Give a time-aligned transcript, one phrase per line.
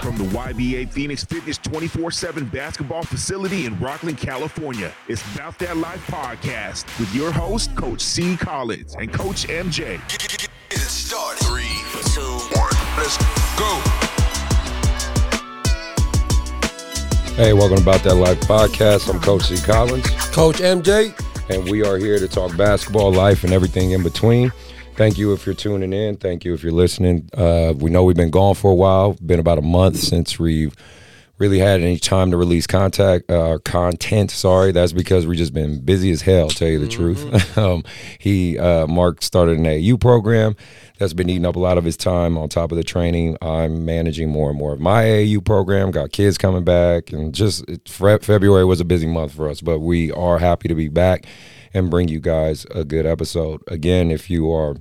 [0.00, 4.92] from the YBA Phoenix Fitness 24 7 basketball facility in Rocklin, California.
[5.08, 8.36] It's About That Life podcast with your host, Coach C.
[8.36, 10.00] Collins and Coach MJ.
[10.08, 11.44] Get, get, get it started.
[11.44, 11.64] Three,
[12.14, 12.20] two,
[12.58, 13.16] one, let's
[13.58, 13.80] go.
[17.36, 19.12] Hey, welcome to About That Life podcast.
[19.12, 19.56] I'm Coach C.
[19.56, 21.14] Collins, Coach MJ.
[21.50, 24.50] and we are here to talk basketball, life, and everything in between.
[25.00, 26.18] Thank you if you're tuning in.
[26.18, 27.30] Thank you if you're listening.
[27.32, 29.14] Uh, we know we've been gone for a while.
[29.14, 30.76] Been about a month since we've
[31.38, 34.30] really had any time to release contact uh, content.
[34.30, 36.50] Sorry, that's because we've just been busy as hell.
[36.50, 37.56] Tell you the truth.
[37.56, 37.82] um,
[38.18, 40.54] he uh, Mark started an AU program
[40.98, 42.36] that's been eating up a lot of his time.
[42.36, 45.92] On top of the training, I'm managing more and more of my AU program.
[45.92, 49.62] Got kids coming back, and just it, Fe- February was a busy month for us.
[49.62, 51.24] But we are happy to be back
[51.72, 53.62] and bring you guys a good episode.
[53.66, 54.76] Again, if you are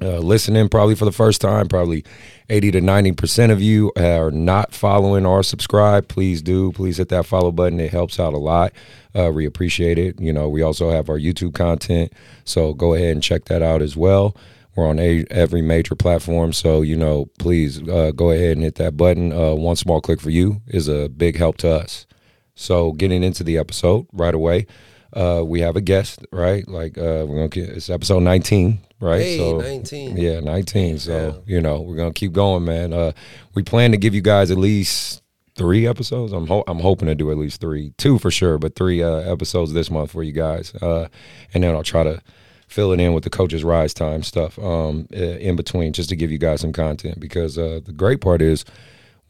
[0.00, 2.04] uh, listening probably for the first time, probably
[2.50, 6.08] 80 to 90% of you are not following or subscribed.
[6.08, 6.70] Please do.
[6.72, 7.80] Please hit that follow button.
[7.80, 8.72] It helps out a lot.
[9.14, 10.20] Uh, we appreciate it.
[10.20, 12.12] You know, we also have our YouTube content.
[12.44, 14.36] So go ahead and check that out as well.
[14.76, 16.52] We're on a, every major platform.
[16.52, 19.32] So, you know, please uh, go ahead and hit that button.
[19.32, 22.06] Uh, one small click for you is a big help to us.
[22.54, 24.66] So, getting into the episode right away,
[25.12, 26.66] uh, we have a guest, right?
[26.66, 29.20] Like, uh, we're gonna get, it's episode 19, right?
[29.20, 30.16] Hey, so, 19.
[30.16, 30.98] Yeah, 19.
[30.98, 32.92] So, you know, we're going to keep going, man.
[32.92, 33.12] Uh,
[33.54, 35.22] we plan to give you guys at least
[35.54, 36.32] three episodes.
[36.32, 39.16] I'm, ho- I'm hoping to do at least three, two for sure, but three uh,
[39.30, 40.74] episodes this month for you guys.
[40.76, 41.08] Uh,
[41.54, 42.20] and then I'll try to
[42.68, 46.30] fill it in with the coaches rise time stuff um, in between just to give
[46.32, 48.64] you guys some content because uh, the great part is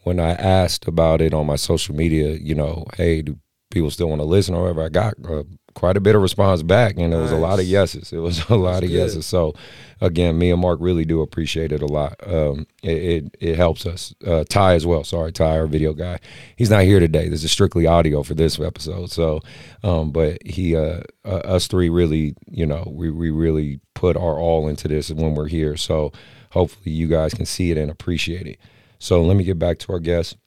[0.04, 3.38] when I asked about it on my social media, you know, hey, do
[3.70, 4.84] people still want to listen or whatever?
[4.84, 5.42] I got uh,
[5.76, 8.10] quite a bit of response back, and it was a lot of yeses.
[8.10, 8.96] It was a lot of good.
[8.96, 9.26] yeses.
[9.26, 9.54] So,
[10.00, 12.16] again, me and Mark really do appreciate it a lot.
[12.26, 14.14] Um, it, it it helps us.
[14.26, 15.04] Uh, Ty as well.
[15.04, 16.18] Sorry, Ty, our video guy.
[16.56, 17.28] He's not here today.
[17.28, 19.12] This is strictly audio for this episode.
[19.12, 19.40] So,
[19.84, 24.40] um, but he, uh, uh, us three, really, you know, we we really put our
[24.40, 25.76] all into this when we're here.
[25.76, 26.10] So,
[26.50, 28.58] hopefully, you guys can see it and appreciate it.
[28.98, 30.38] So, let me get back to our guest.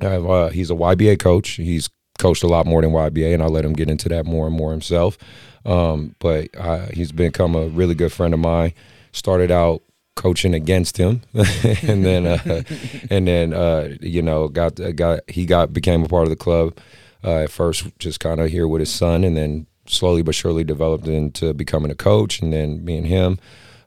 [0.00, 1.50] I have, uh, he's a YBA coach.
[1.50, 1.90] He's
[2.20, 4.54] coached a lot more than YBA, and I'll let him get into that more and
[4.54, 5.18] more himself.
[5.66, 8.72] Um, but uh, he's become a really good friend of mine.
[9.12, 9.82] Started out
[10.14, 12.62] coaching against him, and then uh,
[13.10, 16.76] and then uh, you know got got he got became a part of the club.
[17.22, 20.64] Uh, at first, just kind of here with his son, and then slowly but surely
[20.64, 22.40] developed into becoming a coach.
[22.40, 23.38] And then me and him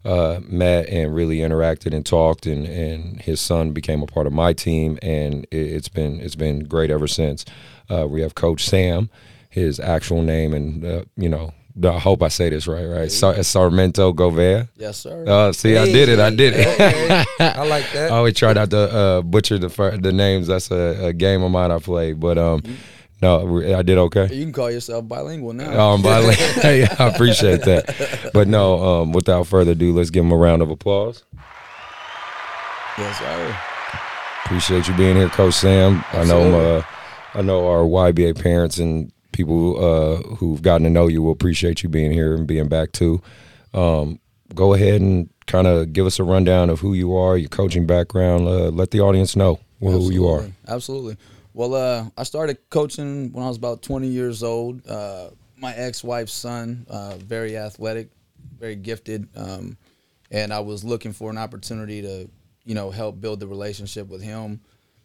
[0.06, 4.34] uh, met and really interacted and talked, and, and his son became a part of
[4.34, 7.46] my team, and it, it's been it's been great ever since.
[7.94, 9.10] Uh, we have Coach Sam,
[9.50, 11.54] his actual name, and uh, you know.
[11.84, 13.12] I hope I say this right, right?
[13.12, 14.70] Sar- Sarmento Govea.
[14.78, 15.26] Yes, sir.
[15.28, 16.20] Uh, see, I did it.
[16.20, 16.68] I did it.
[16.68, 17.26] Okay.
[17.40, 18.12] I like that.
[18.12, 20.46] I always try not to uh, butcher the fir- the names.
[20.46, 22.14] That's a, a game of mine I play.
[22.14, 22.62] But um,
[23.24, 24.32] no, I did okay.
[24.32, 25.80] You can call yourself bilingual now.
[25.80, 28.30] Um, way, yeah, I appreciate that.
[28.36, 31.24] But no, um, without further ado, let's give him a round of applause.
[33.00, 33.58] yes, sir.
[34.46, 36.04] Appreciate you being here, Coach Sam.
[36.12, 36.84] I know, uh,
[37.34, 41.84] I know our YBA parents and people uh, who've gotten to know you will appreciate
[41.84, 43.22] you being here and being back too.
[43.74, 44.20] Um,
[44.54, 47.86] go ahead and kind of give us a rundown of who you are, your coaching
[47.86, 48.48] background.
[48.48, 50.40] Uh, let the audience know who you are.
[50.40, 50.54] Absolutely.
[50.68, 51.18] Absolutely.
[51.56, 54.88] Well, uh, I started coaching when I was about 20 years old.
[54.88, 58.10] Uh, my ex-wife's son, uh, very athletic,
[58.60, 59.78] very gifted, um,
[60.32, 62.28] and I was looking for an opportunity to,
[62.66, 64.62] you know, help build the relationship with him.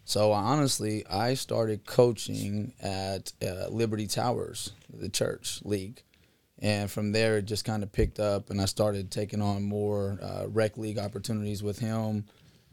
[0.09, 6.03] So honestly, I started coaching at uh, Liberty Towers, the church league,
[6.59, 10.19] and from there it just kind of picked up, and I started taking on more
[10.23, 12.25] uh, rec league opportunities with him.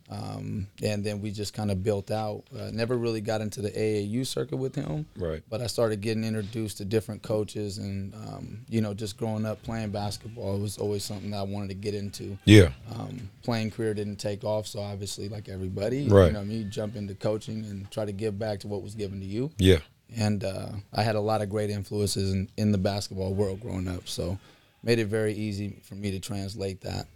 [0.08, 2.44] Um, and then we just kind of built out.
[2.56, 5.42] Uh, never really got into the AAU circuit with him, Right.
[5.50, 9.64] but I started getting introduced to different coaches, and um, you know, just growing up
[9.64, 12.38] playing basketball was always something that I wanted to get into.
[12.46, 12.70] Yeah.
[12.94, 16.28] Um, playing career didn't take off, so obviously, like everybody, Right.
[16.28, 18.68] you know, what I mean, you jump into coaching and try to give back to
[18.68, 19.50] what was given to you.
[19.58, 19.80] Yeah.
[20.16, 23.88] And uh, I had a lot of great influences in, in the basketball world growing
[23.88, 24.38] up, so
[24.84, 27.08] made it very easy for me to translate that.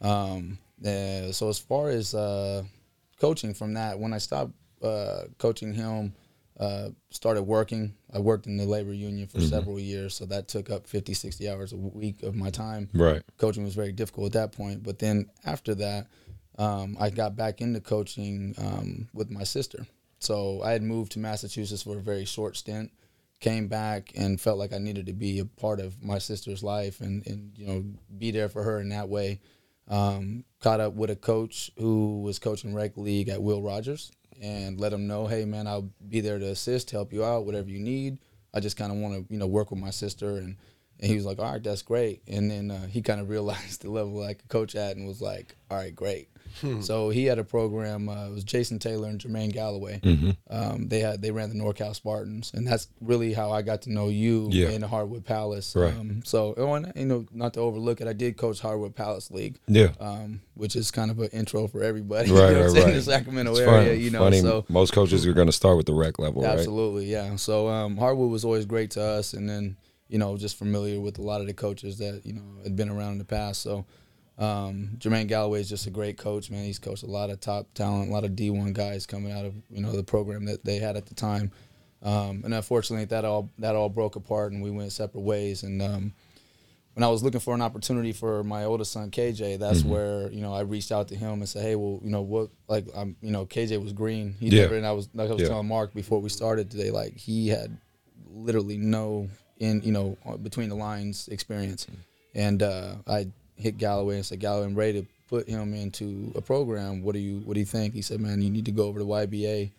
[0.00, 2.62] Um, uh, so as far as uh,
[3.20, 4.52] coaching from that, when I stopped
[4.82, 6.14] uh, coaching him,
[6.58, 7.94] uh, started working.
[8.12, 11.48] I worked in the labor union for several years, so that took up 50, 60
[11.48, 12.88] hours a week of my time.
[12.92, 13.22] Right.
[13.38, 14.82] Coaching was very difficult at that point.
[14.82, 16.08] But then after that,
[16.58, 19.86] um, I got back into coaching um, with my sister.
[20.18, 22.92] So I had moved to Massachusetts for a very short stint,
[23.40, 27.00] came back and felt like I needed to be a part of my sister's life
[27.00, 27.84] and, and you know
[28.18, 29.40] be there for her in that way.
[29.88, 34.12] Um, caught up with a coach who was coaching rec league at Will Rogers.
[34.40, 37.68] and let him know, hey man, I'll be there to assist, help you out, whatever
[37.70, 38.18] you need.
[38.54, 40.56] I just kind of want to you know work with my sister and.
[41.00, 43.82] And he was like, "All right, that's great." And then uh, he kind of realized
[43.82, 46.28] the level I could coach at, and was like, "All right, great."
[46.80, 48.08] So he had a program.
[48.08, 50.00] Uh, it was Jason Taylor and Jermaine Galloway.
[50.00, 50.30] Mm-hmm.
[50.50, 53.92] Um, they had they ran the NorCal Spartans, and that's really how I got to
[53.92, 54.68] know you Yeah.
[54.70, 55.74] in the Hardwood Palace.
[55.76, 55.92] Right.
[55.94, 59.30] Um, so oh, and, you know, not to overlook it, I did coach Hardwood Palace
[59.30, 59.58] League.
[59.66, 59.92] Yeah.
[60.00, 62.30] Um, which is kind of an intro for everybody.
[62.32, 62.94] Right, you know right, right.
[62.94, 64.00] The Sacramento It's area, funny.
[64.00, 64.20] you know.
[64.20, 64.40] funny.
[64.40, 66.58] So Most coaches are going to start with the rec level, right?
[66.58, 67.36] Absolutely, yeah.
[67.36, 69.76] So um, Hardwood was always great to us, and then
[70.08, 72.88] you know just familiar with a lot of the coaches that you know had been
[72.90, 73.62] around in the past.
[73.62, 73.84] So
[74.42, 76.64] um, Jermaine Galloway is just a great coach, man.
[76.64, 79.44] He's coached a lot of top talent, a lot of D one guys coming out
[79.44, 81.52] of you know the program that they had at the time.
[82.02, 85.62] Um, and unfortunately, that all that all broke apart, and we went separate ways.
[85.62, 86.12] And um,
[86.94, 89.88] when I was looking for an opportunity for my oldest son KJ, that's Mm-hmm.
[89.88, 92.48] where you know I reached out to him and said, "Hey, well, you know what?
[92.68, 94.34] Like, I'm, you know, KJ was green.
[94.40, 94.62] He Yeah.
[94.62, 95.48] never, and I was like I was Yeah.
[95.48, 97.76] telling Mark before we started today, like he had
[98.34, 99.28] literally no
[99.58, 101.86] in you know between the lines experience,
[102.34, 106.40] and uh, I hit Galloway and said, Galloway, I'm ready to put him into a
[106.40, 107.02] program.
[107.02, 107.94] What do you What do you think?
[107.94, 109.70] He said, Man, you need to go over to YBA,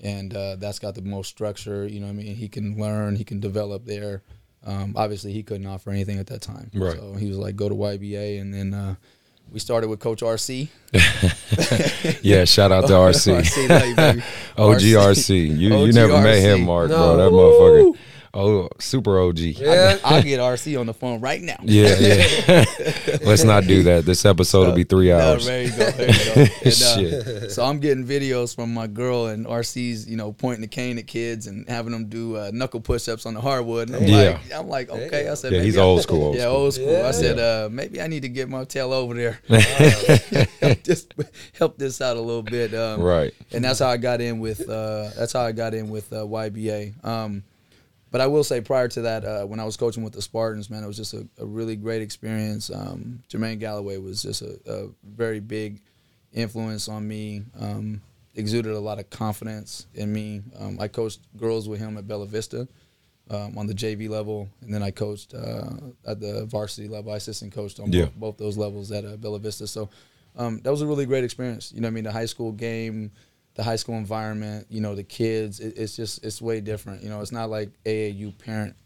[0.00, 1.86] and uh, that's got the most structure.
[1.86, 4.22] You know, what I mean, he can learn, he can develop there.
[4.64, 6.96] Um, obviously, he couldn't offer anything at that time, Right.
[6.96, 8.74] So he was like, Go to YBA, and then.
[8.74, 8.94] Uh,
[9.50, 10.68] we started with Coach RC.
[12.22, 13.42] Yeah, shout out to RC.
[13.42, 14.22] RC, love you.
[14.56, 14.80] OG
[15.10, 15.58] RC.
[15.58, 16.96] You you never met him, Mark, No.
[16.96, 17.16] bro.
[17.16, 17.98] That motherfucker.
[18.34, 19.38] Oh, super OG.
[19.40, 19.98] Yeah.
[20.04, 21.56] I'll get RC on the phone right now.
[21.62, 22.64] Yeah, yeah.
[23.26, 24.04] Let's not do that.
[24.06, 25.44] This episode will be three No, hours.
[25.44, 25.90] there you go.
[25.90, 26.40] There you go.
[26.62, 27.50] And, uh, Shit.
[27.50, 31.06] so I'm getting videos from my girl and RC's, you know, pointing the cane at
[31.06, 33.88] kids and having them do uh, knuckle push-ups on the hardwood.
[33.90, 34.16] And I'm Yeah.
[34.16, 35.28] like, I'm like, okay.
[35.28, 36.56] I said, Yeah, maybe he's I- old school, old yeah, school.
[36.56, 36.90] old school.
[36.92, 37.08] Yeah.
[37.08, 39.40] I said, uh, maybe I need to get my tail over there.
[40.84, 41.14] Just
[41.58, 42.72] help this out a little bit.
[42.74, 43.34] Um, Right.
[43.52, 46.24] and that's how I got in with uh, that's how I got in with uh,
[46.24, 47.04] YBA.
[47.04, 47.42] Um,
[48.12, 50.70] but I will say, prior to that, uh, when I was coaching with the Spartans,
[50.70, 52.70] man, it was just a, a really great experience.
[52.70, 55.80] Um, Jermaine Galloway was just a, a very big
[56.32, 57.42] influence on me.
[57.58, 58.00] Um,
[58.34, 60.42] exuded a lot of confidence in me.
[60.58, 62.66] Um, I coached girls with him at Bella Vista
[63.30, 65.70] um, on the JV level, and then I coached uh,
[66.06, 67.12] at the varsity level.
[67.12, 68.04] I assistant coached on Yeah.
[68.06, 69.66] both, both those levels at uh, Bella Vista.
[69.66, 69.90] So
[70.36, 71.72] um, that was a really great experience.
[71.74, 73.10] You know, what I mean, the high school game,
[73.54, 74.66] the high school environment.
[74.70, 75.60] You know, the kids.
[75.60, 77.02] It, it's just it's way different.
[77.02, 78.76] You know, it's not like AAU parent.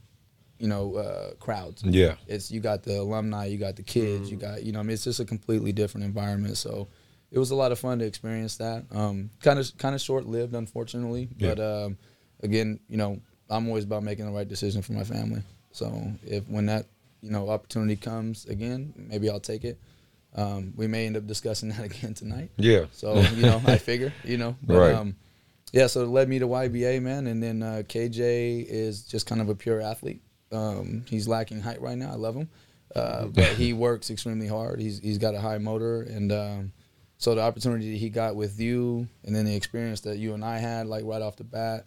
[0.59, 1.83] You know, uh, crowds.
[1.85, 2.15] Yeah.
[2.27, 4.81] It's you got the alumni, you got the kids, you got you know.
[4.81, 6.57] I mean, it's just a completely different environment.
[6.57, 6.89] So
[7.31, 8.85] it was a lot of fun to experience that.
[8.91, 11.29] Um, kind of kind of short lived, unfortunately.
[11.37, 11.55] Yeah.
[11.55, 11.99] But um,
[12.43, 13.21] again, you know,
[13.51, 15.43] I'm always about making the right decision for my family.
[15.73, 16.87] So if when that
[17.21, 19.79] you know opportunity comes again, maybe I'll take it.
[20.37, 22.51] Um, we may end up discussing that again tonight.
[22.57, 22.85] Yeah.
[22.93, 24.95] So you know, I figure you know, but Right.
[24.95, 25.17] um,
[25.73, 25.87] yeah.
[25.89, 29.49] So it led me to YBA, man, and then uh, KJ is just kind of
[29.49, 30.21] a pure athlete.
[30.53, 32.13] Um, he's lacking height right now.
[32.13, 32.49] I love him,
[32.95, 34.79] uh, but he works extremely hard.
[34.81, 36.73] He's he's got a high motor, and um,
[37.19, 40.45] so the opportunity that he got with you, and then the experience that you and
[40.45, 41.87] I had, like right off the bat,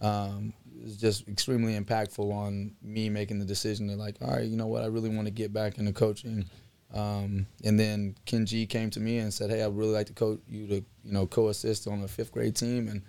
[0.00, 0.52] um,
[0.84, 4.68] is just extremely impactful on me making the decision to like, all right, you know
[4.68, 6.46] what, I really want to get back into coaching.
[6.94, 10.12] Um, and then Ken G came to me and said, "Hey, I'd really like to
[10.14, 13.02] coach you to, you know, co-assist on a fifth grade team." And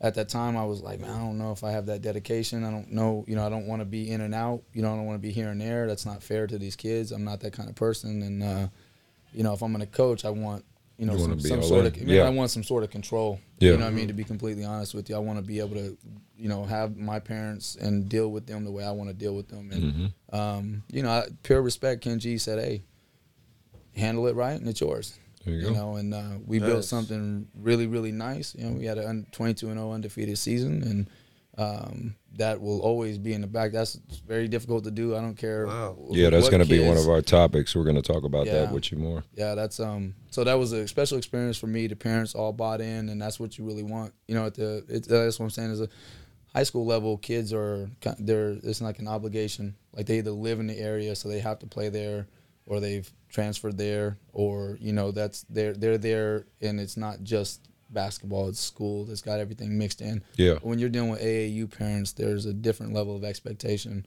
[0.00, 2.64] at that time, I was like, "Man, I don't know if I have that dedication.
[2.64, 4.62] I don't know, you know, I don't want to be in and out.
[4.74, 5.86] You know, I don't want to be here and there.
[5.86, 7.12] That's not fair to these kids.
[7.12, 8.22] I'm not that kind of person.
[8.22, 8.66] And uh,
[9.32, 10.64] you know, if I'm going to coach, I want,
[10.98, 12.24] you know, You some, some sort of, Yeah.
[12.24, 13.38] I want some sort of control.
[13.60, 13.70] Yeah.
[13.72, 15.60] You know, what I mean, to be completely honest with you, I want to be
[15.60, 15.96] able to,
[16.36, 19.36] you know, have my parents and deal with them the way I want to deal
[19.36, 19.70] with them.
[19.70, 20.36] And Mm-hmm.
[20.36, 22.02] um, you know, I, pure respect.
[22.02, 22.82] Ken G said, "Hey."
[23.96, 25.18] Handle it right and it's yours.
[25.44, 25.72] There you You go.
[25.74, 28.54] know, and uh, we built something really, really nice.
[28.54, 31.10] You know, we had a 22 and 0 undefeated season, and
[31.58, 33.72] um, that will always be in the back.
[33.72, 33.94] That's
[34.26, 35.16] very difficult to do.
[35.16, 35.66] I don't care.
[35.66, 35.96] Wow.
[36.10, 37.74] Yeah, that's going to be one of our topics.
[37.74, 39.24] We're going to talk about that with you more.
[39.34, 40.14] yeah, that's um.
[40.30, 41.88] So that was a special experience for me.
[41.88, 44.14] The parents all bought in, and that's what you really want.
[44.28, 45.88] You know, at the it's, that's what I'm saying is a
[46.54, 47.18] high school level.
[47.18, 49.74] Kids are ki- they're it's like an obligation.
[49.92, 52.28] Like they either live in the area, so they have to play there,
[52.66, 57.68] or they've transferred there, or you know that's they're they're there, and it's not just
[57.90, 58.48] basketball.
[58.48, 59.10] It's school.
[59.10, 60.22] It's got everything mixed in.
[60.36, 60.54] Yeah.
[60.62, 64.06] When you're dealing with AAU parents, there's a different level of expectation.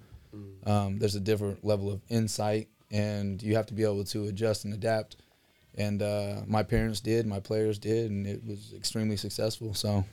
[0.65, 4.65] Um, there's a different level of insight, and you have to be able to adjust
[4.65, 5.17] and adapt.
[5.75, 9.73] And uh, my parents did, my players did, and it was extremely successful.
[9.73, 10.05] So,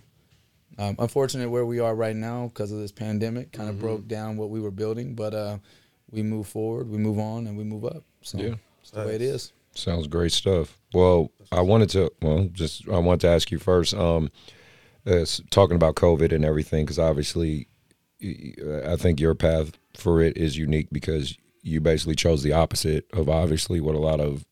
[0.79, 4.37] um, unfortunate where we are right now because of this pandemic, kind of broke down
[4.37, 5.15] what we were building.
[5.15, 5.59] But uh,
[6.11, 8.05] we move forward, we move on, and we move up.
[8.23, 8.55] So Yeah.
[8.83, 9.53] It's the way it is.
[9.75, 10.79] Sounds great stuff.
[10.93, 13.95] Well, I wanted to well, just I wanted to ask you first.
[13.95, 14.31] Um,
[15.07, 17.67] uh, talking about COVID and everything, because obviously,
[18.23, 23.29] I think your path for it is unique because you basically chose the opposite of
[23.29, 24.45] obviously what a lot of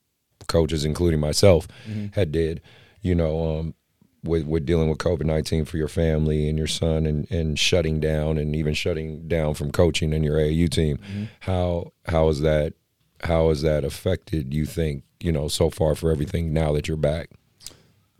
[0.48, 1.68] coaches, including myself,
[2.14, 2.60] had did.
[3.02, 3.74] You know, um,
[4.22, 8.00] with with dealing with COVID nineteen for your family and your son, and and shutting
[8.00, 10.98] down, and even shutting down from coaching and your AAU team.
[11.40, 12.74] How how is that?
[13.22, 14.66] How has that affected you?
[14.66, 17.30] Think you know so far for everything now that you're back?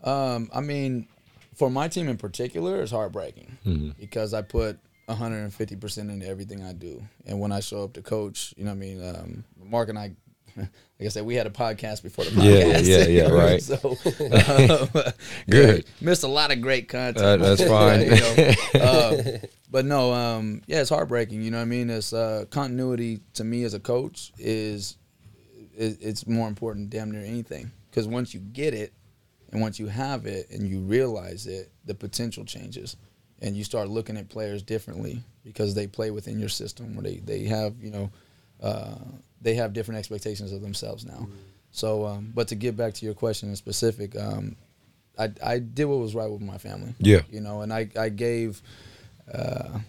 [0.03, 1.07] Um, I mean,
[1.55, 6.73] for my team in particular, it's heartbreaking because I put 150 percent into everything I
[6.73, 9.89] do, and when I show up to coach, you know, what I mean, um, Mark
[9.89, 10.11] and I.
[11.01, 12.87] Like I said, we had a podcast before the Yeah, podcast.
[12.87, 13.59] yeah, yeah, right.
[13.59, 13.75] so,
[15.03, 15.13] um,
[15.49, 15.77] Good.
[15.79, 17.17] yeah, missed a lot of great content.
[17.25, 18.01] Uh, that's fine.
[18.01, 18.09] you
[18.79, 19.33] know?
[19.35, 19.41] Um,
[19.71, 21.41] but no, um, yeah, it's heartbreaking.
[21.41, 21.89] You know what I mean?
[21.89, 24.97] It's uh, continuity to me as a coach is,
[25.75, 28.93] is it's more important damn near anything because once you get it
[29.51, 32.95] and once you have it and you realize it, the potential changes
[33.41, 37.15] and you start looking at players differently because they play within your system or they,
[37.25, 38.11] they have you know
[38.61, 38.93] uh,
[39.41, 41.27] they have different expectations of themselves now.
[41.71, 44.55] So, um, but to get back to your question in specific, um,
[45.17, 46.93] I, I did what was right with my family.
[46.99, 47.21] Yeah.
[47.31, 48.61] You know, and I, I gave,
[49.33, 49.79] uh,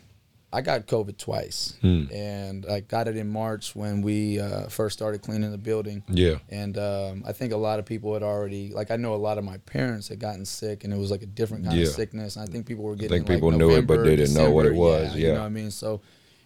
[0.52, 1.74] I got COVID twice.
[1.80, 2.04] Hmm.
[2.12, 6.02] And I got it in March when we uh, first started cleaning the building.
[6.08, 6.36] Yeah.
[6.50, 9.38] And um, I think a lot of people had already, like, I know a lot
[9.38, 11.86] of my parents had gotten sick and it was like a different kind Yeah.
[11.86, 12.36] of sickness.
[12.36, 14.50] And I think people were getting think like, people knew it, but November, didn't know
[14.50, 14.86] what it December.
[14.86, 15.16] was.
[15.16, 15.32] You Yeah.
[15.34, 15.70] know what I mean?
[15.70, 16.00] So,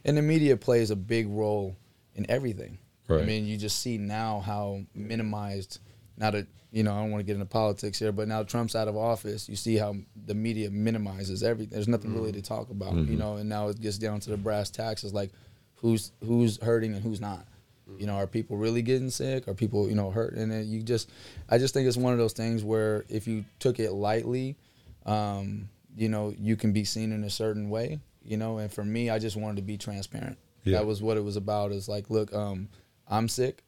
[0.04, 1.76] and the media plays a big role
[2.14, 2.78] in everything.
[3.22, 5.78] I mean, you just see now how minimized.
[6.18, 8.74] Now that you know, I don't want to get into politics here, but now Trump's
[8.76, 9.94] out of office, you see how
[10.26, 11.72] the media minimizes everything.
[11.74, 13.12] There's nothing really to talk about, Mm-hmm.
[13.12, 13.36] you know.
[13.36, 15.04] And now it gets down to the brass tacks.
[15.04, 15.30] It's like
[15.76, 17.46] who's who's hurting and who's not.
[17.98, 19.46] You know, are people really getting sick?
[19.46, 20.34] Are people you know hurt?
[20.34, 21.08] And you just,
[21.48, 24.56] I just think it's one of those things where if you took it lightly,
[25.06, 28.00] um, you know, you can be seen in a certain way.
[28.24, 30.36] You know, and for me, I just wanted to be transparent.
[30.64, 30.78] Yeah.
[30.78, 31.70] That was what it was about.
[31.70, 32.68] Is like, look, um,
[33.08, 33.62] I'm sick.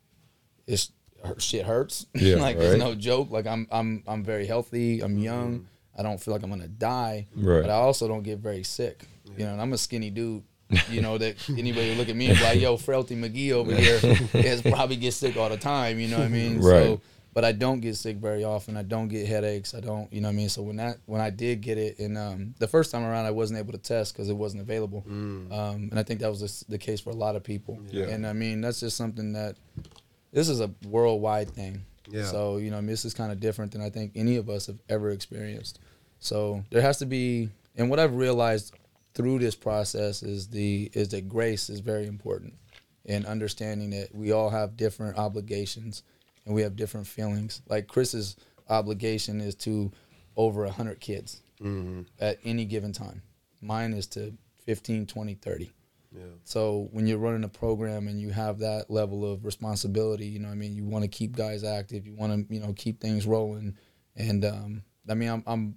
[0.66, 0.92] It's
[1.38, 2.06] shit hurts.
[2.14, 2.66] Yeah, like right.
[2.66, 3.30] it's no joke.
[3.30, 5.00] Like I'm I'm I'm very healthy.
[5.00, 5.22] I'm mm-hmm.
[5.22, 5.68] young.
[5.96, 7.26] I don't feel like I'm gonna die.
[7.34, 7.62] Right.
[7.62, 9.04] But I also don't get very sick.
[9.36, 10.42] You know, and I'm a skinny dude.
[10.90, 13.74] You know that anybody would look at me and be like, "Yo, Frailty McGee over
[13.74, 13.98] here
[14.34, 16.60] is probably get sick all the time." You know what I mean?
[16.60, 16.84] Right.
[16.84, 17.00] So,
[17.38, 18.76] but I don't get sick very often.
[18.76, 19.72] I don't get headaches.
[19.72, 20.48] I don't, you know what I mean.
[20.48, 23.30] So when that when I did get it, and um, the first time around, I
[23.30, 25.04] wasn't able to test because it wasn't available.
[25.06, 27.78] Um, and I think that was the the case for a lot of people.
[27.92, 28.06] Yeah.
[28.06, 29.54] And I mean, that's just something that
[30.32, 31.84] this is a worldwide thing.
[32.10, 32.24] Yeah.
[32.24, 34.50] So you know, I mean, this is kind of different than I think any of
[34.50, 35.78] us have ever experienced.
[36.18, 38.74] So there has to be, and what I've realized
[39.14, 42.54] through this process is the is that grace is very important,
[43.06, 46.02] and understanding that we all have different obligations
[46.48, 47.60] and we have different feelings.
[47.68, 48.34] Like Chris's
[48.68, 49.92] obligation is to
[50.34, 51.42] over hundred kids
[52.18, 53.22] at any given time.
[53.60, 54.32] Mine is to
[54.64, 55.72] 15, 20, 30.
[56.16, 56.22] Yeah.
[56.44, 60.48] So when you're running a program and you have that level of responsibility, you know,
[60.48, 62.06] what I mean, you want to keep guys active.
[62.06, 63.76] You want to, you know, keep things rolling.
[64.16, 65.74] And um, I mean, I'm, I'm,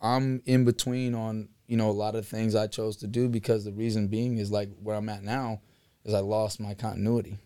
[0.00, 3.64] I'm in between on, you know, a lot of things I chose to do because
[3.64, 5.60] the reason being is like where I'm at now
[6.04, 7.38] is I lost my continuity.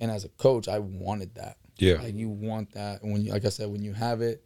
[0.00, 1.56] And as a coach, I wanted that.
[1.78, 1.94] Yeah.
[1.94, 3.02] Like you want that.
[3.02, 4.42] And when you, like I said, when you have it,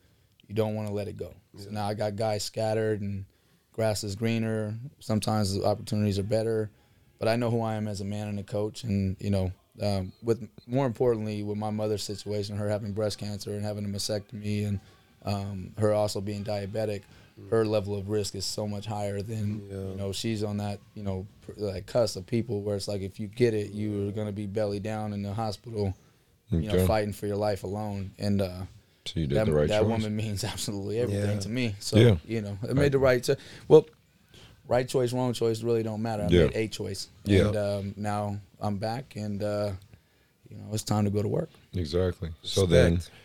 [0.49, 1.35] you don't want to let it go.
[1.57, 3.25] So now I got guys scattered and
[3.73, 4.75] grass is greener.
[5.01, 6.71] Sometimes the opportunities are better,
[7.19, 8.85] but I know who I am as a man and a coach.
[8.85, 13.53] And you know, um, with more importantly, with my mother's situation, her having breast cancer
[13.53, 14.81] and having a mastectomy, and
[15.25, 17.03] um, her also being diabetic,
[17.51, 20.13] her level of risk is so much higher than you know.
[20.13, 23.27] She's on that you know pr- like cusp of people where it's like if you
[23.29, 25.95] get it, you're gonna be belly down in the hospital,
[26.51, 28.13] you know, fighting for your life alone.
[28.19, 28.63] And uh,
[29.05, 31.41] So you did that, the right that woman means absolutely everything Yeah.
[31.41, 31.75] to me.
[31.81, 32.17] So Yeah.
[32.27, 33.37] you know, I made the right choice.
[33.69, 33.87] Well,
[34.69, 36.23] right choice, wrong choice really don't matter.
[36.25, 36.45] I Yeah.
[36.47, 37.09] made a choice.
[37.25, 37.49] Yeah.
[37.49, 39.73] And um, now I'm back, and uh,
[40.49, 41.51] you know, it's time to go to work.
[41.75, 42.31] Exactly.
[42.43, 43.17] So then, Respect.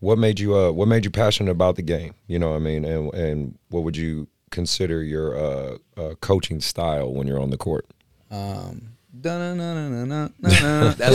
[0.00, 2.14] What made you uh what made you passionate about the game?
[2.26, 2.84] You know what I mean?
[2.84, 7.58] And and what would you consider your uh, uh coaching style when you're on the
[7.58, 7.86] court?
[8.30, 8.86] Um.
[9.12, 9.36] That's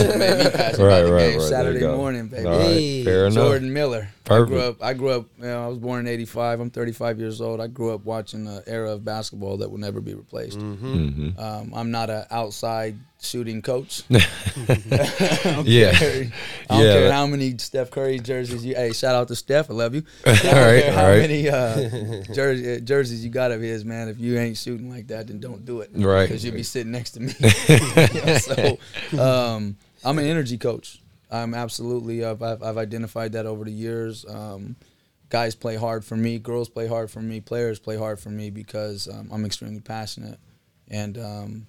[0.06, 1.38] what made me passionate Right, about the right, game.
[1.38, 1.48] right.
[1.48, 2.46] Saturday morning, baby.
[2.46, 3.34] All right, Hey, fair enough.
[3.34, 4.08] Jordan Miller.
[4.24, 4.24] Perfect.
[4.24, 4.48] I Perfect.
[4.50, 4.82] grew up.
[4.82, 5.26] I grew up.
[5.38, 6.60] You know, I was born in '85.
[6.60, 7.60] I'm 35 years old.
[7.60, 10.58] I grew up watching an era of basketball that will never be replaced.
[10.58, 11.38] Mm-hmm.
[11.38, 14.02] Um, I'm not an outside shooting coach.
[14.10, 14.20] Yeah.
[14.68, 18.74] I don't Yeah, care how many Steph Curry jerseys you.
[18.74, 19.70] Hey, shout out to Steph.
[19.70, 20.02] I love you.
[20.26, 21.18] All I don't care all how right.
[21.18, 24.08] many uh, jersey, jerseys you got of his, man.
[24.08, 25.90] If you ain't shooting like that, then don't do it.
[25.94, 26.28] Right.
[26.28, 27.32] Because you'll be sitting next to me.
[28.38, 28.78] so,
[29.22, 31.00] um, I'm an energy coach.
[31.30, 32.24] I'm absolutely.
[32.24, 34.24] I've, I've, I've identified that over the years.
[34.28, 34.76] Um,
[35.28, 38.50] guys play hard for me, girls play hard for me, players play hard for me
[38.50, 40.38] because um, I'm extremely passionate,
[40.88, 41.66] and um,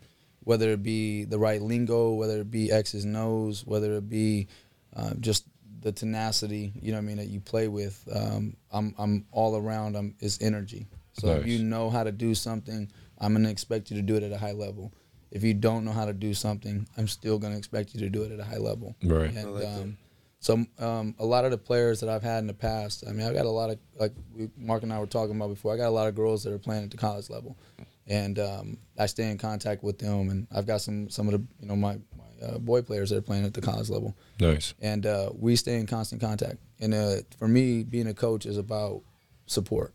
[0.47, 4.47] whether it be the right lingo, whether it be X's and O's, whether it be
[4.95, 5.43] uh, just
[5.81, 9.57] the tenacity, you know what I mean, that you play with, um, I'm I'm all
[9.57, 9.97] around.
[9.97, 10.87] I'm is energy.
[11.11, 14.23] So if you know how to do something, I'm gonna expect you to do it
[14.23, 14.93] at a high level.
[15.31, 18.23] If you don't know how to do something, I'm still gonna expect you to do
[18.23, 18.95] it at a high level.
[19.03, 19.35] Right.
[19.35, 19.81] And like that.
[19.81, 19.97] um,
[20.39, 23.27] so um, a lot of the players that I've had in the past, I mean,
[23.27, 25.73] I got a lot of like we, Mark and I were talking about before.
[25.73, 27.57] I got a lot of girls that are playing at the college level,
[28.07, 30.29] and um, I stay in contact with them.
[30.29, 33.17] And I've got some some of the you know my, my uh, boy players that
[33.17, 34.73] are playing at the college level Nice.
[34.81, 36.57] and uh, we stay in constant contact.
[36.79, 39.01] And uh, for me, being a coach is about
[39.47, 39.93] support,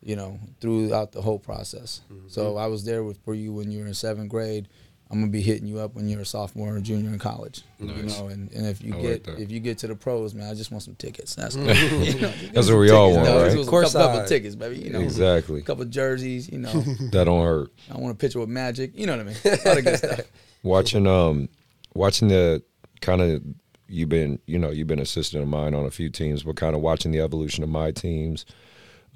[0.00, 2.00] you know, throughout the whole process.
[2.28, 4.68] So I was there with for you when you were in seventh grade.
[5.10, 7.62] I'm gonna be hitting you up when you're a sophomore or junior in college.
[7.80, 9.38] You know, and, and if you I get that.
[9.38, 11.34] if you get to the pros, man, I just want some tickets.
[11.34, 11.72] That's you know,
[12.52, 13.42] That's me what we some all tickets, want, dog.
[13.42, 13.56] right?
[13.56, 14.28] Just want a couple, couple side.
[14.28, 14.78] tickets, baby.
[14.78, 15.60] You know, Exactly.
[15.60, 16.50] a couple jerseys.
[16.50, 16.72] You know,
[17.12, 17.70] That don't hurt.
[17.90, 18.92] I want a picture with Magic.
[18.94, 19.36] You know what I mean?
[19.44, 20.20] A lot of good stuff.
[20.62, 21.48] watching um
[21.94, 22.62] watching the
[23.00, 23.42] kind of
[23.88, 26.74] you've been you know you've been assistant of mine on a few teams but kind
[26.76, 28.44] of watching the evolution of my teams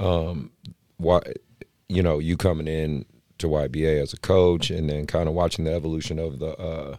[0.01, 0.51] um
[0.97, 1.37] what
[1.89, 3.05] you know you coming in
[3.43, 6.97] to YBA as a coach and then kind of watching the evolution of the uh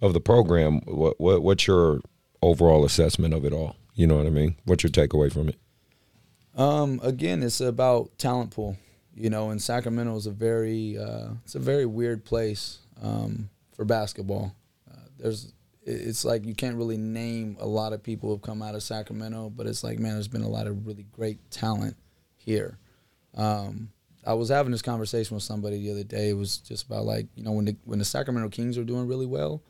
[0.00, 2.00] of the program what what what's your
[2.42, 5.56] overall assessment of it all you know what I mean what's your takeaway from it
[6.56, 8.76] Um, again, it's about talent pool.
[9.14, 13.84] You know, and Sacramento is a very uh, it's a very weird place um, for
[13.84, 14.54] basketball.
[14.90, 15.52] Uh, there's
[15.84, 18.82] it's like you can't really name a lot of people who have come out of
[18.82, 21.96] Sacramento, but it's like man, there's been a lot of really great talent
[22.36, 22.78] here.
[23.36, 23.90] Um,
[24.26, 26.30] I was having this conversation with somebody the other day.
[26.30, 29.06] It was just about like you know when the when the Sacramento Kings are doing
[29.06, 29.62] really well,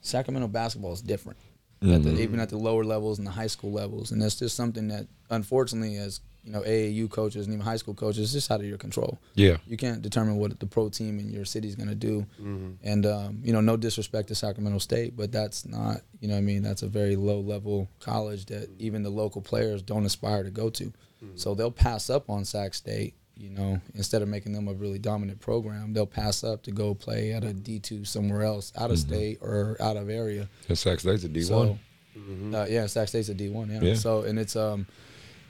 [0.00, 1.38] Sacramento basketball is different,
[1.82, 2.20] at the, mm-hmm.
[2.20, 5.06] even at the lower levels and the high school levels, and that's just something that
[5.30, 8.66] unfortunately, as you know, AAU coaches and even high school coaches, it's just out of
[8.66, 9.18] your control.
[9.34, 9.58] yeah.
[9.66, 12.72] You can't determine what the pro team in your city is going to do, mm-hmm.
[12.82, 16.38] and um, you know, no disrespect to Sacramento State, but that's not, you know, what
[16.38, 20.42] I mean, that's a very low level college that even the local players don't aspire
[20.42, 21.36] to go to, mm-hmm.
[21.36, 23.14] so they'll pass up on Sac State.
[23.40, 26.94] You know, instead of making them a really dominant program, they'll pass up to go
[26.94, 30.48] play at a D two somewhere else, out of state or out of area.
[30.68, 31.78] and Sac State's a D1 So,
[32.54, 33.70] uh, yeah, Sac State's a D one.
[33.70, 33.80] Yeah.
[33.80, 33.94] Yeah.
[33.94, 34.86] So, and it's um,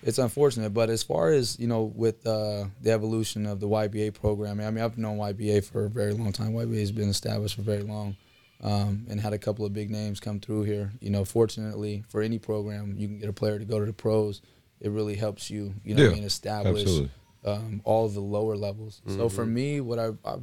[0.03, 4.14] it's unfortunate, but as far as you know, with uh, the evolution of the YBA
[4.14, 6.53] program, I mean, I've known YBA for a very long time.
[6.53, 8.16] YBA has been established for very long,
[8.62, 10.92] um, and had a couple of big names come through here.
[11.00, 13.92] You know, fortunately for any program, you can get a player to go to the
[13.92, 14.42] pros.
[14.81, 15.74] It really helps you.
[15.85, 17.11] You know, what I mean, establish absolutely.
[17.44, 19.03] Um, all the lower levels.
[19.07, 20.42] So for me, what I've, I've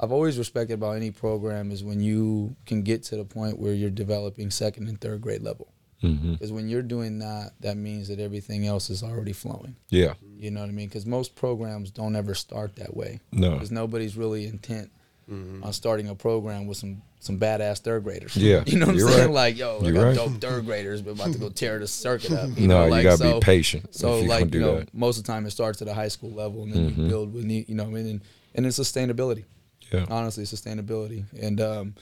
[0.00, 3.72] I've always respected about any program is when you can get to the point where
[3.72, 5.72] you're developing second and third grade level.
[6.00, 9.74] Because when you're doing that, that means that everything else is already flowing.
[9.88, 10.86] yeah You know what I mean?
[10.86, 13.18] Because most programs don't ever start that way.
[13.32, 13.54] No.
[13.54, 14.92] Because nobody's really intent
[15.30, 18.36] on starting a program with some some badass third graders.
[18.36, 19.20] Yeah, You know what I'm saying?
[19.26, 19.30] right.
[19.30, 20.14] Like, yo, I You're got right.
[20.16, 22.50] dope third graders, but about to go tear the circuit up.
[22.56, 24.98] You no know, you gotta so- be patient so like you know, that Mm-hmm.
[25.00, 27.34] most of the time it starts at a high school level, and then you build
[27.34, 28.22] with the- you know, and then
[28.54, 29.44] and then sustainability.
[29.92, 31.94] yeah Honestly, sustainability, and um,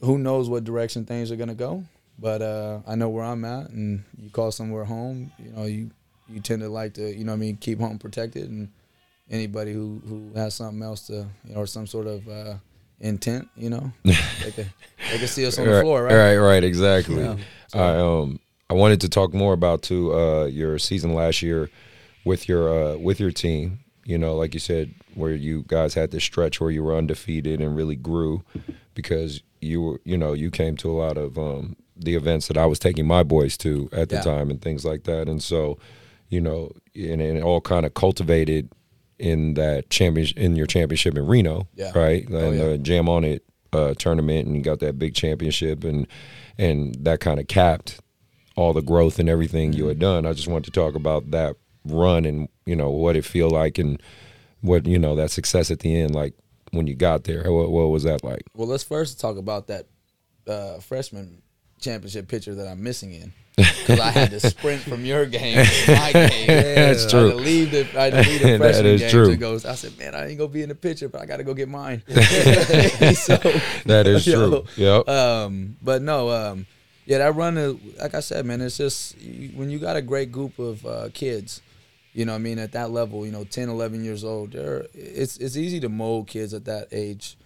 [0.00, 1.84] who knows what direction things are gonna go.
[2.18, 5.32] But uh, I know where I'm at, and you call somewhere home.
[5.38, 5.90] You know, you
[6.28, 8.70] you tend to like to you know what I mean keep home protected, and
[9.30, 12.54] anybody who who has something else to you know or some sort of uh,
[13.00, 14.66] intent, you know, they can
[15.10, 16.14] they can see us on the floor, right?
[16.14, 17.22] Right, right, exactly.
[17.22, 17.36] Yeah.
[17.74, 21.70] I um I wanted to talk more about too uh your season last year
[22.24, 23.80] with your uh with your team.
[24.06, 27.60] You know, like you said, where you guys had this stretch where you were undefeated
[27.62, 28.42] and really grew
[28.94, 32.56] because you were you know, you came to a lot of um the events that
[32.58, 34.22] I was taking my boys to at the Yeah.
[34.22, 35.28] time and things like that.
[35.28, 35.78] And so,
[36.28, 38.68] you know, and, and it all kind of cultivated
[39.18, 41.92] in that champion in your championship in Reno, Yeah.
[41.94, 42.26] right?
[42.30, 42.64] Oh, yeah.
[42.70, 46.06] the Jam on It uh, tournament, and got that big championship, and
[46.58, 48.00] and that kind of capped
[48.56, 49.88] all the growth and everything you Mm-hmm.
[49.88, 50.26] had done.
[50.26, 53.78] I just wanted to talk about that run and you know what it feel like
[53.78, 54.00] and
[54.60, 56.34] what you know that success at the end, like
[56.70, 57.50] when you got there.
[57.52, 58.42] What, what was that like?
[58.54, 59.86] Well, let's first talk about that
[60.46, 61.42] uh, freshman
[61.80, 63.32] championship picture that I'm missing in.
[63.56, 66.46] Because I had to sprint from your game to my game.
[66.46, 67.28] That's I true.
[67.28, 69.26] had to leave the, I had to leave the freshman game true.
[69.30, 69.54] to go.
[69.54, 71.54] I said, man, I ain't gonna be in the picture, but I got to go
[71.54, 72.02] get mine.
[72.08, 73.36] so
[73.86, 74.64] That is Yo, true.
[74.76, 75.08] Yep.
[75.08, 76.66] um, but no, um,
[77.06, 77.56] yeah, that run,
[78.00, 79.16] like I said, man, it's just
[79.54, 81.60] when you got a great group of uh, kids,
[82.12, 84.86] you know, what I mean, at that level, you know, 10, 11 years old, they're,
[84.94, 87.36] it's it's easy to mold kids at that age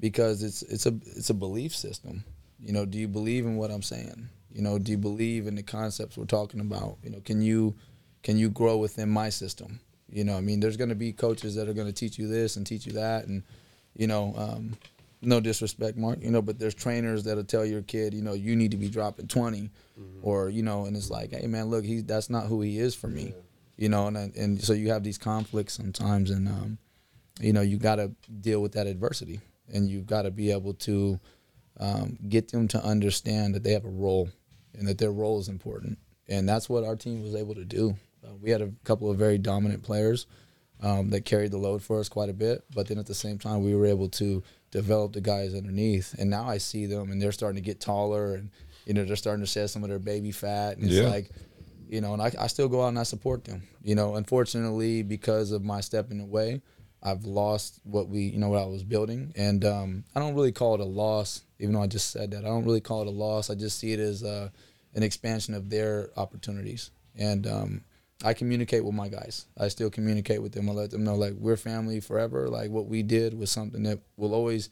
[0.00, 2.24] because it's it's a it's a belief system.
[2.60, 4.28] You know, do you believe in what I'm saying?
[4.58, 6.96] You know, do you believe in the concepts we're talking about?
[7.04, 7.76] You know, can you
[8.24, 9.78] can you grow within my system?
[10.10, 12.26] You know, I mean, there's going to be coaches that are going to teach you
[12.26, 13.44] this and teach you that, and
[13.94, 14.76] you know, um,
[15.22, 18.56] no disrespect, Mark, you know, but there's trainers that'll tell your kid, you know, you
[18.56, 19.70] need to be dropping 20,
[20.22, 22.96] or you know, and it's like, hey man, look, he's that's not who he is
[22.96, 23.34] for me,
[23.76, 26.78] you know, and and so you have these conflicts sometimes, and um,
[27.40, 29.38] you know, you got to deal with that adversity,
[29.72, 31.20] and you've got to be able to
[31.78, 34.28] um, get them to understand that they have a role,
[34.74, 37.96] and that their role is important, and that's what our team was able to do.
[38.24, 40.26] Uh, we had a couple of very dominant players
[40.82, 42.64] um, that carried the load for us quite a bit.
[42.74, 46.14] But then at the same time, we were able to develop the guys underneath.
[46.18, 48.50] And now I see them, and they're starting to get taller, and
[48.86, 50.76] you know they're starting to shed some of their baby fat.
[50.76, 51.08] And it's Yeah.
[51.08, 51.30] like,
[51.88, 53.62] you know, and I, I still go out and I support them.
[53.82, 56.60] You know, unfortunately, because of my stepping away,
[57.02, 60.52] I've lost what we, you know, what I was building, and um, I don't really
[60.52, 62.44] call it a loss, even though I just said that.
[62.44, 63.50] I don't really call it a loss.
[63.50, 64.48] I just see it as uh,
[64.94, 67.84] an expansion of their opportunities, and um,
[68.24, 69.46] I communicate with my guys.
[69.56, 70.68] I still communicate with them.
[70.68, 72.48] I let them know like we're family forever.
[72.48, 74.70] Like what we did was something that will always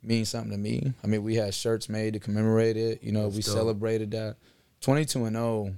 [0.00, 0.92] mean something to me.
[1.02, 3.02] I mean, we had shirts made to commemorate it.
[3.02, 3.54] You know, we dope.
[3.54, 4.36] celebrated that.
[4.80, 5.74] Twenty two and zero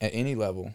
[0.00, 0.72] at any level,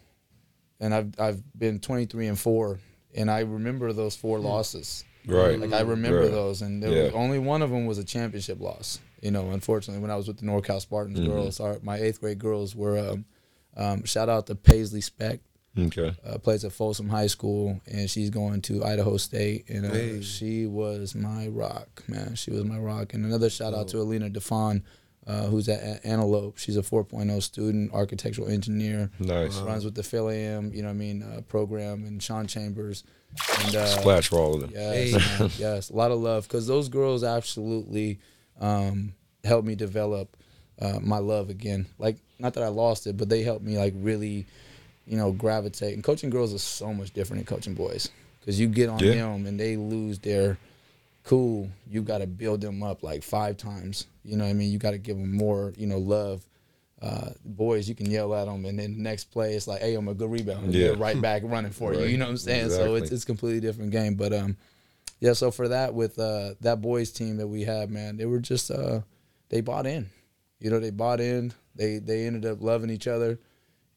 [0.80, 2.80] and I've I've been twenty three and four,
[3.16, 5.04] and I remember those four losses.
[5.26, 5.60] Right.
[5.60, 6.32] Like I remember Right.
[6.32, 7.04] those, and there Yeah.
[7.06, 9.00] was, only one of them was a championship loss.
[9.22, 11.30] You know, unfortunately, when I was with the NorCal Spartans Mm-hmm.
[11.30, 12.98] girls, our, my eighth grade girls were.
[12.98, 13.26] Um,
[13.78, 15.40] um, shout out to Paisley Speck,
[15.78, 16.16] Okay.
[16.26, 19.70] uh, plays at Folsom High School, and she's going to Idaho State.
[19.70, 20.22] And uh, Hey.
[20.22, 22.36] she was my rock, man.
[22.36, 23.14] She was my rock.
[23.14, 24.82] And another shout out to Alina Defon,
[25.30, 26.58] uh, who's at A- Antelope.
[26.58, 29.12] She's a 4.0 student, architectural engineer.
[29.20, 29.58] Nice.
[29.60, 33.04] Runs with the Phil AM, you know what I mean, uh, program, and Sean Chambers.
[33.66, 34.72] And uh, Splash for all of them.
[34.74, 38.20] Yes, man, yes, a lot of love because those girls absolutely
[38.60, 39.14] um,
[39.44, 40.36] helped me develop
[40.82, 41.86] uh, my love again.
[42.00, 44.48] Like, not that I lost it, but they helped me like really,
[45.06, 45.94] you know, gravitate.
[45.94, 49.12] And coaching girls is so much different than coaching boys because you get on Yeah.
[49.14, 50.58] them and they lose their
[51.30, 51.70] cool.
[51.88, 54.08] You got to build them up like five times.
[54.24, 54.72] You know what I mean?
[54.72, 56.44] You got to give them more, you know, love.
[57.00, 59.94] Uh, boys, you can yell at them, and then the next play, it's like, "Hey,
[59.94, 60.88] I'm a good rebound." Yeah.
[60.88, 62.00] they're right back running for you.
[62.00, 62.10] Right.
[62.10, 62.72] You know what I'm saying?
[62.72, 64.16] So it's it's a completely different game.
[64.16, 64.58] But um,
[65.20, 65.34] yeah.
[65.34, 68.70] So for that, with uh that boys team that we have, man, they were just
[68.72, 69.02] uh
[69.50, 70.10] they bought in.
[70.60, 71.54] You know, they bought in.
[71.76, 73.40] They they ended up loving each other,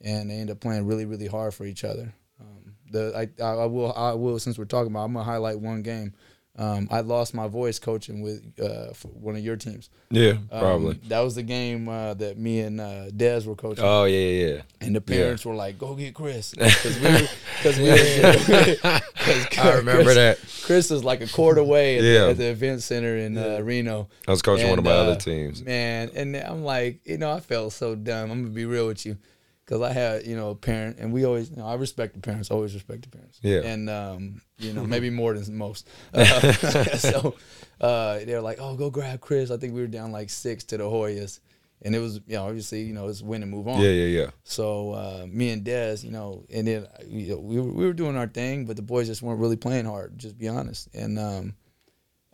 [0.00, 2.12] and they ended up playing really really hard for each other.
[2.38, 5.58] Um, the I, I I will I will since we're talking about, I'm gonna highlight
[5.58, 6.12] one game.
[6.58, 9.88] Um, I lost my voice coaching with uh, for one of your teams.
[10.10, 11.00] Yeah, Um, probably.
[11.08, 13.82] that was the game uh, that me and uh, Dez were coaching.
[13.82, 14.62] oh yeah, yeah, yeah.
[14.82, 17.28] And the parents were like, "Go get Chris," because we were,
[17.62, 17.88] cause we
[19.62, 20.38] I remember Chris, that.
[20.66, 22.18] Chris is like a court away at, Yeah.
[22.24, 24.08] the, at the event center in uh, Reno.
[24.28, 25.62] I was coaching one of my uh, other teams.
[25.64, 28.30] Man, and I'm like, you know, I felt so dumb.
[28.30, 29.16] I'm gonna be real with you,
[29.64, 32.20] because I had, you know, a parent, and we always, you know, I respect the
[32.20, 33.38] parents, always respect the parents.
[33.42, 33.60] Yeah.
[33.64, 35.88] And um, you know, maybe more than most.
[36.14, 36.52] Uh,
[36.98, 37.34] so
[37.80, 39.50] uh, they're like, oh, go grab Chris.
[39.50, 41.40] I think we were down like six to the Hoyas,
[41.82, 43.80] and it was, you know, obviously, you know, it's win and move on.
[43.80, 44.30] Yeah, yeah, yeah.
[44.44, 47.92] So uh, me and Dez, you know, and then you know, we were, we were
[47.92, 50.18] doing our thing, but the boys just weren't really playing hard.
[50.18, 50.88] Just be honest.
[50.94, 51.54] And um,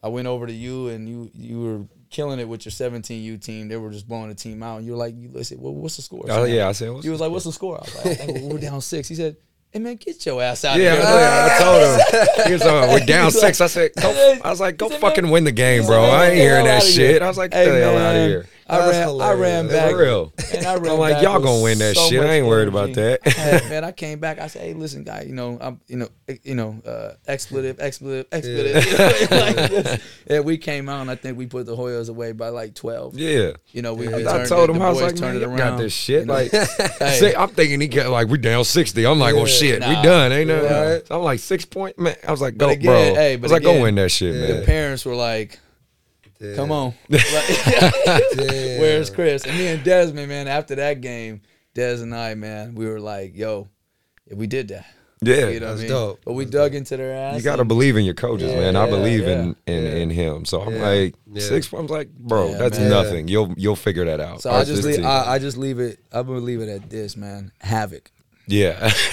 [0.02, 3.68] I went over to you, and you you were killing it with your 17U team.
[3.68, 5.96] They were just blowing the team out, and you were like, you listen, well, what's
[5.96, 6.24] the score?
[6.28, 6.90] Oh yeah, I said.
[6.92, 7.76] What's He was like, what's the score?
[7.76, 9.08] I was like, "Hey, we're down six.
[9.08, 9.36] He said,
[9.70, 11.06] hey man, get your ass out Yeah, of here.
[11.08, 12.46] I, I told him.
[12.46, 13.60] He was like, we're down six.
[13.60, 16.00] I said, go, I was like, go said, fucking win the game, bro.
[16.02, 17.20] said, I ain't hearing that shit.
[17.22, 18.46] I was like, Hey, get the hell out of here.
[18.70, 19.90] I That's ran, I ran back.
[19.92, 20.32] For real.
[20.54, 22.22] And I ran I'm like, y'all gonna win that so shit.
[22.22, 23.26] I ain't worried about that.
[23.26, 24.38] Hey, man, I came back.
[24.38, 25.22] I said, "Hey, listen, guy.
[25.22, 30.02] You know, I'm, you know, eh, you know, uh, expletive, expletive, expletive." Know, like this.
[30.26, 33.18] And we came out, and I think we put the Hoyas away by like twelve.
[33.18, 33.52] Yeah.
[33.68, 35.56] You know, we, we I told him the I was like, man, it around.
[35.56, 36.20] got this shit.
[36.20, 36.34] you know.
[36.34, 36.50] Like,
[36.98, 37.34] Hey.
[37.34, 39.06] I'm thinking he got like we down sixty.
[39.06, 40.70] I'm like, well, shit, we done, ain't nothing.
[40.70, 41.06] Right.
[41.06, 42.16] So I'm like six point, man.
[42.26, 43.14] I was like, go, again, bro.
[43.14, 44.60] hey, I but was like, go win that shit, man.
[44.60, 45.58] the parents were like,
[46.40, 46.54] Damn.
[46.56, 47.22] "Come on, Like,
[48.36, 51.40] where's Chris?" And me and Desmond, man, after that game,
[51.74, 53.68] Des and I, man, we were like, "Yo,
[54.30, 54.86] we did that."
[55.20, 55.88] Yeah, You know what I That's mean?
[55.90, 56.20] dope.
[56.24, 57.36] But we That's dug into their ass.
[57.36, 58.76] You gotta believe in your coaches, man.
[58.76, 59.90] I believe yeah, in in, yeah.
[59.94, 60.44] in him.
[60.44, 60.82] So I'm Yeah.
[60.88, 61.42] like Yeah.
[61.42, 61.72] six.
[61.72, 62.88] I'm like, bro, Yeah, that's man.
[62.90, 63.26] nothing.
[63.26, 64.42] You'll you'll figure that out.
[64.42, 65.04] So I just leave.
[65.04, 65.98] I, I just leave it.
[66.12, 67.50] I'm gonna leave it at this, man.
[67.60, 68.12] Havoc.
[68.50, 68.90] Yeah,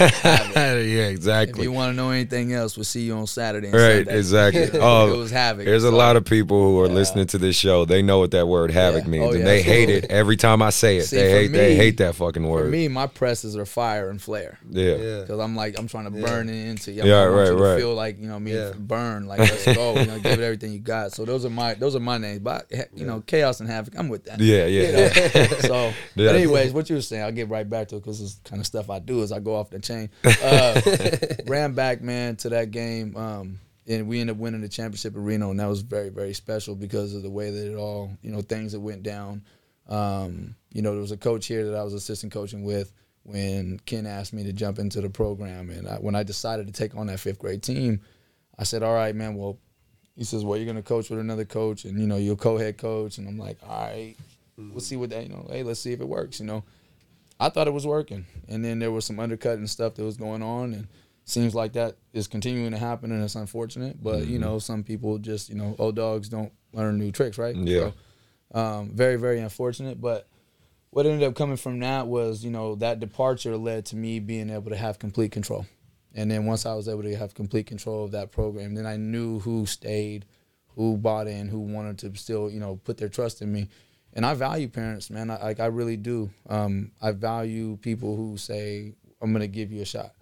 [0.56, 1.60] yeah, exactly.
[1.60, 3.66] If you want to know anything else, we'll see you on Saturday.
[3.68, 4.18] And Right, Sunday.
[4.18, 4.80] exactly.
[4.80, 5.64] Oh, it was havoc.
[5.66, 7.84] There's a lot of people who are listening to this show.
[7.84, 9.10] They know what that word havoc Yeah.
[9.10, 11.04] means, Oh, and yeah, they hate it every time I say it.
[11.04, 11.46] See, they for hate.
[11.52, 12.64] they hate that fucking word.
[12.64, 14.58] For me, my presses are fire and flare.
[14.70, 14.94] yeah.
[14.96, 15.20] Yeah.
[15.20, 17.02] Because I'm like, I'm trying to burn it into you.
[17.04, 17.78] Yeah, I want right, you right.
[17.78, 18.72] feel like, you know, me Yeah.
[18.78, 19.26] burn.
[19.26, 19.96] Like, let's go.
[19.98, 21.12] You know, give it everything you got.
[21.12, 22.38] So those are my those are my names.
[22.40, 23.94] But you know, chaos and havoc.
[23.98, 24.40] I'm with that.
[24.40, 25.48] Yeah, yeah.
[25.60, 26.28] so, Yeah.
[26.28, 28.60] but anyways, what you were saying, I'll get right back to it because it's kind
[28.60, 30.08] of stuff I do as I go off the chain.
[30.24, 30.80] Uh,
[31.46, 35.24] ran back, man, to that game, um, and we ended up winning the championship in
[35.24, 38.30] Reno, and that was very, very special because of the way that it all, you
[38.30, 39.42] know, things that went down.
[39.88, 43.80] Um, you know, there was a coach here that I was assistant coaching with when
[43.86, 46.96] Ken asked me to jump into the program, and I, when I decided to take
[46.96, 48.00] on that fifth grade team,
[48.58, 49.34] I said, "All right, man.
[49.34, 49.58] Well,
[50.16, 53.18] he says, well, you're gonna coach with another coach, and you know, you're co-head coach."
[53.18, 54.14] And I'm like, "All right,
[54.56, 56.64] we'll see what that, you know, hey, let's see if it works." You know,
[57.38, 60.42] I thought it was working, and then there was some undercutting stuff that was going
[60.42, 60.88] on, and
[61.24, 64.02] seems like that is continuing to happen, and it's unfortunate.
[64.02, 67.54] But you know, some people just, you know, old dogs don't learn new tricks, right?
[67.54, 67.90] Yeah.
[68.52, 70.28] So, um, very, very unfortunate, but
[70.90, 74.48] what ended up coming from that was, you know, that departure led to me being
[74.48, 75.66] able to have complete control.
[76.14, 78.96] And then once I was able to have complete control of that program, then I
[78.96, 80.24] knew who stayed,
[80.74, 83.68] who bought in, who wanted to still, you know, put their trust in me.
[84.16, 85.30] And I value parents, man.
[85.30, 86.30] I, like I really do.
[86.48, 90.12] Um, I value people who say, "I'm going to give you a shot."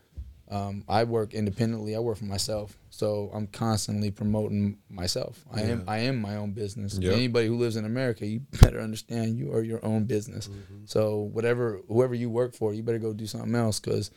[0.51, 1.97] Um, I work independently.
[1.97, 5.43] I work for myself, so I'm constantly promoting myself.
[5.53, 6.99] I am I am my own business.
[6.99, 7.13] Yep.
[7.13, 10.51] Anybody who lives in America, you better understand you are your own business.
[10.87, 14.11] So whatever whoever you work for, you better go do something else because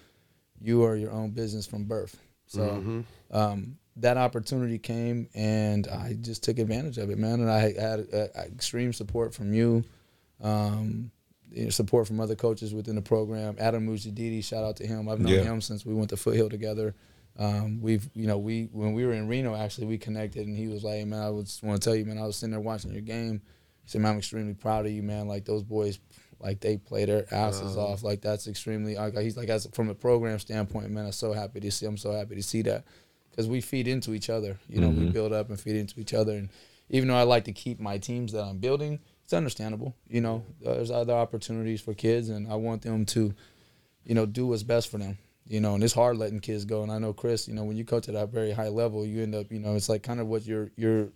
[0.59, 2.17] you are your own business from birth.
[2.47, 2.63] So
[3.31, 7.39] um, that opportunity came, and I just took advantage of it, man.
[7.41, 9.83] And I had uh, extreme support from you,
[10.41, 11.11] um,
[11.51, 13.55] you know, support from other coaches within the program.
[13.59, 15.09] Adam Mujadidi, shout out to him.
[15.09, 15.43] I've known Yeah.
[15.43, 16.95] him since we went to Foothill together.
[17.39, 20.67] Um, we've, you know, we when we were in Reno, actually, we connected, and he
[20.67, 22.59] was like, hey, "Man, I was want to tell you, man, I was sitting there
[22.59, 23.41] watching your game.
[23.83, 25.27] He said, man, I'm extremely proud of you, man.
[25.27, 25.99] Like those boys,
[26.39, 28.03] like they play their asses off.
[28.03, 28.95] Like that's extremely.
[28.95, 31.85] Like, he's like, as from a program standpoint, man, I'm so happy to see.
[31.85, 32.85] I'm so happy to see that
[33.37, 34.57] because we feed into each other.
[34.67, 35.11] You know, we mm-hmm.
[35.11, 36.33] build up and feed into each other.
[36.33, 36.49] And
[36.89, 39.95] even though I like to keep my teams that I'm building, it's understandable.
[40.09, 43.35] You know, there's other opportunities for kids, and I want them to,
[44.05, 45.19] you know, do what's best for them.
[45.45, 46.81] You know, and it's hard letting kids go.
[46.81, 49.21] And I know Chris, you know, when you coach at a very high level, you
[49.21, 51.09] end up, you know, it's like kind of what you're you're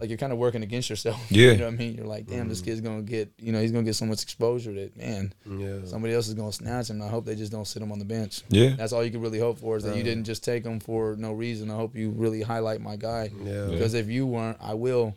[0.00, 1.20] like you're kind of working against yourself.
[1.30, 1.52] Yeah.
[1.52, 1.94] you know what I mean?
[1.94, 4.72] You're like, damn, this kid's gonna get, you know, he's gonna get so much exposure
[4.74, 5.84] that man, Yeah.
[5.84, 7.00] somebody else is gonna snatch him.
[7.02, 8.42] I hope they just don't sit him on the bench.
[8.48, 8.70] Yeah.
[8.76, 10.04] That's all you can really hope for is that you Uh.
[10.04, 11.70] didn't just take him for no reason.
[11.70, 13.30] I hope you really highlight my guy.
[13.44, 13.66] Yeah.
[13.66, 15.14] Because if you weren't, I will.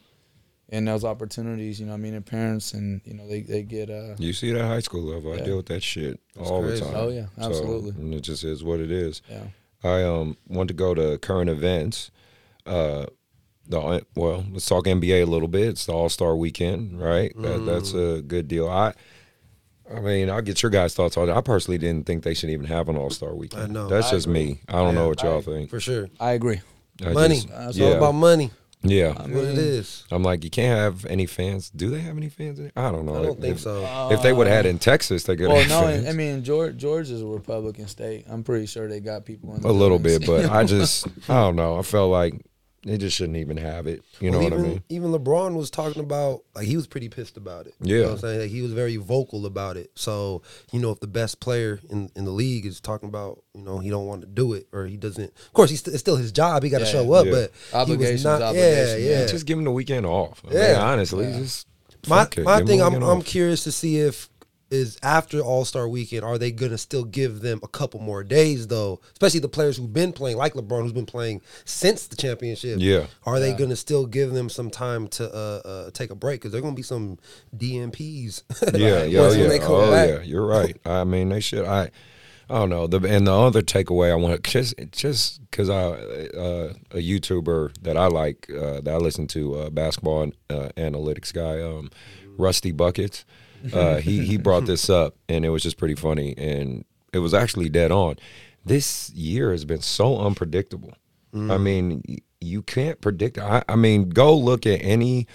[0.69, 3.63] And those opportunities, you know, what I mean, and parents, and you know, they they
[3.63, 5.31] get uh, You see that high school level.
[5.33, 6.81] I deal with that shit all crazy.
[6.83, 6.95] the time.
[6.97, 7.91] Oh, yeah, So, absolutely.
[7.91, 9.21] and it just is what it is.
[9.29, 9.43] yeah.
[9.83, 12.11] I um want to go to current events.
[12.65, 13.05] Uh,
[13.69, 15.69] the well, let's talk NBA a little bit.
[15.69, 17.33] It's the All Star Weekend, right?
[17.35, 17.65] That, mm-hmm.
[17.65, 18.69] that's a good deal.
[18.69, 18.93] I,
[19.93, 21.33] I mean, I'll get your guys' thoughts on it.
[21.33, 23.63] I personally didn't think they should even have an All Star Weekend.
[23.63, 23.87] I know.
[23.87, 24.43] That's I just agree.
[24.45, 24.61] me.
[24.67, 25.69] I don't know what y'all I- think.
[25.69, 26.09] For sure.
[26.19, 26.61] I agree.
[27.05, 27.35] I money.
[27.35, 28.51] just- it's yeah, all about money.
[28.81, 29.13] yeah.
[29.13, 30.03] That's what it is.
[30.11, 31.69] I'm like, you can't have any fans.
[31.69, 32.59] Do they have any fans?
[32.75, 33.15] I don't know.
[33.15, 34.09] I don't think if, so.
[34.11, 36.07] If they would have had in Texas, they could Well, have no, fans.
[36.07, 38.25] I mean George George is a Republican state.
[38.29, 40.27] I'm pretty sure they got people in the a little buildings.
[40.27, 41.77] bit, but I just I don't know.
[41.77, 42.41] I felt like
[42.83, 44.03] they just shouldn't even have it.
[44.21, 44.83] You know Well, what even, I mean?
[44.89, 47.73] Even LeBron was talking about like he was pretty pissed about it.
[47.81, 48.01] You Yeah.
[48.03, 48.39] know what I'm saying?
[48.41, 49.91] Like, he was very vocal about it.
[49.95, 53.61] So, you know, if the best player in, in the league is talking about, you
[53.63, 56.01] know, he don't want to do it or he doesn't of course he's st- it's
[56.01, 57.31] still his job, he gotta Yeah, show up, yeah.
[57.31, 59.19] but Obligations, he was not, obligations, yeah, yeah.
[59.21, 59.25] yeah.
[59.27, 60.41] Just give him the weekend off.
[60.45, 60.81] I mean, Yeah.
[60.83, 61.67] honestly, just
[62.07, 64.29] my my thing I'm weekend I'm curious to see if
[64.69, 68.67] is after All Star Weekend, are they gonna still give them a couple more days
[68.67, 68.99] though?
[69.13, 72.77] Especially the players who've been playing, like LeBron, who's been playing since the championship.
[72.79, 73.07] Yeah.
[73.25, 76.41] Are they gonna still give them some time to uh, uh, take a break?
[76.41, 77.17] Because they're gonna be some
[77.55, 78.43] DNPs.
[78.77, 79.47] Yeah, yeah, once yeah.
[79.47, 80.09] they come oh, back.
[80.09, 80.21] yeah.
[80.21, 80.77] You're right.
[80.85, 81.65] I mean, they should.
[81.65, 81.89] I,
[82.49, 82.87] I don't know.
[82.87, 87.97] The and the other takeaway I want just just because I uh, a YouTuber that
[87.97, 91.89] I like uh, that I listen to uh, basketball uh, analytics guy um,
[92.37, 93.25] Rusty Buckets.
[93.73, 97.33] Uh, he he brought this up and it was just pretty funny and it was
[97.33, 98.17] actually dead on.
[98.65, 100.93] This year has been so unpredictable.
[101.33, 101.61] I mm.
[101.61, 102.03] mean,
[102.41, 103.37] you can't predict.
[103.37, 105.27] I, I mean, go look at any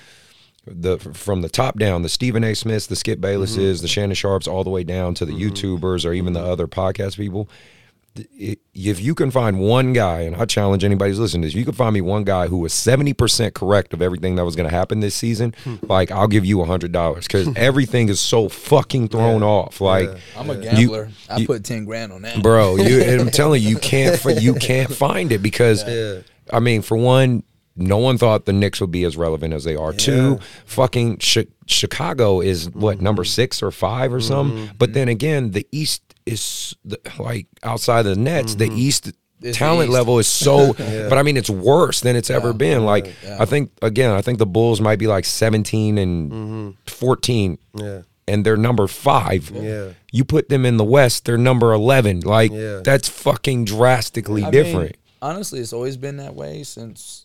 [0.66, 2.54] the from the top down, the Stephen A.
[2.54, 3.82] Smiths, the Skip Baylesses, mm-hmm.
[3.82, 5.52] the Shannon Sharpes, all the way down to the mm-hmm.
[5.52, 6.50] YouTubers or even the mm-hmm.
[6.50, 7.48] other podcast people.
[8.18, 11.54] I- if you can find one guy, and I challenge anybody who's listening to this,
[11.54, 14.56] if you can find me one guy who was 70% correct of everything that was
[14.56, 15.76] going to happen this season, hmm.
[15.88, 17.52] like I'll give you $100 because hmm.
[17.56, 19.80] everything is so fucking thrown off.
[19.80, 21.10] Like, I'm a You- gambler.
[21.28, 22.42] I you- put ten grand on that.
[22.42, 25.84] bro, you, and I'm telling you, you can't, you can't find it because,
[26.52, 27.44] I mean, for one,
[27.76, 29.92] no one thought the Knicks would be as relevant as they are.
[29.92, 34.28] Two, fucking Chi- Chicago is what number six or five or mm-hmm.
[34.28, 34.70] something.
[34.78, 34.94] But mm-hmm.
[34.94, 38.54] then again, the East is the, like outside of the Nets.
[38.54, 38.78] The mm-hmm.
[38.78, 39.92] East It's the talent East.
[39.92, 40.72] level is so.
[40.74, 42.84] But I mean, it's worse than it's ever been.
[42.84, 46.70] Like I think again, I think the Bulls might be like seventeen and mm-hmm.
[46.86, 47.58] fourteen.
[47.74, 48.02] Yeah.
[48.28, 49.50] And they're number five.
[49.50, 49.90] Yeah.
[50.12, 52.20] You put them in the West, they're number eleven.
[52.20, 52.80] Like Yeah.
[52.84, 54.96] that's fucking drastically I mean, different.
[55.20, 57.21] honestly, it's always been that way since.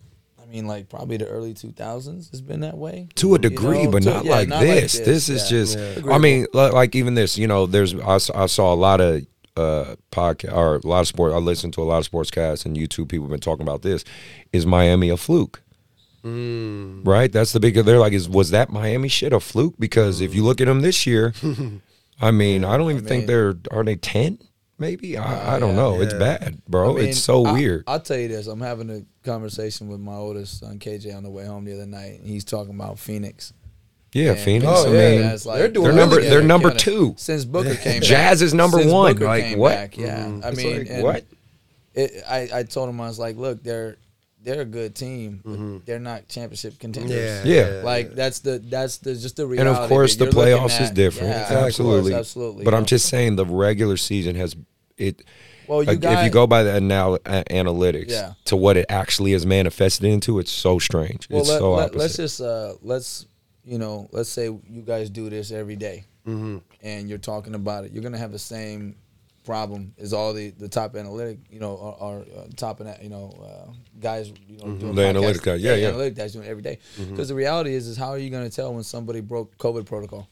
[0.48, 3.10] I mean, like probably the early 2000s has been that way.
[3.16, 4.98] to a You degree, know, but to- not, yeah, like, not this.
[5.00, 5.58] This is yeah.
[5.58, 5.76] just.
[5.78, 6.14] Agreeable.
[6.14, 7.38] I mean, li- like even this.
[7.38, 9.24] You know, there's I saw a lot of
[9.58, 11.34] uh podcast or a lot of sport.
[11.34, 13.10] I listened to a lot of sportscasts and YouTube.
[13.10, 14.06] People have been talking about this.
[14.54, 15.62] Is Miami a fluke?
[16.24, 17.06] Mm.
[17.06, 17.32] Right.
[17.32, 17.76] That's the big.
[17.76, 19.76] They're like, is was that Miami shit a fluke?
[19.80, 21.34] Because if you look at them this year,
[22.22, 24.40] I mean, I don't even think mean- they're are they ten.
[24.80, 25.76] Maybe I, I oh, don't yeah.
[25.76, 26.02] know.
[26.02, 26.94] It's bad, bro.
[26.94, 27.84] I mean, it's so I- weird.
[27.88, 28.46] I'll tell you this.
[28.48, 31.86] I'm having a conversation with my oldest son KJ on the way home the other
[31.88, 33.54] night, and he's talking about Phoenix.
[34.14, 34.66] yeah, And- Phoenix.
[34.72, 35.10] Oh, I yeah.
[35.12, 37.16] mean, that's they're doing They're number- they're number kinda- two.
[37.18, 38.02] since Booker came.
[38.02, 38.46] Jazz back.
[38.46, 39.14] is number one.
[39.14, 39.72] Booker Like, what?
[39.74, 40.46] back, yeah, mm-hmm.
[40.46, 41.26] I mean, like, what?
[41.96, 43.98] It, I I told him I was like, look, they're
[44.48, 47.46] they're a good team, but they're not championship contenders.
[47.46, 47.70] Yeah.
[47.78, 47.82] Yeah.
[47.84, 49.70] Like that's the that's the just the reality.
[49.70, 51.30] And of course, the You're looking playoffs is different.
[51.30, 52.64] Yeah, of course, absolutely, absolutely.
[52.64, 52.88] But you I'm know.
[52.88, 54.56] just saying the regular season has
[54.98, 55.24] it.
[55.68, 58.34] well, you like, got if you go by the anal- analytics Yeah.
[58.46, 61.28] to what it actually is manifested into, it's so strange.
[61.30, 62.00] Well, it's let, so let, opposite.
[62.00, 63.26] let's just uh, let's
[63.66, 66.58] you know let's say you guys do this every day, Mm-hmm.
[66.84, 67.92] and you're talking about it.
[67.92, 68.96] You're gonna have the same
[69.48, 73.26] problem is all the, the top analytic, you know, or, or uh, top you know
[73.42, 74.96] uh, guys, you know, doing Mm-hmm.
[74.96, 75.56] The podcasts- analytic guy.
[75.56, 75.88] Yeah, yeah.
[75.88, 76.78] analytic guys doing every day.
[77.10, 80.28] Because the reality is, is how are you gonna tell when somebody broke COVID protocol?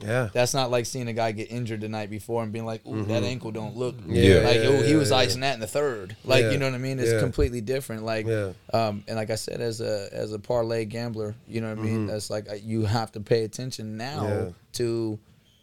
[0.00, 0.28] Yeah.
[0.34, 3.02] That's not like seeing a guy get injured the night before and being like, "Ooh,
[3.06, 4.40] that ankle don't look Yeah.
[4.40, 5.16] like Yeah, he was yeah.
[5.16, 6.14] icing that in the third.
[6.22, 6.98] Like you know what I mean?
[6.98, 8.04] It's completely different.
[8.04, 8.26] Like
[8.74, 11.82] um, and like I said, as a as a parlay gambler, you know what I
[11.82, 12.08] mean.
[12.08, 14.50] That's like you have to pay attention now Mm-hmm.
[14.74, 15.18] To,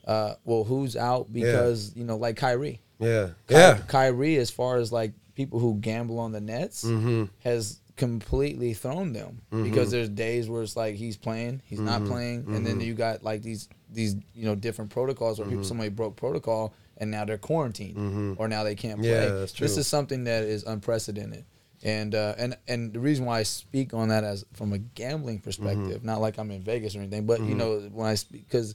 [0.08, 2.80] uh, well, who's out because you know, like Kyrie.
[3.00, 3.30] Yeah.
[3.48, 3.78] Ky- Yeah.
[3.88, 7.26] Kyrie, as far as like people who gamble on the Nets, Mm-hmm.
[7.44, 11.86] has completely thrown them because there's days where it's like he's playing, he's Mm-hmm.
[11.88, 15.54] not playing, and then you got like these these you know different protocols where Mm-hmm.
[15.58, 19.10] people somebody broke protocol and now they're quarantined or now they can't play.
[19.10, 19.66] Yeah, that's true.
[19.68, 21.46] This is something that is unprecedented.
[21.86, 25.40] And uh, and and the reason why I speak on that as from a gambling
[25.40, 26.06] perspective, Mm-hmm.
[26.06, 28.74] not like I'm in Vegas or anything, but you know when I speak because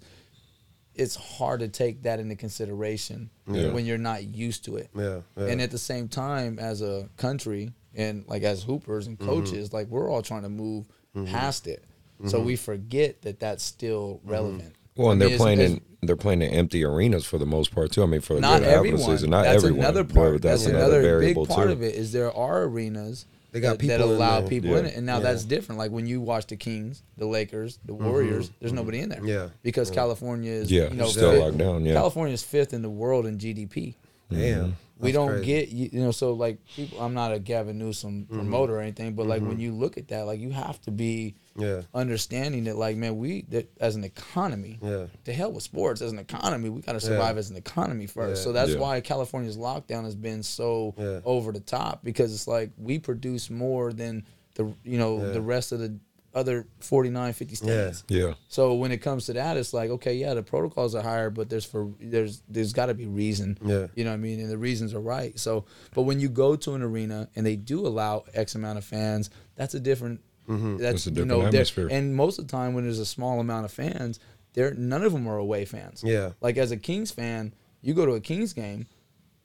[0.99, 3.71] it's hard to take that into consideration Yeah.
[3.71, 4.91] when you're not used to it.
[4.95, 5.47] Yeah, yeah.
[5.47, 9.29] And at the same time, as a country and like as hoopers and Mm-hmm.
[9.29, 11.33] coaches, like we're all trying to move mm-hmm.
[11.33, 11.85] past it.
[12.27, 12.47] So mm-hmm.
[12.47, 14.31] we forget that that's still mm-hmm.
[14.31, 14.75] relevant.
[14.97, 17.39] well, and I they're mean, it's- playing it's in they're playing in empty arenas for
[17.39, 18.03] the most part too.
[18.03, 19.11] I mean, for a not good half of the everyone.
[19.17, 19.81] season, not that's everyone.
[19.81, 20.43] another part.
[20.43, 21.73] That's, That's, another, another, variable big part too.
[21.73, 21.95] of it.
[21.97, 23.27] Is there are arenas
[23.61, 24.49] They got that, that people in allow there.
[24.49, 24.79] people Yeah.
[24.79, 25.79] in it, and now that's different.
[25.79, 29.19] Like when you watch the Kings, the Lakers, the Warriors, there's nobody in there.
[29.21, 29.29] Mm-hmm.
[29.29, 29.49] Yeah.
[29.63, 31.95] because California is Yeah, you know still fifth- locked down, yeah.
[31.95, 33.95] California is fifth in the world in GDP.
[34.31, 34.77] Damn.
[34.99, 35.45] we don't crazy.
[35.47, 38.35] get you, you know so like people i'm not a gavin newsom Mm-hmm.
[38.35, 41.35] promoter or anything but like when you look at that like you have to be
[41.59, 41.83] Yeah.
[41.95, 45.07] understanding that like man we that as an economy Yeah.
[45.25, 48.41] to hell with sports as an economy we got to survive as an economy first
[48.41, 48.45] Yeah.
[48.45, 48.79] so that's Yeah.
[48.79, 51.21] why california's lockdown has been so Yeah.
[51.25, 55.33] over the top because it's like we produce more than the you know Yeah.
[55.33, 55.99] the rest of the
[56.35, 60.35] other 49 50 states Yeah, so when it comes to that, it's like okay, yeah,
[60.35, 63.59] the protocols are higher, but there's for there's there's got to be reason.
[63.65, 63.87] Yeah.
[63.95, 65.37] you know what I mean, and the reasons are right.
[65.39, 68.85] So, but when you go to an arena and they do allow X amount of
[68.85, 70.21] fans, that's a different.
[70.49, 71.89] That's, That's a you know, atmosphere.
[71.91, 74.19] And most of the time, when there's a small amount of fans,
[74.55, 76.03] there none of them are away fans.
[76.05, 76.31] Yeah.
[76.41, 78.87] Like as a Kings fan, you go to a Kings game,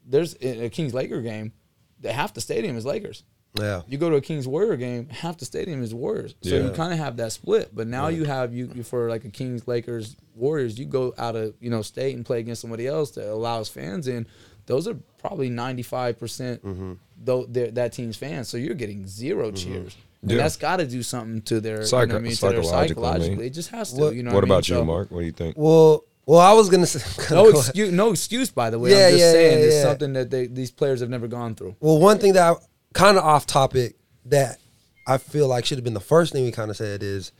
[0.06, 1.52] there's a Kings Laker game,
[2.00, 3.24] the- half the stadium is Lakers.
[3.60, 3.84] Yeah.
[3.88, 6.34] You go to a Kings Warrior game, half the stadium is Warriors.
[6.42, 6.64] So Yeah.
[6.64, 7.70] you kind of have that split.
[7.76, 11.36] But now you have you, you for like a Kings Lakers Warriors, you go out
[11.36, 14.26] of you know state and play against somebody else that allows fans in.
[14.66, 16.94] Those are probably ninety five percent Mm-hmm.
[17.24, 18.48] though that team's fans.
[18.50, 19.96] So you're getting 0 cheers.
[20.24, 20.38] And Yeah.
[20.38, 22.88] that's got to do something to their, you know what I mean, to their psychologically,
[23.04, 23.48] psychologically.
[23.48, 24.00] It just has to.
[24.02, 24.52] What- you know what what, I mean?
[24.54, 25.12] about you, So- Mark?
[25.12, 25.56] What do you think?
[25.58, 27.02] Well, well, I was gonna say.
[27.36, 28.50] No excuse, no excuse.
[28.50, 29.82] By the way, Yeah, I'm just yeah, saying yeah, it's yeah.
[29.84, 31.76] something that they, these players have never gone through.
[31.82, 32.56] Well, one thing that I
[32.94, 34.58] kind of off topic that
[35.06, 37.34] I feel like should have been the first thing we kind of said is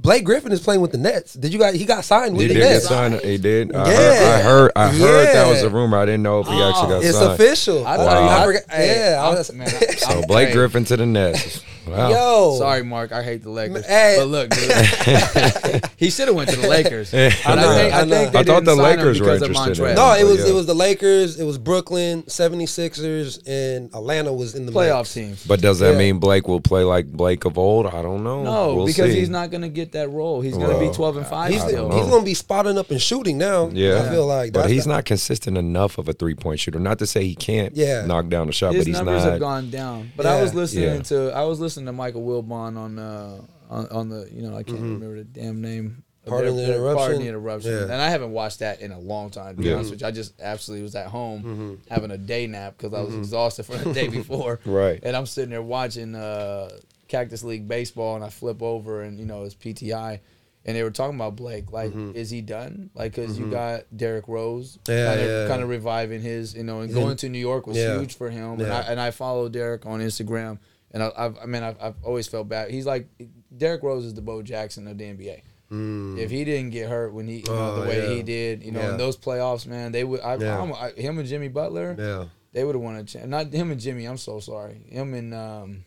[0.00, 1.34] Blake Griffin is playing with the Nets.
[1.34, 1.74] Did you guys?
[1.74, 2.88] He got signed with He the did get Nets.
[2.88, 3.20] signed.
[3.20, 3.74] He did.
[3.74, 3.96] I, Yeah.
[3.96, 4.72] heard, I heard.
[4.76, 5.98] I heard that was a rumor.
[5.98, 7.32] I didn't know if he actually got It's signed.
[7.32, 7.86] It's official.
[7.86, 8.04] I Wow.
[8.04, 11.06] thought I I forgot- yeah, I I'm- was- man, I- So Blake Griffin to the
[11.06, 11.60] Nets.
[11.90, 12.10] Wow.
[12.10, 13.12] Yo, Sorry, Mark.
[13.12, 13.86] I hate the Lakers.
[13.86, 14.16] Hey.
[14.18, 17.12] But look, dude, he should have went to the Lakers.
[17.14, 19.42] I know, I think, I I think they I thought didn't the Lakers were because
[19.42, 20.50] of interested in No, it was Yeah.
[20.50, 25.14] it was the Lakers, it was Brooklyn, 76ers, and Atlanta was in the playoff mix.
[25.14, 25.46] teams.
[25.46, 25.98] But does that Yeah.
[25.98, 27.86] mean Blake will play like Blake of old?
[27.86, 28.42] I don't know.
[28.42, 29.18] No, We'll because see.
[29.20, 30.40] he's not going to get that role.
[30.40, 31.90] He's going to Well, be 12 and 5 He's, still.
[31.90, 33.70] he's gonna be spotting up and shooting now.
[33.72, 36.78] Yeah, I feel like, but he's the- not consistent enough of a three point shooter.
[36.78, 38.04] Not to say he can't Yeah.
[38.06, 39.06] knock down a shot, His but he's not.
[39.06, 40.12] numbers have gone down.
[40.16, 44.08] But I was listening to I was listening to Michael Wilbon on uh on, on
[44.08, 46.02] the you know I can't remember the damn name.
[46.24, 46.96] of Pardon the interruption?
[46.98, 47.70] Pardon the interruption.
[47.72, 47.82] Yeah.
[47.84, 49.56] And I haven't watched that in a long time.
[49.56, 49.76] To be Yeah.
[49.76, 51.74] honest with you, I just absolutely was at home Mm-hmm.
[51.94, 54.60] having a day nap because I was exhausted from the day before.
[54.64, 55.00] Right.
[55.02, 56.70] And I'm sitting there watching uh,
[57.08, 60.20] Cactus League baseball, and I flip over, and you know it's PTI.
[60.66, 62.90] And they were talking about Blake, like, is he done?
[62.94, 64.92] Like, because you got Derrick Rose, Mm-hmm.
[64.92, 65.48] Yeah, kind of, yeah.
[65.48, 67.98] kind of reviving his, you know, and going to New York was Yeah.
[67.98, 68.60] huge for him.
[68.60, 70.58] And I and I follow Derrick on Instagram,
[70.92, 72.70] and I, I've, I mean, I've, I've always felt bad.
[72.70, 73.08] He's like
[73.56, 75.42] Derrick Rose is the Bo Jackson of the NBA.
[75.70, 77.58] If he didn't get hurt when he, you know, Mm.
[77.76, 78.14] Oh, the way yeah.
[78.14, 78.92] he did, you know, Yeah.
[78.92, 80.20] in those playoffs, man, they would.
[80.22, 80.58] I, Yeah.
[80.62, 82.24] I'm, I, him and Jimmy Butler, Yeah.
[82.52, 84.06] they would have won a cha- Not him and Jimmy.
[84.06, 84.80] I'm so sorry.
[84.88, 85.84] Him and um,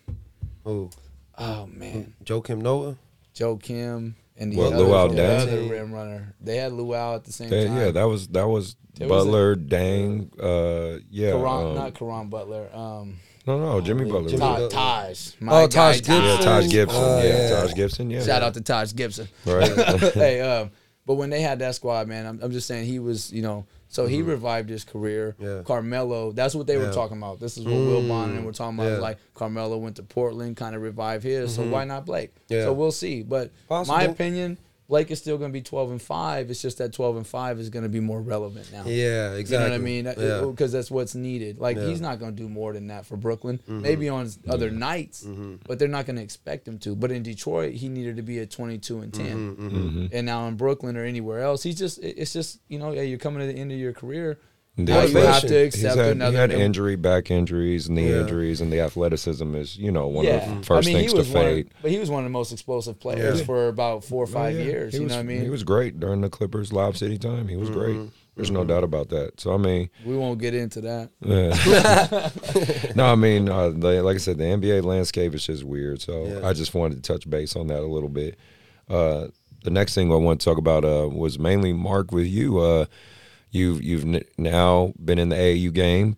[0.66, 0.92] Who?
[1.38, 2.96] oh man, Joakim Noah.
[3.34, 6.36] Joe Kim and the What, other, Luol the other rim runner.
[6.42, 7.78] They had Luol at the same Yeah, time.
[7.78, 12.28] yeah, that was that was There was Butler, Dang, uh, yeah, Caron, um, not Caron
[12.30, 12.70] Butler.
[12.72, 13.18] Um,
[13.58, 14.30] no, no, Jimmy Butler.
[14.30, 14.56] Jimmy was Taj.
[14.56, 14.70] Butler.
[14.70, 15.32] Taj.
[15.40, 16.24] My Oh, guy, Taj Gibson.
[16.24, 17.02] Yeah, Taj Gibson.
[17.04, 17.50] Oh, yeah, yeah.
[17.62, 18.10] Taj Gibson.
[18.10, 19.28] Yeah, Shout out to Taj Gibson.
[19.46, 19.72] Right.
[20.14, 20.72] hey, um,
[21.06, 23.66] but when they had that squad, man, I'm, I'm just saying he was, you know,
[23.88, 25.36] so he revived his career.
[25.40, 25.58] Mm-hmm.
[25.58, 25.64] Yeah.
[25.64, 27.40] Carmelo, that's what they were talking about.
[27.42, 28.86] This is what Wilbon and we're talking about.
[28.86, 28.92] Yeah.
[28.94, 29.02] Mm-hmm.
[29.02, 31.54] Like Carmelo went to Portland, kind of revived his.
[31.56, 32.34] So why not Blake?
[32.48, 32.64] Yeah.
[32.64, 33.22] So we'll see.
[33.22, 34.12] But my Possible.
[34.12, 34.58] opinion,
[34.92, 36.52] Blake is still going to be 12 and five.
[36.52, 38.84] It's just that 12 and five is going to be more relevant now.
[38.86, 39.54] Yeah, exactly.
[39.54, 40.06] You know what I mean?
[40.18, 40.46] Yeah.
[40.52, 41.60] Because that's what's needed.
[41.60, 41.84] Like Yeah.
[41.84, 41.92] Mm-hmm.
[41.92, 43.62] he's not going to do more than that for Brooklyn.
[43.68, 45.26] Maybe on s- other nights,
[45.66, 46.94] but they're not going to expect him to.
[46.94, 49.26] But in Detroit, he needed to be at 22 and 10.
[49.26, 50.06] Mm-hmm, Mm-hmm.
[50.12, 53.18] And now in Brooklyn or anywhere else, he's just it's just you know yeah, you're
[53.18, 54.40] coming to the end of your career.
[54.78, 56.32] The Now you have athletic- to He's accept had, another.
[56.32, 58.22] he had new- injury, back injuries, knee Yeah.
[58.22, 61.12] injuries, and the athleticism is, you know, one yeah, of the first I mean, things
[61.12, 61.70] to one of- fade.
[61.82, 63.46] but he was one of the most explosive players Yeah.
[63.46, 64.64] for about four or five Oh, yeah.
[64.64, 64.94] years.
[64.94, 65.42] He you was, know what I mean?
[65.44, 67.50] He was great during the Clippers Lob City time.
[67.50, 67.96] He was great.
[67.98, 68.06] Mm-hmm.
[68.38, 69.42] There's no doubt about that.
[69.42, 71.10] So I mean, we won't get into that.
[71.20, 72.92] yeah.
[72.96, 76.02] no, I mean, uh, the, like I said, the NBA landscape is just weird.
[76.02, 76.48] So Yeah.
[76.48, 78.38] I just wanted to touch base on that a little bit.
[78.90, 79.28] Uh,
[79.64, 82.60] the next thing I want to talk about uh, was mainly Mark with you.
[82.60, 82.86] Uh,
[83.52, 86.18] you've you've n- now been in the AAU game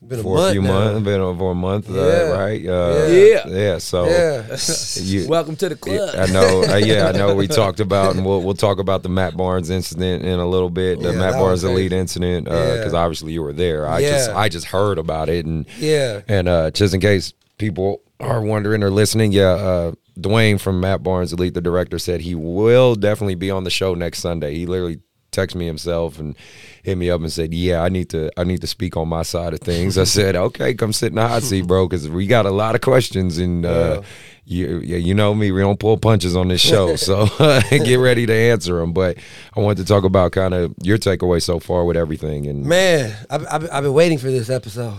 [0.00, 0.72] Been a for a few now.
[0.72, 2.00] months, been over a month, Yeah.
[2.00, 2.66] uh, right?
[2.66, 3.46] Uh, Yeah.
[3.48, 3.78] yeah.
[3.78, 4.56] So Yeah.
[4.96, 6.10] you, Welcome to the club.
[6.16, 6.64] I know.
[6.64, 7.34] Uh, yeah, I know.
[7.34, 10.70] We talked about, and we'll we'll talk about the Matt Barnes incident in a little
[10.70, 11.00] bit.
[11.00, 12.98] The Yeah, Matt Barnes elite incident, because Yeah.
[12.98, 13.86] obviously you were there.
[13.86, 16.20] I just I just heard about it, and Yeah.
[16.28, 21.02] and uh, just in case people are wondering or listening, yeah, uh, Dwayne from Matt
[21.02, 24.54] Barnes Elite, the director, said he will definitely be on the show next Sunday.
[24.54, 25.00] He literally
[25.32, 26.36] texted me himself and
[26.82, 29.22] hit me up and said, "Yeah, I need to I need to speak on my
[29.22, 32.26] side of things." I said, "Okay, come sit in the hot seat, bro, because we
[32.26, 34.02] got a lot of questions and." Uh,
[34.44, 35.52] you, yeah, you know me.
[35.52, 37.26] We don't pull punches on this show, so
[37.70, 38.92] get ready to answer them.
[38.92, 39.18] But
[39.56, 43.16] I wanted to talk about kind of your takeaway so far with everything, and Man,
[43.30, 44.98] I've, I've, I've been waiting for this episode.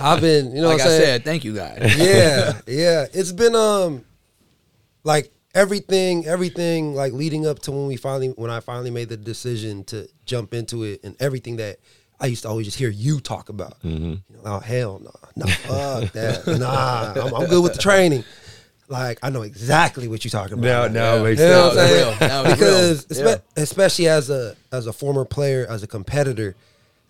[0.00, 1.02] I've been, you know like what I I'm saying?
[1.02, 1.98] said, thank you guys.
[1.98, 3.06] yeah, yeah.
[3.12, 4.04] It's been um
[5.04, 9.16] like everything, everything like leading up to when we finally when I finally made the
[9.16, 11.78] decision to jump into it and everything that
[12.20, 13.80] I used to always just hear you talk about.
[13.82, 14.04] Mm-hmm.
[14.04, 16.46] You know, oh hell no, no, fuck that.
[16.46, 18.24] Nah, I'm, I'm good with the training.
[18.88, 20.92] Like I know exactly what you're talking about.
[20.92, 21.76] Now- now it makes sense.
[21.76, 22.12] what I'm Now saying?
[22.12, 22.28] it's real.
[22.28, 22.54] Now it's
[23.08, 23.36] because real.
[23.56, 26.54] especially as a as a former player, as a competitor,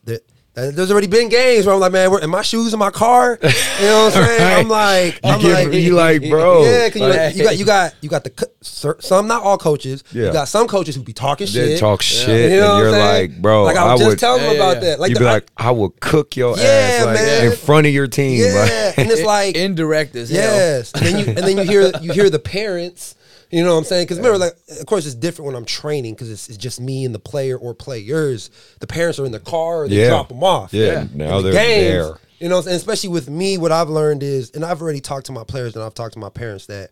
[0.04, 0.34] that that-
[0.72, 3.38] there's already been games where I'm like, man, where, in my shoes in my car.
[3.42, 4.60] You know what I'm saying?
[4.60, 7.58] I'm like, you I'm get like, you like, bro, yeah, 'cause you, Like- you got
[7.58, 10.04] you got you got the co- cer- some not all coaches.
[10.12, 10.26] Yeah.
[10.26, 11.78] You got some coaches who be talking they shit.
[11.78, 13.30] talk shit, You know and what you're I'm saying?
[13.32, 14.18] like, bro, like I was I just would.
[14.18, 14.80] telling them Yeah, about yeah.
[14.90, 15.00] that.
[15.00, 17.46] Like you'd the- be like, I will cook your Yeah, ass like man.
[17.46, 18.40] in front of your team.
[18.40, 20.40] yeah, Like, and it's like indirect as hell.
[20.56, 23.14] Yes, and then you and then you hear you hear the parents.
[23.50, 24.04] You know what I'm saying?
[24.04, 27.04] Because remember, like, of course, it's different when I'm training because it's, it's just me
[27.06, 28.50] and the player or players.
[28.80, 30.08] The parents are in the car or they Yeah.
[30.10, 30.72] drop them off.
[30.74, 32.18] Yeah, In now the they're games, there.
[32.40, 35.32] You know, and especially with me, what I've learned is, and I've already talked to
[35.32, 36.90] my players and I've talked to my parents that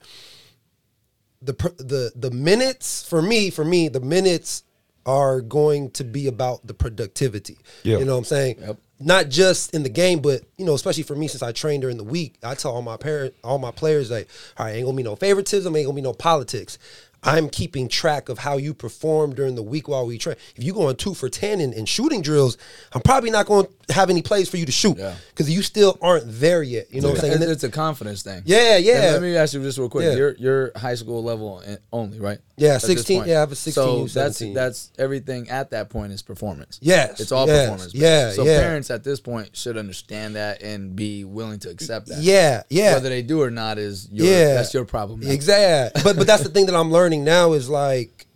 [1.42, 4.62] the the the minutes for me, for me, the minutes
[5.04, 7.58] are going to be about the productivity.
[7.84, 7.98] Yeah.
[7.98, 8.56] You know what I'm saying?
[8.60, 8.78] Yep.
[8.98, 11.96] Not just in the game, but you know, especially for me since I trained during
[11.96, 14.28] the week, I tell all my parent, all my players like,
[14.58, 16.78] all right, ain't gonna be no favoritism, ain't gonna be no politics.
[17.22, 20.36] I'm keeping track of how you perform during the week while we train.
[20.54, 22.56] If you going two for ten in, in shooting drills,
[22.92, 25.16] I'm probably not going to have any plays for you to shoot Yeah.
[25.30, 26.92] because you still aren't there yet.
[26.94, 27.42] You know what I'm saying?
[27.42, 28.42] It's, it's a confidence thing.
[28.44, 29.02] Yeah, yeah.
[29.02, 30.04] And let me ask you just real quick.
[30.16, 30.30] Yeah.
[30.38, 32.38] You're high school level only, right?
[32.58, 34.54] Yeah, 16 yeah, I have a 16, So that's 17.
[34.54, 36.78] that's everything at that point is performance.
[36.82, 37.94] Yes, it's all yes, performance.
[37.94, 38.60] yeah, So yeah.
[38.60, 42.22] parents at this point should understand that and be willing to accept that.
[42.22, 42.94] yeah, yeah.
[42.94, 45.20] Whether they do or not is your, yeah, that's your problem.
[45.20, 45.30] now.
[45.30, 46.02] Exactly.
[46.02, 48.26] But but that's the thing that I'm learning now is like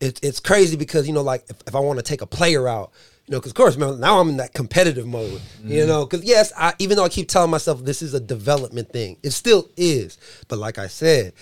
[0.00, 2.66] it's it's crazy because you know like if, if I want to take a player
[2.68, 2.92] out.
[3.28, 5.40] You know, because of course, man, now I'm in that competitive mode.
[5.64, 5.88] You Mm-hmm.
[5.88, 9.16] know, because yes, I even though I keep telling myself this is a development thing,
[9.24, 10.16] it still is.
[10.46, 11.32] But like I said,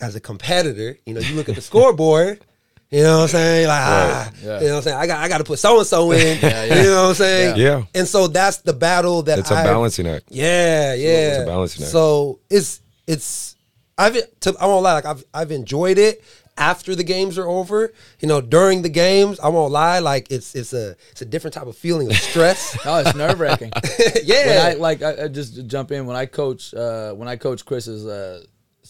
[0.00, 2.44] as a competitor, you know, you look at the scoreboard.
[2.90, 3.66] You know what I'm saying?
[3.66, 4.60] Like, ah, yeah.
[4.60, 4.96] you know what I'm saying?
[4.98, 6.38] I got I got to put so and so in.
[6.38, 6.74] Yeah, yeah.
[6.76, 7.56] You know what I'm saying?
[7.56, 7.78] Yeah.
[7.78, 7.84] Yeah.
[7.94, 10.26] And so that's the battle that It's a I've- balancing act.
[10.28, 11.08] yeah, yeah.
[11.08, 11.92] it's a balancing act.
[11.92, 13.56] So it's it's
[13.98, 16.22] I've to, I won't lie, like I've I've enjoyed it
[16.56, 17.92] after the games are over.
[18.20, 21.54] You know, during the games, I won't lie, like it's it's a it's a different
[21.54, 22.76] type of feeling of stress.
[22.86, 23.72] Oh, it's nerve wracking.
[24.22, 24.46] yeah.
[24.46, 27.64] When I like I, I just jump in when I coach uh, when I coach
[27.64, 28.44] Chris's uh,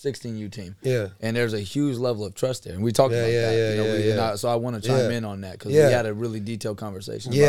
[0.05, 0.77] 16U team.
[0.83, 1.09] Yeah.
[1.21, 3.57] and there's a huge level of trust there, and we talked Yeah, about yeah, that.
[3.57, 4.33] yeah, you know, yeah, we, yeah.
[4.33, 6.79] I, so I want to chime in on that because we had a really detailed
[6.79, 7.41] conversation about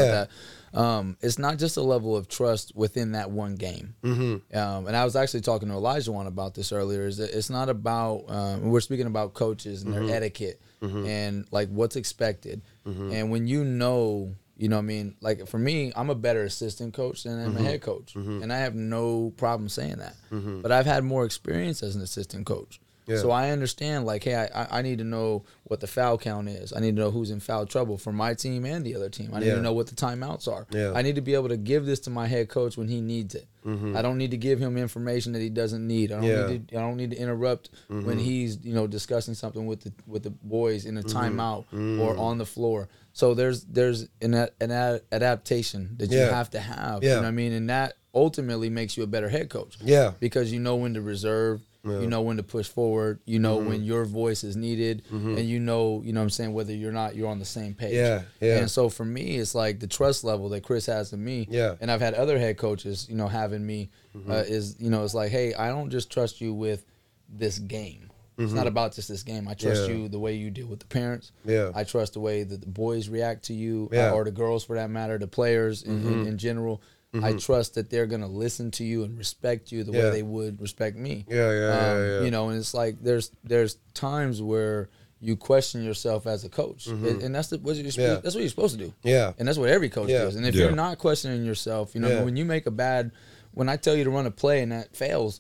[0.73, 0.79] that.
[0.79, 3.95] Um, it's not just a level of trust within that one game.
[4.03, 4.57] Mm-hmm.
[4.57, 7.05] Um, and I was actually talking to Elijah one about this earlier.
[7.07, 10.07] Is that it's not about um, we're speaking about coaches and Mm-hmm.
[10.07, 12.61] their etiquette and like what's expected.
[12.85, 16.43] And when you know, you know, what I mean, like for me, I'm a better
[16.43, 17.57] assistant coach than I'm Mm-hmm.
[17.65, 18.41] a head coach, mm-hmm.
[18.43, 20.15] and I have no problem saying that.
[20.31, 20.61] Mm-hmm.
[20.61, 22.79] But I've had more experience as an assistant coach.
[23.07, 23.17] Yeah.
[23.17, 26.73] So I understand, like, hey, I, I- need to know what the foul count is.
[26.73, 29.29] I need to know who's in foul trouble for my team and the other team.
[29.31, 29.55] I need Yeah.
[29.55, 30.65] to know what the timeouts are.
[30.71, 30.91] Yeah.
[30.95, 33.35] I need to be able to give this to my head coach when he needs
[33.35, 33.45] it.
[33.63, 33.95] Mm-hmm.
[33.95, 36.11] I don't need to give him information that he doesn't need.
[36.11, 36.47] I don't Yeah.
[36.47, 39.93] need to, I don't need to interrupt when he's you know discussing something with the
[40.07, 41.99] with the boys in a timeout mm.
[41.99, 42.89] or on the floor.
[43.15, 44.71] So there's there's an an
[45.11, 46.35] adaptation that you Yeah.
[46.35, 47.01] have to have.
[47.01, 47.09] Yeah.
[47.11, 47.53] You know what I mean?
[47.53, 50.11] And that ultimately makes you a better head coach Yeah.
[50.19, 53.69] because you know when to reserve, you know when to push forward, you know Mm-hmm.
[53.69, 56.91] when your voice is needed, and you know, you know what I'm saying, whether you're
[56.91, 57.93] not you're on the same page.
[57.93, 58.57] Yeah, yeah.
[58.57, 61.47] And so for me, it's like the trust level that Chris has in me.
[61.49, 61.61] Yeah.
[61.69, 61.81] Mm-hmm.
[61.83, 63.91] And I've had other head coaches, you know, having me
[64.29, 66.83] uh, is, you know, it's like, hey, I don't just trust you with
[67.29, 68.04] this game.
[68.37, 69.47] It's not about just this game.
[69.47, 69.91] I trust Mm-hmm.
[69.91, 69.97] Yeah.
[70.03, 71.31] you the way you deal with the parents.
[71.45, 71.71] Yeah.
[71.73, 74.05] I trust the way that the boys react to you, Yeah.
[74.07, 74.13] Mm-hmm.
[74.13, 76.81] uh, or the girls for that matter, the players in, in, in general.
[77.23, 80.03] I trust that they're gonna listen to you and respect you the Yeah.
[80.03, 81.25] way they would respect me.
[81.29, 82.21] Yeah, yeah, yeah, yeah.
[82.25, 84.89] You know, and it's like there's there's times where
[85.21, 88.01] you question yourself as a coach, and, and that's the, what you're, Mm-hmm.
[88.01, 88.15] Yeah.
[88.21, 88.93] that's what you're supposed to do.
[89.01, 89.31] Yeah.
[89.39, 90.23] and that's what every coach Yeah.
[90.25, 90.35] does.
[90.35, 90.65] And if Yeah.
[90.65, 92.23] you're not questioning yourself, you know, Yeah.
[92.25, 93.11] when you make a bad,
[93.55, 95.39] when I tell you to run a play and that fails,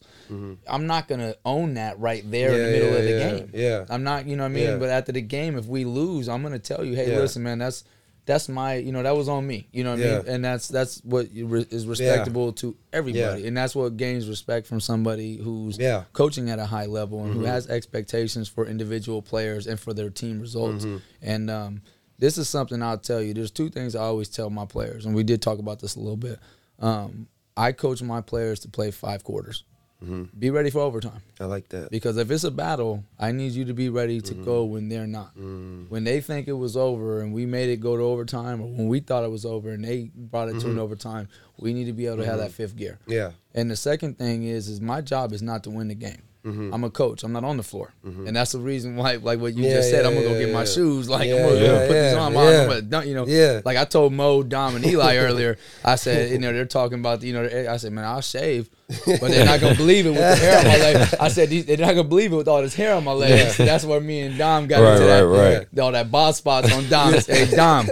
[0.67, 2.65] I'm not gonna own that right there in Mm-hmm.
[2.65, 3.49] The middle yeah, of the yeah, game.
[3.53, 3.85] yeah.
[3.93, 4.63] I'm not, you know what I mean.
[4.63, 4.77] Yeah.
[4.77, 7.19] But after the game, if we lose, I'm gonna tell you, hey, Yeah.
[7.19, 7.83] listen, man, that's
[8.25, 9.67] that's my, you know, that was on me.
[9.71, 10.23] You know what I mean?
[10.27, 13.47] And that's that's what is you re- is respectable to everybody, Yeah.
[13.47, 15.99] and that's what gains respect from somebody who's Yeah.
[15.99, 16.11] Mm-hmm.
[16.13, 20.09] coaching at a high level and who has expectations for individual players and for their
[20.09, 20.85] team results.
[20.85, 20.97] Mm-hmm.
[21.21, 21.81] And um,
[22.17, 23.35] this is something I'll tell you.
[23.35, 25.99] There's two things I always tell my players, and we did talk about this a
[25.99, 26.39] little bit.
[26.79, 27.27] Um,
[27.57, 29.63] I coach my players to play five quarters.
[30.03, 30.37] Mm-hmm.
[30.37, 31.21] Be ready for overtime.
[31.39, 31.89] I like that.
[31.89, 34.73] Because if it's a battle, I need you to be ready to go mm-hmm.
[34.73, 35.35] when they're not.
[35.37, 35.89] Mm.
[35.89, 38.87] When they think it was over and we made it go to overtime, or when
[38.87, 40.79] we thought it was over and they brought it to an mm-hmm.
[40.79, 42.43] overtime, we need to be able to have mm-hmm.
[42.43, 42.99] that fifth gear.
[43.07, 43.31] Yeah.
[43.53, 46.23] And the second thing is, is my job is not to win the game.
[46.45, 47.23] I'm a coach.
[47.23, 49.89] I'm not on the floor, and that's the reason why, like what you Yeah, just
[49.89, 50.65] said, yeah, I'm gonna go yeah, get my yeah.
[50.65, 51.09] shoes.
[51.09, 52.33] Like Yeah, I'm gonna, yeah, put these yeah, on.
[52.33, 52.39] yeah.
[52.61, 53.61] I'm gonna dunk, you know, Yeah.
[53.65, 55.57] Like I told Mo, Dom, and Eli earlier.
[55.83, 58.69] I said, you know, they're talking about, you know, I said, man, I'll shave,
[59.07, 61.15] but they're not gonna believe it with the hair on my leg.
[61.19, 63.57] I said, they're not gonna believe it with all this hair on my legs.
[63.57, 65.79] That's where me and Dom got Right, into that, right, right.
[65.79, 67.13] all that bald spots on Dom.
[67.13, 67.89] hey, Dom.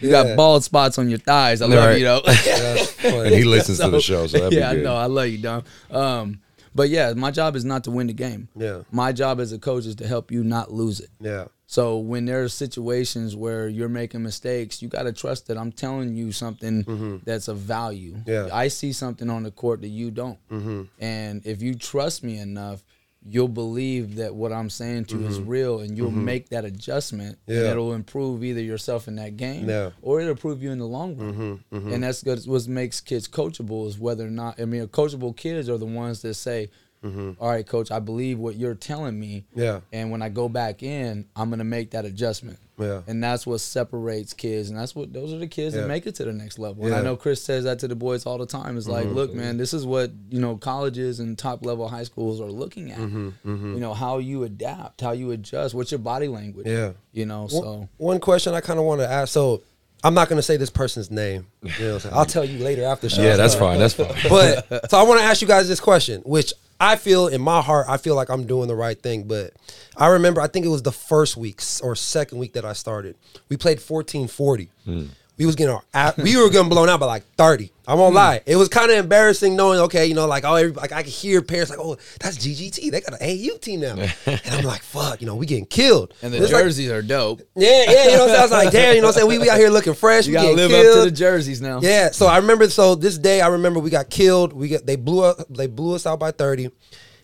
[0.00, 1.60] You got bald spots on your thighs.
[1.60, 1.98] I love Right.
[1.98, 2.22] you though.
[2.24, 4.94] That's And he listens to the show, so that'd yeah, be I know.
[4.96, 5.64] I love you, Dom.
[5.90, 6.40] Um,
[6.74, 8.48] but yeah, my job is not to win the game.
[8.56, 8.82] Yeah.
[8.90, 11.10] My job as a coach is to help you not lose it.
[11.20, 11.46] yeah.
[11.66, 15.70] So when there are situations where you're making mistakes, you got to trust that I'm
[15.70, 18.14] telling you something that's of value.
[18.14, 18.28] Mm-hmm.
[18.28, 18.48] Yeah.
[18.52, 20.36] I see something on the court that you don't.
[20.48, 20.82] Mm-hmm.
[20.98, 22.82] And if you trust me enough,
[23.22, 27.38] you'll believe that what I'm saying to you is real and you'll make that adjustment
[27.46, 27.64] and Mm-hmm.
[27.66, 27.70] Yeah.
[27.72, 29.74] it'll improve either yourself in that game Yeah.
[29.90, 29.98] Mm-hmm.
[30.02, 31.64] or it'll improve you in the long run.
[31.70, 32.42] And that's good.
[32.46, 36.22] What makes kids coachable is whether or not, I mean, coachable kids are the ones
[36.22, 36.70] that say,
[37.04, 39.44] All right, coach, I believe what you're telling me.
[39.54, 39.80] Yeah.
[39.92, 42.58] And when I go back in, I'm gonna make that adjustment.
[42.80, 43.02] Yeah.
[43.06, 45.82] And that's what separates kids, and that's what those are the kids Yeah.
[45.82, 46.86] that make it to the next level.
[46.86, 48.76] And I know Chris says that to the boys all the time.
[48.76, 49.14] It's like, mm-hmm.
[49.14, 52.90] look, man, this is what you know colleges and top level high schools are looking
[52.90, 52.98] at.
[52.98, 53.28] Mm-hmm.
[53.28, 53.74] Mm-hmm.
[53.74, 56.66] You know how you adapt, how you adjust, what's your body language.
[56.66, 56.92] Yeah.
[57.12, 59.32] You know, so One question I kind of want to ask.
[59.32, 59.62] So
[60.02, 61.46] I'm not going to say this person's name.
[61.62, 62.14] You know I'm saying?
[62.14, 63.22] I'll tell you later after show.
[63.22, 63.78] Yeah, that's fine.
[63.78, 64.14] That's fine.
[64.28, 67.60] But so I want to ask you guys this question, which I feel in my
[67.60, 69.24] heart, I feel like I'm doing the right thing.
[69.24, 69.52] But
[69.96, 73.16] I remember, I think it was the first week or second week that I started.
[73.48, 74.68] We played 1440.
[74.84, 75.06] Hmm.
[75.40, 77.72] We was getting our, we were getting blown out by like 30.
[77.86, 78.16] I won't hmm.
[78.16, 78.42] lie.
[78.44, 81.40] It was kind of embarrassing knowing, okay, you know, like, oh, like I could hear
[81.40, 82.90] parents like, oh, that's GGT.
[82.90, 83.96] They got an AU team now.
[84.26, 86.12] and I'm like, fuck, you know, we getting killed.
[86.20, 87.40] and the It's like- jerseys are dope.
[87.56, 88.38] yeah, yeah, you know what I'm saying?
[88.38, 89.28] I was like, damn, you know what I'm saying?
[89.28, 90.26] We, we out here looking fresh.
[90.26, 90.98] You we gotta live killed.
[90.98, 91.80] up to the jerseys now.
[91.80, 92.68] Yeah, so I remember.
[92.68, 94.52] So this day, I remember we got killed.
[94.52, 95.48] We got they blew up.
[95.48, 96.70] They blew us out by thirty,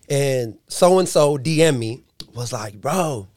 [0.08, 2.02] and so and so DM me
[2.34, 3.28] was like, bro.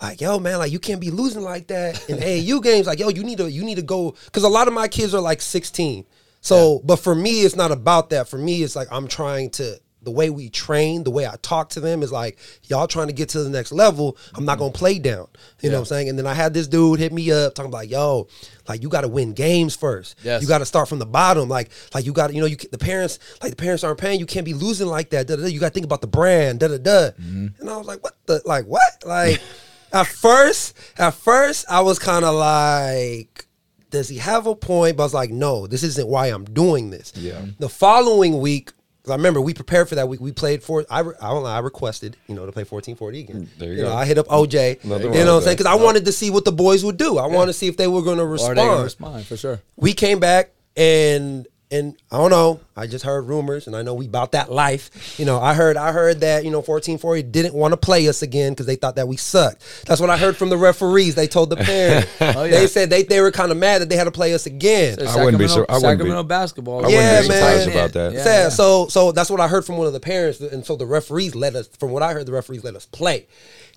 [0.00, 2.86] Like yo man, like you can't be losing like that in AAU games.
[2.86, 5.14] Like yo, you need to you need to go because a lot of my kids
[5.14, 6.04] are like 16.
[6.40, 8.28] So, but for me, it's not about that.
[8.28, 11.70] For me, it's like I'm trying to the way we train, the way I talk
[11.70, 14.16] to them is like y'all trying to get to the next level.
[14.34, 14.60] I'm not mm-hmm.
[14.60, 15.26] gonna play down.
[15.60, 16.08] You know what I'm saying?
[16.10, 18.28] And then I had this dude hit me up talking about yo,
[18.68, 20.18] like you got to win games first.
[20.22, 20.42] Yes.
[20.42, 21.48] You got to start from the bottom.
[21.48, 24.20] Like, like you got, you know, you the parents, like the parents aren't paying.
[24.20, 25.26] You can't be losing like that.
[25.26, 25.48] Da, da, da.
[25.48, 26.60] You got to think about the brand.
[26.60, 27.10] Da da da.
[27.12, 27.60] Mm-hmm.
[27.60, 28.82] And I was like, what the, like what?
[29.04, 29.40] Like,
[29.94, 33.46] at first, at first, I was kind of like,
[33.90, 34.96] does he have a point?
[34.96, 37.12] But I was like, no, this isn't why I'm doing this.
[37.16, 37.40] Yeah.
[37.58, 38.72] The following week,
[39.08, 40.20] I remember we prepared for that week.
[40.20, 40.84] We played for.
[40.90, 41.48] I, re- I don't know.
[41.50, 43.36] I requested, you know, to play 1440 again.
[43.46, 43.90] Mm, there you you go.
[43.90, 44.82] know, I hit up OJ.
[44.84, 45.56] Nothing you know what I'm saying?
[45.58, 47.18] Because I wanted to see what the boys would do.
[47.18, 49.36] I wanted to see if they were going to Or respond they gonna respond for
[49.36, 49.60] sure.
[49.76, 52.60] we came back and and I don't know.
[52.76, 55.18] I just heard rumors, and I know we about that life.
[55.18, 58.22] You know, I heard I heard that you know 1440 didn't want to play us
[58.22, 59.62] again because they thought that we sucked.
[59.86, 61.14] That's what I heard from the referees.
[61.14, 62.10] They told the parents.
[62.20, 62.50] Oh, yeah.
[62.50, 64.98] They said they they were kind of mad that they had to play us again.
[65.06, 66.80] I wouldn't be sur- I wouldn't be- basketball.
[66.84, 67.36] I wouldn't Yeah, be man.
[67.38, 68.12] surprised about that.
[68.12, 68.24] Yeah.
[68.24, 68.52] Sad.
[68.52, 71.34] So so that's what I heard from one of the parents, and so the referees
[71.34, 71.68] let us.
[71.78, 73.26] From what I heard, the referees let us play.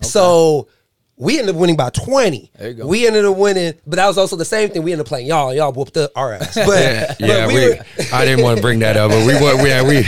[0.02, 0.68] So
[1.18, 2.50] we ended up winning by twenty.
[2.56, 2.86] There you go.
[2.86, 4.82] We ended up winning, but that was also the same thing.
[4.82, 6.54] We ended up playing y'all, y'all whooped up our ass.
[6.66, 7.54] But, Yeah, but yeah, we.
[7.54, 7.78] were-
[8.12, 9.62] I didn't want to bring that up, but we were.
[9.62, 10.02] We, yeah, we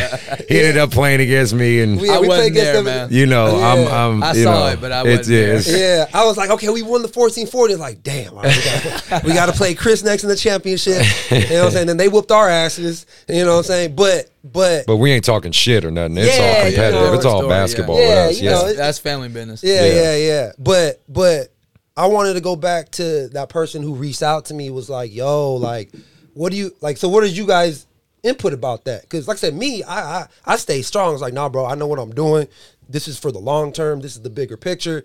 [0.47, 2.85] he ended up playing against me, and we, I we wasn't played against there, them.
[2.85, 3.09] man.
[3.11, 3.67] you know, Yeah.
[3.73, 3.89] I'm.
[3.89, 4.23] I'm.
[4.23, 5.55] I you saw know, it, but I it's, wasn't there.
[5.57, 7.73] it's- Yeah, I was like, okay, we won the 1440.
[7.75, 8.63] It's like, damn, all right, we
[9.11, 11.03] got we got to play Chris next in the championship.
[11.31, 11.87] You know what I'm saying?
[11.89, 13.07] Then they whooped our asses.
[13.29, 13.97] You know what I'm saying?
[13.97, 16.17] But but But we ain't talking shit or nothing.
[16.19, 17.01] It's Yeah, all you competitive.
[17.03, 18.41] know, it's all story, basketball Yeah, with us.
[18.41, 18.51] Yeah.
[18.53, 19.63] know, That's, that's family business.
[19.63, 19.93] yeah, Yeah.
[19.95, 20.53] yeah, yeah.
[20.59, 21.53] But but
[21.97, 25.13] I wanted to go back to that person who reached out to me was like,
[25.15, 25.91] yo, like,
[26.35, 26.97] what do you like?
[26.97, 27.87] So what did you guys
[28.23, 29.03] input about that?
[29.03, 31.13] Because like I said, me, I I, I stay strong.
[31.13, 32.49] It's like, nah, bro, I know what I'm doing.
[32.89, 34.01] This is for the long term.
[34.01, 35.05] This is the bigger picture.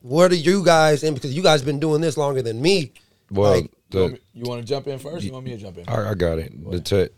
[0.00, 1.14] What are you guys in?
[1.14, 2.92] Because you guys been doing this longer than me.
[3.30, 5.24] well, Like, the, You want to jump in first?
[5.24, 5.88] You want me to jump in?
[5.88, 6.52] I, I got it.
[6.70, 7.10] The- to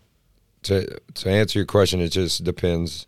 [0.65, 3.07] to to answer your question, it just depends.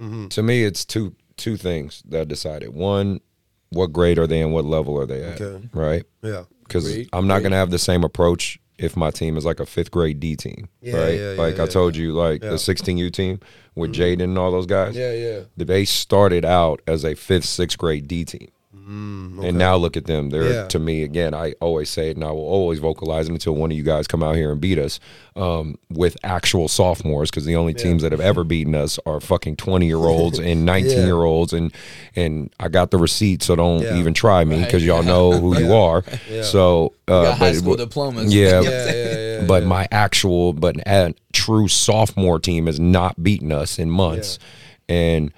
[0.00, 0.28] Mm-hmm.
[0.28, 2.72] To me, it's two two things that decide it.
[2.72, 3.20] One,
[3.70, 4.52] what grade are they in?
[4.52, 5.40] What level are they at?
[5.40, 5.68] Okay.
[5.72, 6.04] Right.
[6.22, 6.44] yeah.
[6.64, 9.90] Because I'm not gonna have the same approach if my team is like a fifth
[9.90, 11.14] grade D team, Yeah, right?
[11.14, 12.50] yeah, yeah, like I yeah, told you, like Yeah.
[12.50, 13.38] the 16U team
[13.74, 14.96] with Jaden and all those guys.
[14.96, 15.40] Yeah, yeah.
[15.56, 18.48] They started out as a fifth, sixth grade D team.
[18.86, 20.30] And now look at them.
[20.30, 20.66] They're Mm, Yeah.
[20.68, 21.34] to me again.
[21.34, 24.06] I always say it, and I will always vocalize it until one of you guys
[24.06, 24.98] come out here and beat us
[25.36, 27.30] um, with actual sophomores.
[27.30, 30.64] Because the only teams that have ever beaten us are fucking twenty year olds and
[30.72, 31.72] nineteen year olds, and
[32.16, 33.96] and I got the receipt, so don't Yeah.
[33.98, 36.04] even try me because y'all know who you are.
[36.42, 38.34] So uh, got high but- school diplomas.
[38.34, 38.94] Yeah, Yeah, yeah,
[39.40, 44.38] yeah, but my actual, but a true sophomore team has not beaten us in months,
[44.88, 45.32] and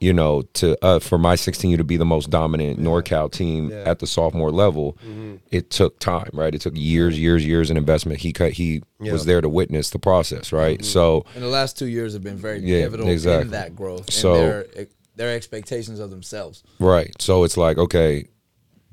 [0.00, 3.84] you know, to uh, for my 16U to be the most dominant NorCal team Yeah.
[3.86, 5.36] at the sophomore level, mm-hmm.
[5.50, 6.54] it took time, right?
[6.54, 8.20] It took years, years, years in investment.
[8.20, 10.78] He cut, he was there to witness the process, right?
[10.78, 10.84] Mm-hmm.
[10.84, 13.42] So And the last two years have been very Yeah, pivotal exactly.
[13.46, 14.12] in that growth.
[14.12, 14.84] So- and their, eh,
[15.16, 16.62] their expectations of themselves.
[16.78, 17.14] Right.
[17.20, 18.26] So it's like, okay,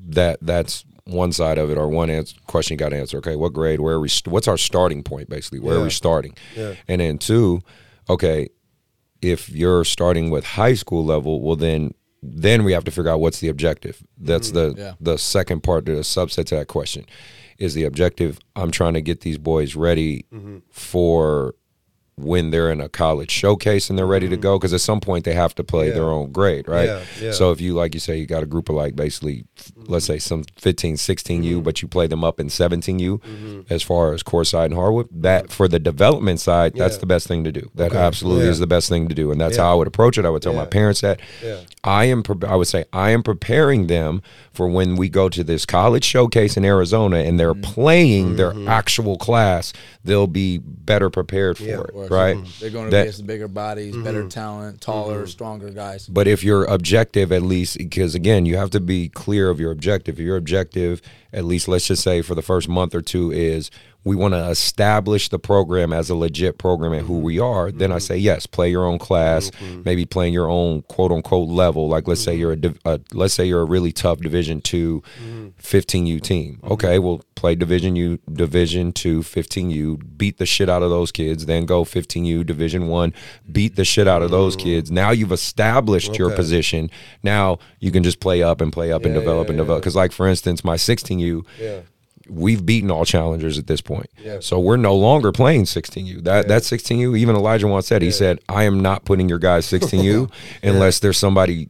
[0.07, 3.17] that that's one side of it, or one answer, question you got to answer.
[3.17, 3.81] Okay, what grade?
[3.81, 4.07] Where are we?
[4.07, 5.27] st- What's our starting point?
[5.29, 6.33] Basically, where are we starting?
[6.55, 6.75] Yeah.
[6.87, 7.61] And then two,
[8.09, 8.47] okay,
[9.23, 13.19] if you're starting with high school level, well then then we have to figure out
[13.19, 14.01] what's the objective.
[14.17, 14.93] That's mm, the Yeah.
[14.99, 17.05] the second part, the subset to that question.
[17.57, 18.39] Is the objective?
[18.55, 20.57] I'm trying to get these boys ready mm-hmm.
[20.71, 21.55] for
[22.15, 25.25] when they're in a college showcase and they're ready to go because at some point
[25.25, 25.97] they have to play Mm-hmm.
[25.97, 26.03] Yeah.
[26.03, 26.85] their own grade right?
[26.87, 27.31] Yeah, yeah.
[27.31, 29.45] so if you like you say you got a group of like basically
[29.87, 31.49] let's say some 15 16 Mm-hmm.
[31.49, 33.19] u but you play them up in 17 u
[33.69, 37.43] as far as courtside and hardwood that for the development side that's the best thing
[37.43, 37.69] to do.
[37.75, 37.97] That Okay.
[37.97, 40.25] absolutely is the best thing to do and that's how i would approach it.
[40.25, 41.19] I would tell my parents that.
[41.83, 44.21] I am pre- i would say i am preparing them
[44.53, 47.73] for when we go to this college showcase in arizona and they're Mm-hmm.
[47.73, 52.19] playing their actual class they'll be better prepared for it Of course.
[52.19, 52.59] right mm-hmm.
[52.59, 54.29] They're going to That- be as bigger bodies, better mm-hmm.
[54.29, 55.27] talent, taller, mm-hmm.
[55.27, 56.07] stronger guys.
[56.07, 59.71] but if you're objective, at least, because again, you have to be clear of your
[59.71, 60.19] objective.
[60.19, 61.01] Your objective,
[61.31, 63.71] at least, let's just say for the first month or two, is
[64.03, 67.45] we want to establish the program as a legit program and who we mm-hmm.
[67.45, 67.71] are.
[67.71, 68.01] Then I mm-hmm.
[68.01, 69.83] say yes, play your own class, mm-hmm.
[69.85, 71.87] maybe playing your own quote unquote level.
[71.87, 75.01] Like let's say you're a, div- a let's say you're a really tough Division two,
[75.57, 76.59] 15 U team.
[76.63, 81.11] Okay, well play Division U, Division two, 15 U, beat the shit out of those
[81.11, 81.45] kids.
[81.45, 83.13] Then go 15 U, Division one,
[83.51, 84.91] beat the shit out of those kids.
[84.91, 86.89] Now you've established your position.
[87.21, 89.81] Now you can just play up and play up and develop yeah, and develop.
[89.81, 91.79] Because like for instance, my 16 U Yeah.
[92.29, 94.09] We've beaten all challengers at this point.
[94.17, 94.39] Yeah.
[94.39, 96.23] So we're no longer playing 16U.
[96.23, 99.65] That that 16U, even Elijah once said, he said, I am not putting your guys
[99.65, 100.31] 16U
[100.63, 101.69] unless there's somebody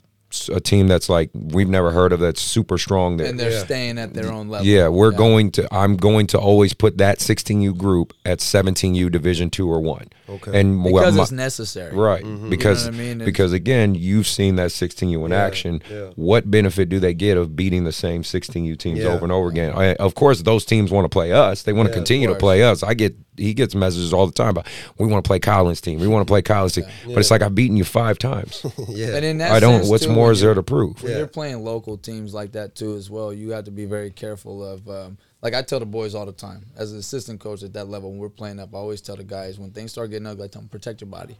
[0.49, 3.27] a team that's like we've never heard of that's super strong there.
[3.27, 3.63] And they're Yeah.
[3.65, 4.65] staying at their own level.
[4.67, 9.49] yeah, we're going to I'm going to always put that 16U group at 17U division
[9.49, 10.07] 2 or 1.
[10.29, 10.59] Okay.
[10.59, 11.95] And what because my- it's necessary.
[11.95, 12.91] Right, because Mm-hmm.
[12.91, 13.11] what I mean?
[13.21, 15.81] It's- because again, you've seen that 16U in action.
[15.91, 16.07] yeah.
[16.15, 19.07] What benefit do they get of beating the same 16U teams Yeah.
[19.09, 19.73] over and over again?
[19.75, 21.63] I, of course, those teams want to play us.
[21.63, 22.83] They want to Yeah, continue to play us.
[22.83, 24.67] I get he gets messages all the time about
[24.99, 25.99] we want to play Collins team.
[25.99, 26.85] We want to play Collins team.
[27.07, 28.63] But it's like I've beaten you five times.
[28.89, 29.15] Yeah.
[29.15, 29.79] And in that I don't.
[29.79, 31.01] sense, What's too, more when is there to prove?
[31.03, 31.19] When Yeah.
[31.19, 34.63] you're playing local teams like that too, as well, you have to be very careful
[34.65, 34.87] of.
[34.89, 37.89] Um, like I tell the boys all the time, as an assistant coach at that
[37.89, 40.45] level, when we're playing up, I always tell the guys when things start getting ugly,
[40.45, 41.37] I tell them protect your body,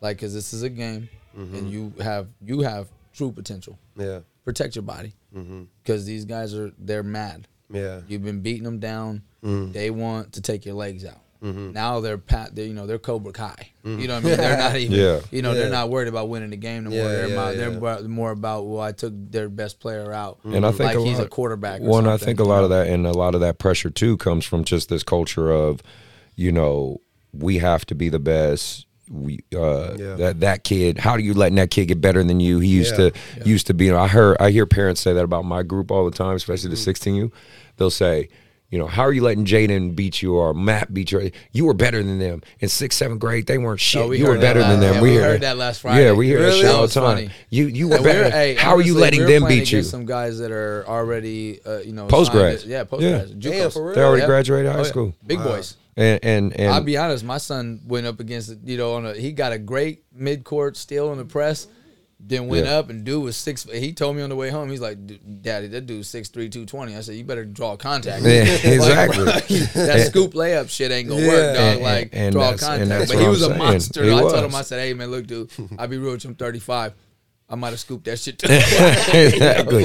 [0.00, 3.78] like because this is a game, and you have you have true potential.
[3.96, 4.20] yeah.
[4.44, 5.12] Protect your body,
[5.82, 7.46] because these guys are they're mad.
[7.70, 8.00] Yeah.
[8.08, 9.22] You've been beating them down.
[9.44, 9.74] Mm.
[9.74, 11.20] They want to take your legs out.
[11.42, 11.72] Mm-hmm.
[11.72, 12.54] Now they're pat.
[12.54, 13.70] They're, you know they're Cobra Kai.
[13.84, 14.36] You know what I mean?
[14.36, 14.96] They're not even.
[14.96, 15.20] Yeah.
[15.30, 15.60] You know Yeah.
[15.60, 16.98] they're not worried about winning the game no more.
[16.98, 20.40] Yeah, they're yeah, about, they're more about well, I took their best player out.
[20.44, 21.80] And I think like a he's lot, a quarterback.
[21.80, 23.88] Or Well, and I think a lot of that and a lot of that pressure
[23.90, 25.80] too comes from just this culture of,
[26.34, 27.00] you know,
[27.32, 28.86] we have to be the best.
[29.10, 30.14] We uh Yeah.
[30.16, 30.98] that that kid.
[30.98, 32.58] How do you letting that kid get better than you?
[32.58, 33.10] He used Yeah.
[33.10, 33.86] to used to be.
[33.86, 36.34] You know, I heard I hear parents say that about my group all the time,
[36.36, 36.82] especially the Mm-hmm.
[36.84, 37.32] sixteen U.
[37.76, 38.28] They'll say.
[38.70, 41.30] You know, how are you letting Jaden beat you or Matt beat you?
[41.52, 43.46] You were better than them in sixth, seventh grade.
[43.46, 44.02] They weren't shit.
[44.02, 44.96] Oh, we you were heard that better than them.
[44.96, 46.04] yeah, we we hear heard that last Friday.
[46.04, 46.60] Yeah, we hear Really?
[46.60, 47.02] that shit all the time.
[47.16, 47.30] funny.
[47.48, 48.30] You you were And we're- better.
[48.30, 49.82] hey, how are you letting we're them beat you?
[49.82, 52.66] Some guys that are already, uh, you know, Post signed grads.
[52.66, 53.10] Yeah, post Yeah.
[53.10, 53.30] grads.
[53.32, 53.72] Damn, JUCOs.
[53.72, 53.94] for real?
[53.94, 54.26] They already Yeah.
[54.26, 54.88] graduated high Oh, yeah.
[54.88, 55.14] school.
[55.26, 55.76] Big boys.
[55.96, 59.14] And and and I'll be honest, my son went up against you know on a
[59.14, 61.66] he got a great mid court steal in the press.
[62.20, 62.78] Then went Yeah.
[62.78, 63.62] up and dude was six.
[63.72, 64.98] He told me on the way home, he's like,
[65.40, 68.64] "Daddy, that dude's six three, two twenty." I said, "You better draw contact." Yeah, Like,
[68.64, 69.24] exactly.
[69.24, 71.28] bro, that scoop layup shit ain't gonna Yeah.
[71.28, 71.64] work, dog.
[71.74, 72.88] And- like and draw that's- contact.
[72.88, 73.58] But what he I'm was a saying.
[73.58, 74.02] monster.
[74.04, 76.30] He I told him, I said, "Hey man, look, dude, I be real with you.
[76.30, 76.92] I'm 35.
[77.50, 79.84] I might have scooped that shit too." exactly.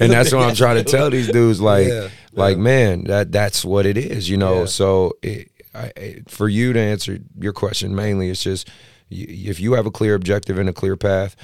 [0.00, 1.60] And that's what I'm trying to tell these dudes.
[1.60, 4.28] Like, Yeah, like man, that that's what it is.
[4.28, 4.60] You know.
[4.60, 4.66] Yeah.
[4.66, 8.68] So it, I, it- for you to answer your question mainly, it's just
[9.10, 11.34] if you have a clear objective and a clear path,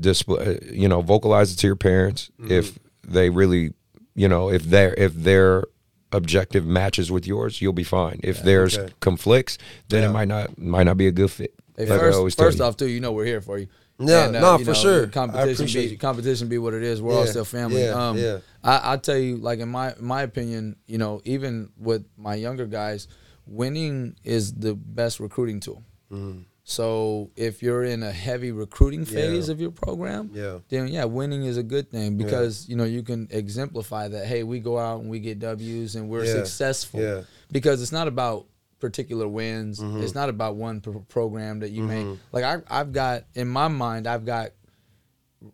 [0.00, 0.58] display.
[0.72, 2.50] You know, vocalize it to your parents Mm-hmm.
[2.52, 3.74] if they really,
[4.14, 5.64] you know, if their if their
[6.12, 8.20] objective matches with yours, you'll be fine.
[8.22, 8.92] If there's okay.
[9.00, 10.10] conflicts, then Yeah.
[10.10, 11.54] it might not might not be a good fit.
[11.76, 13.68] Hey, Like I always first, first off, too, you know we're here for you.
[13.98, 15.06] Yeah, And, uh, no, for know, sure.
[15.06, 17.00] Competition be competition be what it is.
[17.00, 17.82] We're all still family.
[17.84, 18.38] yeah, um, yeah.
[18.62, 22.66] I, I tell you, like in my my opinion, you know, even with my younger
[22.66, 23.08] guys,
[23.46, 25.82] winning is the best recruiting tool.
[26.10, 26.42] Mm-hmm.
[26.64, 29.52] So if you're in a heavy recruiting phase Yeah.
[29.52, 30.58] of your program, Yeah.
[30.68, 34.26] then yeah, winning is a good thing because you know you can exemplify that.
[34.26, 36.34] Hey, we go out and we get W's and we're Yeah.
[36.34, 37.00] successful.
[37.00, 37.22] Yeah.
[37.50, 38.46] Because it's not about
[38.78, 39.80] particular wins.
[39.80, 40.02] Mm-hmm.
[40.02, 42.06] It's not about one pro- program that you make.
[42.32, 44.52] Like I, I've got in my mind, I've got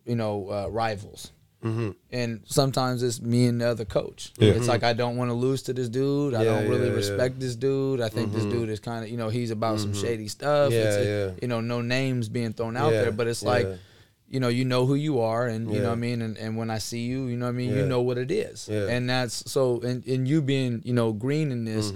[0.05, 1.31] you know uh, rivals.
[1.63, 1.89] Mm-hmm.
[2.11, 4.31] And sometimes it's me and the other coach.
[4.37, 4.53] Yeah.
[4.53, 6.33] It's like I don't want to lose to this dude.
[6.33, 7.99] I Yeah, don't really yeah, respect this dude.
[8.01, 10.71] I think this dude is kind of you know he's about some shady stuff.
[10.71, 10.73] Mm-hmm.
[10.73, 11.39] Yeah, it's, yeah.
[11.41, 13.67] You know, no names being thrown out there, but it's like
[14.29, 16.21] you know, you know who you are, and you know what I mean.
[16.21, 17.75] And, and when I see you, you know what I mean.
[17.75, 19.81] You know what it is, and that's so.
[19.81, 21.91] And, and you being you know green in this.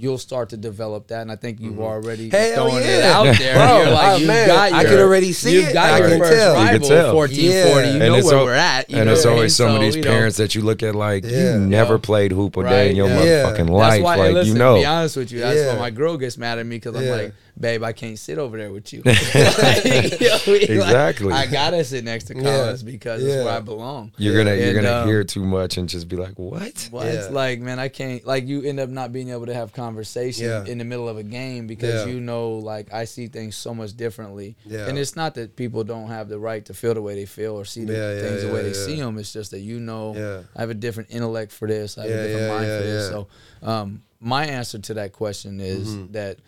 [0.00, 0.04] Mm-hmm.
[0.04, 3.54] You'll start to develop that, and I think you've already Hell throwing it out there.
[3.54, 5.72] Bro, You're like, oh, you man, got I your, can already see you've it.
[5.74, 6.62] got I your can first tell.
[6.64, 7.12] You can tell.
[7.12, 7.72] 14, Yeah.
[7.72, 7.88] 40.
[7.88, 8.90] You know where al- we're at.
[8.90, 9.36] You and know it's what I mean?
[9.38, 11.54] always some of these you know, parents that you look at like Yeah.
[11.54, 11.98] you never Yeah.
[12.02, 13.16] played hoop a day Right, in your yeah.
[13.44, 14.02] motherfucking That's life.
[14.02, 15.72] why, like listen, you know, to be honest with you, that's Yeah.
[15.74, 18.56] why my girl gets mad at me because I'm like, babe, I can't sit over
[18.58, 19.02] there with you.
[19.04, 19.18] Like,
[20.20, 21.32] you know, we- like, Exactly.
[21.32, 22.42] I gotta sit next to Yeah.
[22.42, 24.12] Collins because it's where I belong.
[24.16, 26.88] You're gonna you're gonna um, hear too much and just be like, what?
[26.90, 27.06] What?
[27.06, 27.28] Yeah.
[27.30, 28.24] Like, man, I can't.
[28.26, 30.64] Like, you end up not being able to have conversation Yeah.
[30.64, 32.12] in the middle of a game because Yeah.
[32.12, 34.56] you know, like, I see things so much differently.
[34.64, 34.86] Yeah.
[34.88, 37.54] And it's not that people don't have the right to feel the way they feel
[37.54, 38.84] or see the Yeah, yeah, things the way yeah, they yeah.
[38.86, 39.18] see them.
[39.18, 40.40] It's just that you know, Yeah.
[40.56, 41.98] I have a different intellect for this.
[41.98, 43.04] I have Yeah, a different yeah, mind yeah, for this.
[43.04, 43.10] yeah.
[43.10, 43.28] So,
[43.62, 46.12] um, my answer to that question is Mm-hmm.
[46.12, 46.38] that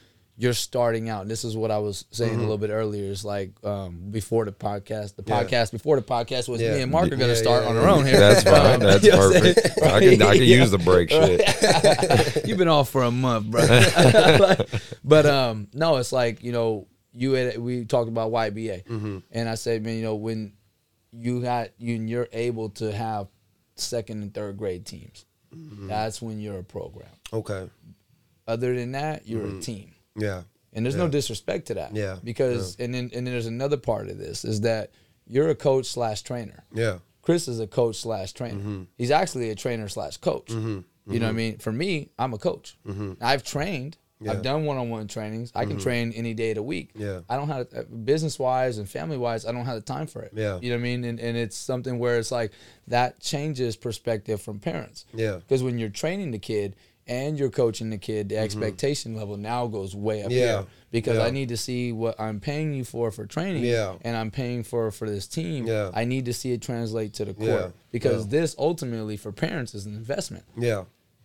[0.42, 1.22] you're starting out.
[1.22, 3.04] And This is what I was saying a little bit earlier.
[3.10, 5.14] Is like um, before the podcast.
[5.16, 5.30] The Mm-hmm.
[5.30, 5.42] Yeah.
[5.44, 6.74] podcast before the podcast was Yeah.
[6.74, 8.18] me and Mark are going to Yeah, start on our own here.
[8.18, 8.80] That's fine.
[8.88, 9.78] That's you know perfect.
[9.78, 9.92] saying?
[9.92, 12.44] I can I can use the break shit.
[12.46, 13.60] You've been off for a month, bro.
[13.62, 14.68] Like,
[15.04, 19.18] but um, no, it's like you know, you had we talked about YBA, Mm-hmm.
[19.30, 20.54] and I said, man, you know, when
[21.12, 23.28] you got you and you're able to have
[23.76, 25.24] second and third grade teams,
[25.54, 25.86] Mm-hmm.
[25.88, 27.10] that's when you're a program.
[27.32, 27.68] Okay.
[28.48, 29.92] Other than that, you're a team.
[30.16, 30.42] Yeah.
[30.72, 31.12] And there's no Mm-hmm.
[31.12, 31.94] Disrespect to that.
[31.94, 34.90] Yeah, Because and then and then there's another part of this is that
[35.26, 36.64] you're a coach slash trainer.
[36.72, 36.98] Yeah.
[37.20, 38.58] Chris is a coach slash trainer.
[38.58, 38.82] Mm-hmm.
[38.96, 40.50] He's actually a trainer slash coach.
[40.50, 41.58] You know what I mean?
[41.58, 42.78] For me, I'm a coach.
[43.20, 43.92] I've trained.
[43.92, 43.98] Mm-hmm.
[44.24, 44.30] Yeah.
[44.30, 44.36] Mm-hmm.
[44.38, 45.50] I've done one-on-one trainings.
[45.54, 46.90] I can train any day of the week.
[46.94, 47.20] Yeah.
[47.28, 49.44] I don't have business wise and family wise.
[49.44, 50.30] I don't have the time for it.
[50.32, 50.60] Yeah.
[50.62, 51.04] You know what I mean?
[51.04, 52.52] And, and it's something where it's like
[52.86, 55.06] that changes perspective from parents.
[55.12, 55.36] Yeah.
[55.36, 59.66] Because when you're training the kid and you're coaching the kid, the expectation level now
[59.66, 60.38] goes way up Mm-hmm.
[60.38, 60.46] Yeah.
[60.58, 61.24] here because Yeah.
[61.24, 63.64] I need to see what I'm paying you for for training.
[63.64, 63.94] Yeah.
[64.02, 65.66] And I'm paying for for this team.
[65.66, 65.90] Yeah.
[65.94, 67.68] I need to see it translate to the court Yeah.
[67.90, 70.44] because this ultimately for parents is an investment.
[70.56, 70.84] Yeah.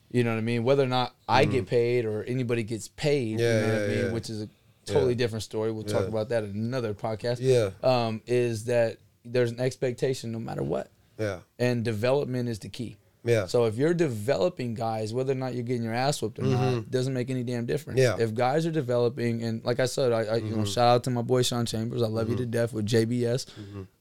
[0.09, 0.63] You know what I mean?
[0.63, 3.39] Whether or not I get paid or anybody gets paid.
[3.41, 4.49] Yeah, you know what I mean, which is a
[4.85, 5.69] totally different story.
[5.71, 7.39] We'll talk about that in another podcast.
[7.41, 7.71] Yeah.
[7.83, 10.89] Um, is that there's an expectation no matter what.
[11.19, 11.39] Yeah.
[11.59, 12.95] And development is the key.
[13.27, 13.45] Yeah.
[13.47, 16.89] So if you're developing guys, whether or not you're getting your ass whooped or not,
[16.89, 17.99] doesn't make any damn difference.
[17.99, 18.19] Mm-hmm.
[18.19, 18.23] Yeah.
[18.25, 21.09] If guys are developing, and like I said, I, I you know shout out to
[21.09, 22.01] my boy Sean Chambers.
[22.01, 22.51] I love you to Mm-hmm.
[22.51, 23.45] death with JBS.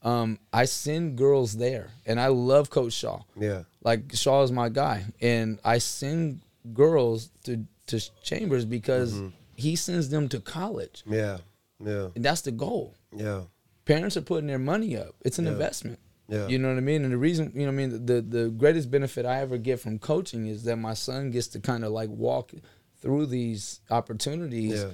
[0.02, 3.22] Um, I send girls there, and I love Coach Shaw.
[3.38, 3.62] Yeah.
[3.82, 6.40] Like Shaw is my guy, and I send
[6.72, 9.28] girls to to Chambers because Mm-hmm.
[9.54, 11.38] he sends them to college, Yeah.
[11.84, 12.08] Yeah.
[12.14, 12.94] and that's the goal.
[13.14, 13.42] Yeah.
[13.84, 15.14] Parents are putting their money up.
[15.24, 16.00] It's an investment.
[16.28, 16.48] Yeah.
[16.48, 17.04] You know what I mean?
[17.04, 19.80] And the reason, you know what I mean, the the greatest benefit I ever get
[19.80, 22.52] from coaching is that my son gets to kind of like walk
[23.00, 24.90] through these opportunities Yeah.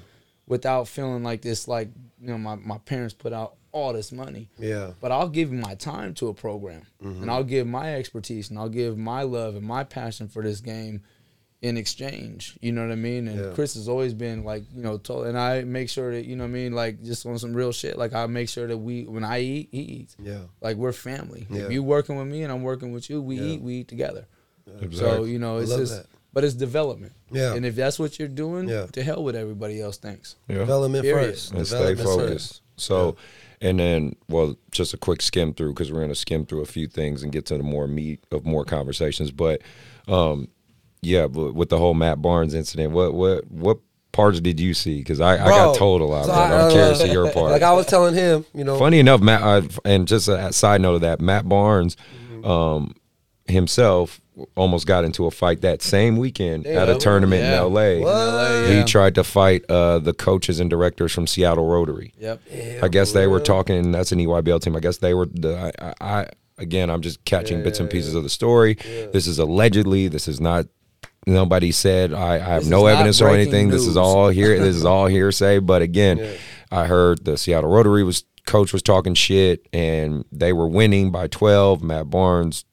[0.47, 1.89] without feeling like this like,
[2.21, 4.51] you know, my, my parents put out all this money.
[4.59, 4.91] Yeah.
[5.01, 7.23] But I'll give my time to a program Mm-hmm.
[7.23, 10.61] and I'll give my expertise and I'll give my love and my passion for this
[10.61, 11.03] game
[11.63, 12.57] in exchange.
[12.61, 13.29] You know what I mean?
[13.29, 13.51] And Yeah.
[13.55, 16.43] Chris has always been like, you know, told, and I make sure that, you know
[16.45, 17.97] what I mean, like just on some real shit.
[17.97, 20.17] Like I make sure that we, when I eat, he eats.
[20.21, 20.41] Yeah.
[20.61, 21.47] Like we're family.
[21.49, 21.63] Yeah.
[21.67, 23.43] If you working with me and I'm working with you, we Yeah.
[23.45, 24.27] eat, we eat together.
[24.81, 24.97] Exactly.
[24.99, 26.07] So, you know, it's just, that.
[26.33, 27.13] but it's development.
[27.31, 27.55] Yeah.
[27.55, 28.87] And if that's what you're doing, Yeah.
[28.87, 30.35] to hell with everybody else thinks.
[30.49, 30.59] Yeah.
[30.59, 31.31] Development Period.
[31.31, 31.53] first.
[31.53, 32.29] and stay Development first.
[32.29, 32.63] focused.
[32.77, 33.17] So,
[33.61, 36.67] and then, well, just a quick skim through because we're going to skim through a
[36.67, 39.31] few things and get to the more meat of more conversations.
[39.31, 39.63] But,
[40.09, 40.49] um,
[41.03, 43.79] yeah, but with the whole Matt Barnes incident, what what what
[44.13, 44.99] parts did you see?
[44.99, 46.27] Because I, I got told a lot.
[46.27, 47.51] so but I- I'm uh, curious to your part.
[47.51, 48.79] Like I was telling him, you know.
[48.79, 51.97] Funny enough, Matt, uh, and just a side note of that, Matt Barnes
[52.33, 52.45] Mm-hmm.
[52.51, 52.95] um,
[53.47, 54.21] himself
[54.57, 57.49] almost got into a fight that same weekend at a tournament Yeah.
[57.53, 58.01] in L.A.
[58.03, 58.85] LA, He yeah.
[58.85, 62.15] tried to fight uh, the coaches and directors from Seattle Rotary.
[62.19, 62.41] Yep.
[62.83, 63.93] I guess they were talking.
[63.93, 64.75] That's an EYBL team.
[64.77, 65.27] I guess they were.
[65.27, 66.27] The, I, I, I
[66.59, 68.75] again, I'm just catching bits and pieces of the story.
[69.13, 70.09] This is allegedly.
[70.09, 70.67] This is not.
[71.27, 72.13] Nobody said.
[72.13, 73.69] I, I have This no evidence or anything.
[73.69, 74.59] This is all here.
[74.59, 75.61] This is all hearsay.
[75.61, 76.37] But again,
[76.71, 81.29] I heard the Seattle Rotary was coach was talking shit, and they were winning by
[81.29, 81.83] 12.
[81.83, 82.65] Matt Barnes.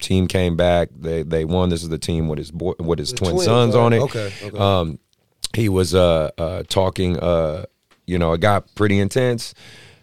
[0.00, 0.90] Team came back.
[0.96, 1.70] They they won.
[1.70, 3.80] This is the team with his boy, with his twin twins, sons right?
[3.82, 3.98] on it.
[4.02, 4.56] Okay, okay.
[4.56, 5.00] Um,
[5.54, 7.64] he was uh, uh talking uh
[8.06, 9.54] you know it got pretty intense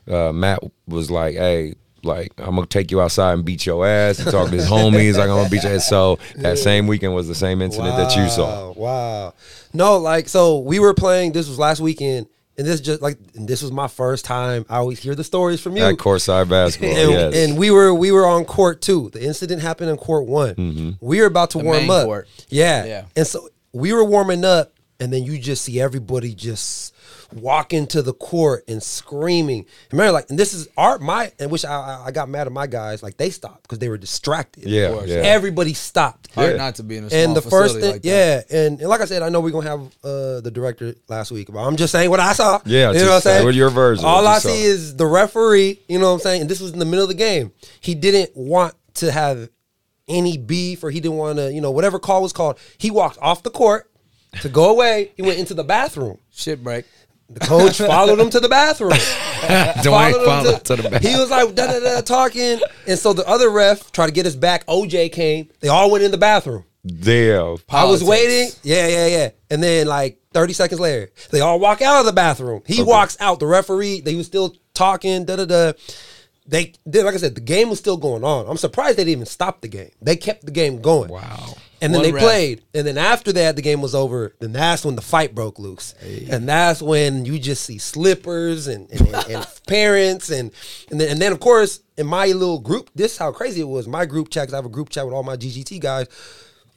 [0.08, 1.76] uh matt was like hey
[2.06, 5.14] like i'm gonna take you outside and beat your ass and talk to his homies
[5.14, 8.16] like i'm gonna beat your ass so that same weekend was the same incident that
[8.16, 9.34] you saw Wow, Wow.
[9.74, 11.34] No, like so we were playing.
[11.34, 12.28] This was last weekend,
[12.58, 14.66] and this just like and this was my first time.
[14.70, 15.84] I always hear the stories from you.
[15.84, 19.10] at courtside basketball and, yes and we were we were on court two.
[19.12, 20.56] The incident happened in court one.
[20.56, 20.89] Mm-hmm.
[21.06, 22.06] We were about to The warm main up.
[22.06, 22.30] court.
[22.47, 22.86] Yeah.
[22.86, 23.06] Yeah.
[23.18, 26.95] And so we were warming up, and then you just see everybody just
[27.34, 29.66] walk into the court and screaming.
[29.92, 32.54] Remember, like, and this is our my, and which I I- I got mad at
[32.54, 33.02] my guys.
[33.04, 34.64] Like they stopped because they were distracted.
[34.66, 35.16] Yeah, yeah.
[35.18, 36.34] Everybody stopped.
[36.34, 36.58] Hard Yeah.
[36.58, 39.02] not to be in a small And the first thing, like yeah, and, and like
[39.02, 41.92] I said, I know we're gonna have uh, the director last week, but I'm just
[41.92, 42.60] saying what I saw.
[42.66, 43.46] Yeah, you know what I'm saying.
[43.46, 44.50] what your version, All you I saw.
[44.50, 45.80] see is the referee.
[45.88, 47.52] You know what I'm saying, and this was in the middle of the game.
[47.82, 49.50] He didn't want to have
[50.08, 52.60] any beef, or he didn't want to, you know, whatever call was called.
[52.78, 53.90] He walked off the court
[54.42, 55.12] to go away.
[55.16, 56.20] He went into the bathroom.
[56.32, 56.86] Shit break.
[57.30, 58.92] The coach followed him to the bathroom.
[58.92, 61.02] Dwayne Followed followed to the back.
[61.02, 64.26] He was like da da da talking, and so the other ref tried to get
[64.26, 64.66] us back.
[64.68, 65.50] OJ came.
[65.60, 66.66] They all went in the bathroom.
[66.86, 67.58] Damn.
[67.70, 68.52] I was waiting.
[68.64, 69.30] Yeah, yeah, yeah.
[69.50, 72.62] And then like 30 seconds later, they all walk out of the bathroom.
[72.66, 73.40] He walks out.
[73.40, 75.74] The referee, they was still talking, da da da.
[76.48, 78.48] They did, like I said, the game was still going on.
[78.48, 79.90] I'm surprised they didn't even stop the game.
[80.00, 81.10] They kept the game going.
[81.10, 81.56] Wow.
[81.82, 82.24] And then One they ref.
[82.24, 82.64] played.
[82.74, 84.34] And then after that, the game was over.
[84.40, 85.94] Then that's when the fight broke loose.
[86.30, 90.30] And that's when you just see slippers and, and, and, and parents.
[90.30, 90.52] And
[90.90, 93.68] and then, and then, of course, in my little group, this is how crazy it
[93.68, 93.88] was.
[93.88, 96.08] My group chat, because I have a group chat with all my GGT guys.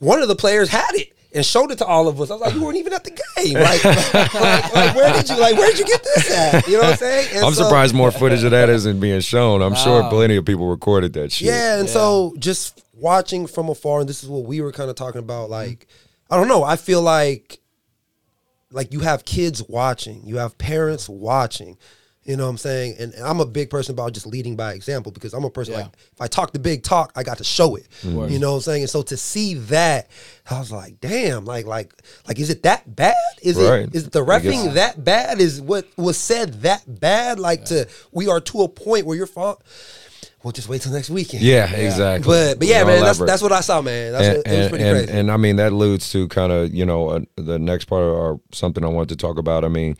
[0.00, 2.30] One of the players had it and showed it to all of us.
[2.30, 3.54] I was like, you weren't even at the game.
[3.54, 6.66] Like, like, like, where did you like where did you get this at?
[6.66, 7.28] You know what I'm saying?
[7.36, 9.60] And I'm so- surprised more footage of that isn't being shown.
[9.62, 11.48] I'm sure plenty of people recorded that shit.
[11.48, 14.96] Yeah, and so just watching from afar, and this is what we were kind of
[14.96, 15.50] talking about.
[15.50, 15.86] Like,
[16.30, 16.62] I don't know.
[16.62, 17.60] I feel like,
[18.70, 21.78] like you have kids watching, you have parents watching.
[22.24, 22.96] You know what I'm saying?
[22.98, 25.72] And, and I'm a big person about just leading by example because I'm a person
[25.72, 25.80] Yeah.
[25.84, 27.86] like if I talk the big talk, I got to show it.
[28.02, 28.82] You know what I'm saying?
[28.82, 30.10] And so to see that,
[30.50, 31.90] I was like, damn, like like
[32.26, 33.14] like is it that bad?
[33.40, 33.84] Is Right.
[33.88, 35.40] it is the refing that bad?
[35.40, 37.38] Is what was said that bad?
[37.38, 39.26] Like to we are to a point where you're.
[40.42, 41.42] We'll just wait till next weekend.
[41.42, 42.26] Yeah, exactly.
[42.26, 44.12] But but yeah, man, that's that's what I saw, man.
[44.12, 45.18] That's and, it, was and, pretty and, crazy.
[45.18, 48.14] and I mean that alludes to kind of you know uh, the next part of
[48.14, 49.64] our, something I wanted to talk about.
[49.64, 49.96] I mean,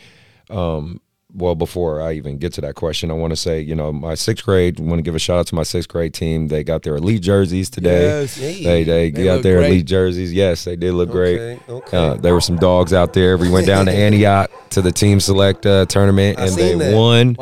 [0.49, 1.01] um,
[1.39, 4.15] well before I even get to that question, I want to say you know my
[4.15, 4.79] sixth grade.
[4.81, 6.49] Want to give a shout out to my sixth grade team.
[6.49, 8.03] They got their elite jerseys today.
[8.03, 8.37] Yes.
[8.37, 8.63] Hey.
[8.65, 9.71] They they, They got their great.
[9.71, 10.33] elite jerseys.
[10.33, 11.59] Yes, they did look great.
[11.69, 11.97] Okay.
[11.97, 13.37] Uh, there were some dogs out there.
[13.39, 16.95] We went down to Antioch to the team select uh, tournament I and they that.
[16.95, 17.35] won.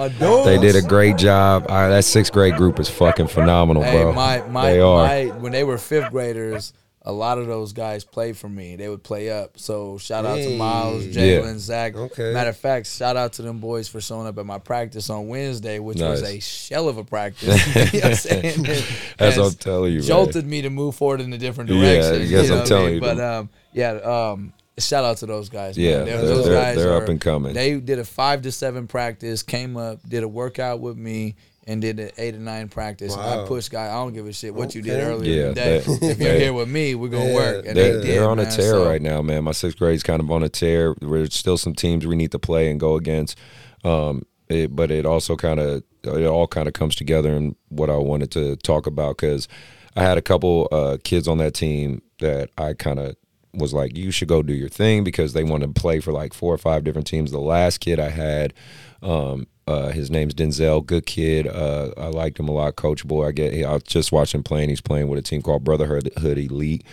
[0.44, 1.66] They did a great job.
[1.68, 4.12] That sixth grade group is fucking phenomenal, Hey, bro.
[4.12, 5.06] my my, they are.
[5.06, 6.72] my when they were fifth graders,
[7.08, 8.74] a lot of those guys played for me.
[8.74, 9.58] They would play up.
[9.60, 10.56] So shout out to.
[10.56, 11.22] Miles, Yeah.
[11.40, 11.94] Jalen, Zach.
[11.94, 12.32] Okay.
[12.32, 15.28] Matter of fact, shout out to them boys for showing up at my practice on
[15.28, 17.64] Wednesday, which was a shell of a practice.
[17.94, 18.96] you know what I'm?
[19.20, 20.08] As I'm telling you, man.
[20.08, 22.14] jolted me to move forward in a different Yeah, direction.
[22.22, 22.94] I guess you know I'm I telling mean?
[22.96, 25.78] you, But um, yeah, um, shout out to those guys.
[25.78, 26.06] Yeah, man.
[26.06, 27.54] They're- they're- those they're- guys they're are- up and coming.
[27.54, 31.36] They did a five to seven practice, came up, did a workout with me.
[31.68, 33.16] And did an eight to nine practice.
[33.16, 33.44] Wow.
[33.44, 33.86] I pushed guy.
[33.88, 35.78] I don't give a shit what you did earlier Yeah, today.
[35.80, 37.66] they- if you're here with me, we're gonna Yeah, work.
[37.66, 38.16] And they're, they did.
[38.18, 39.42] they're on a tear So, right now, man.
[39.44, 40.94] My sixth grade's kind of on a tear.
[41.00, 43.36] There's still some teams we need to play and go against.
[43.82, 47.90] Um, it, but it also kind of it all kind of comes together in what
[47.90, 49.48] I wanted to talk about because
[49.96, 53.16] I had a couple uh, kids on that team that I kind of
[53.54, 56.32] was like, you should go do your thing because they want to play for like
[56.32, 57.32] four or five different teams.
[57.32, 58.54] The last kid I had,
[59.02, 61.46] um, uh, his name's Denzel, good kid.
[61.46, 63.26] Uh, I liked him a lot, coachable.
[63.26, 63.64] I get.
[63.64, 64.68] I just watched him playing.
[64.68, 66.84] He's playing with a team called Brotherhood Hood Elite.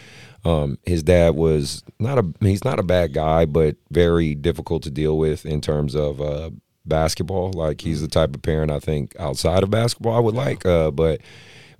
[0.43, 2.26] Um, his dad was not a.
[2.39, 6.49] He's not a bad guy, but very difficult to deal with in terms of uh,
[6.86, 7.51] basketball.
[7.51, 10.89] Like he's the type of parent I think outside of basketball I would like, uh,
[10.89, 11.21] but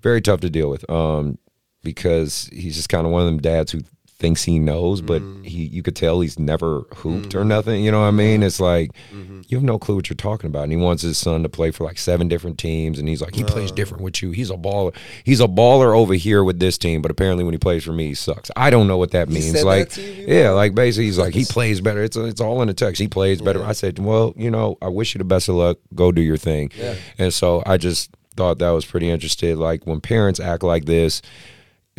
[0.02, 0.88] very tough to deal with.
[0.90, 1.40] Um,
[1.84, 3.82] because he's just kind of one of them dads who
[4.24, 5.44] thinks he knows, but mm-hmm.
[5.44, 7.50] he you could tell he's never hooped or mm-hmm.
[7.50, 7.84] nothing.
[7.84, 8.42] You know what I mean?
[8.42, 9.42] It's like mm-hmm.
[9.50, 10.64] you have no clue what you're talking about.
[10.64, 13.36] And he wants his son to play for like seven different teams, and he's like,
[13.36, 13.76] he plays uh.
[13.76, 14.32] different with you.
[14.32, 14.96] He's a baller.
[15.26, 18.08] He's a baller over here with this team, but apparently when he plays for me,
[18.08, 18.50] he sucks.
[18.56, 19.62] I don't know what that He means.
[19.62, 22.02] like, that you, yeah, like basically he's like he plays better.
[22.02, 23.02] It's it's all in the text.
[23.02, 23.62] He plays better.
[23.62, 25.80] I said, well, you know, I wish you the best of luck.
[25.94, 26.72] Go do your thing.
[27.18, 29.58] And so I just thought that was pretty interesting.
[29.58, 31.22] Like when parents act like this,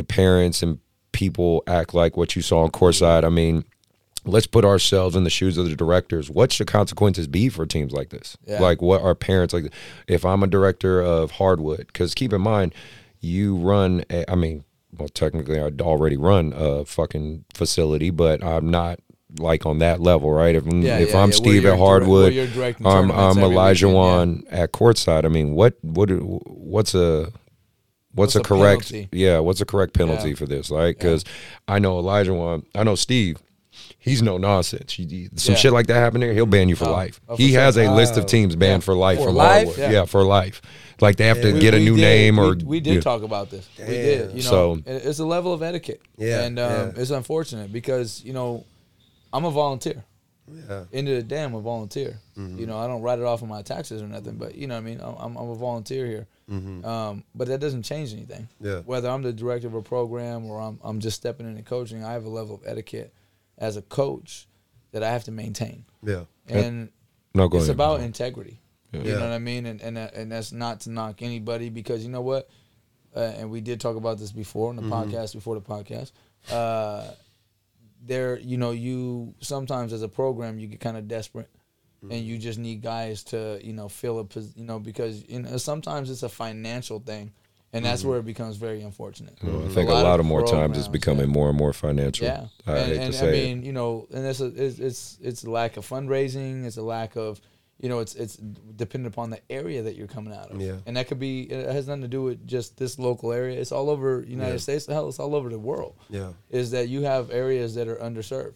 [0.09, 0.81] parents and
[1.15, 3.25] people act like what you saw on courtside.
[3.25, 3.65] I mean,
[4.27, 6.29] let's put ourselves in the shoes of the directors.
[6.29, 8.37] What should consequences be for teams like this?
[8.47, 8.61] Yeah.
[8.61, 9.73] Like what are parents like?
[10.07, 12.75] If I'm a director of Hardwood, because keep in mind,
[13.21, 14.05] you run.
[14.11, 14.65] A, I mean,
[14.99, 19.01] well, technically, I'd already run a fucking facility, but I'm not
[19.39, 20.55] like on that level, right?
[20.55, 21.35] If, Yeah, if yeah, I'm yeah.
[21.37, 22.33] Steve at you're direct- Hardwood,
[22.87, 25.25] I'm, I'm Elijah Wan at courtside.
[25.25, 27.33] I mean, what what what's a
[28.15, 29.09] what's, What's a, a correct penalty?
[29.13, 30.35] yeah what's a correct penalty Yeah.
[30.37, 31.25] for this like because
[31.69, 33.39] i know elijah one i know steve
[33.99, 35.59] he's no nonsense He- he- some Yeah.
[35.59, 37.61] shit like that happen there he'll ban you for Oh, life oh, for he sure.
[37.61, 38.87] has a list of teams banned Yeah.
[38.87, 39.77] for life For from life?
[39.79, 39.91] Yeah.
[39.91, 40.05] Yeah.
[40.05, 40.63] for life
[41.01, 41.59] like they have to Yeah.
[41.61, 43.01] get a new did- name or we did yeah.
[43.01, 43.69] talk about this.
[43.79, 44.29] We did.
[44.31, 46.01] You know, So- it's a level of etiquette.
[46.17, 46.93] Yeah, and um, yeah.
[47.03, 48.65] it's unfortunate because you know,
[49.33, 50.05] I'm a volunteer.
[50.53, 50.85] Yeah.
[50.93, 52.19] End of the day, I'm a volunteer.
[52.37, 54.75] You know, I don't write it off on my taxes or nothing, but you know
[54.75, 55.01] what I mean.
[55.01, 56.27] I'm, I'm, I'm a volunteer here.
[56.85, 58.49] Um, but that doesn't change anything.
[58.61, 58.81] Yeah.
[58.81, 62.13] Whether I'm the director of a program or I'm, I'm just stepping into coaching, I
[62.13, 63.15] have a level of etiquette
[63.57, 64.47] as a coach
[64.93, 65.85] that I have to maintain.
[66.03, 66.25] Yeah.
[66.49, 66.91] And
[67.35, 67.77] no go it's ahead.
[67.77, 68.61] about integrity.
[68.93, 69.01] Yeah.
[69.01, 69.15] You Yeah.
[69.19, 69.67] know what I mean?
[69.67, 72.49] And and and that's not to knock anybody because you know what?
[73.17, 76.13] Uh, and we did talk about this before in the podcast before the podcast.
[76.53, 77.11] Uh,
[78.07, 81.51] there, you know, you sometimes as a program you get kind of desperate
[82.11, 82.29] and mm-hmm.
[82.29, 85.57] you just need guys to you know fill a pos- you know because you know
[85.57, 87.33] sometimes it's a financial thing,
[87.73, 88.11] and that's mm-hmm.
[88.11, 89.39] where it becomes very unfortunate.
[89.43, 89.75] Well, I mm-hmm.
[89.75, 91.35] think a lot, of more times it's becoming yeah.
[91.35, 92.27] more and more financial.
[92.27, 93.45] Yeah, I and, hate and to say I it.
[93.47, 96.65] mean, you know, and it's a, it's it's it's a lack of fundraising.
[96.65, 97.41] It's a lack of,
[97.81, 100.61] you know, it's it's dependent upon the area that you're coming out of.
[100.61, 100.77] Yeah.
[100.87, 103.61] and that could be it has nothing to do with just this local area.
[103.61, 104.59] It's all over United Yeah.
[104.59, 104.87] States.
[104.87, 105.95] Hell, it's all over the world.
[106.09, 106.33] Yeah.
[106.51, 108.55] is that you have areas that are underserved,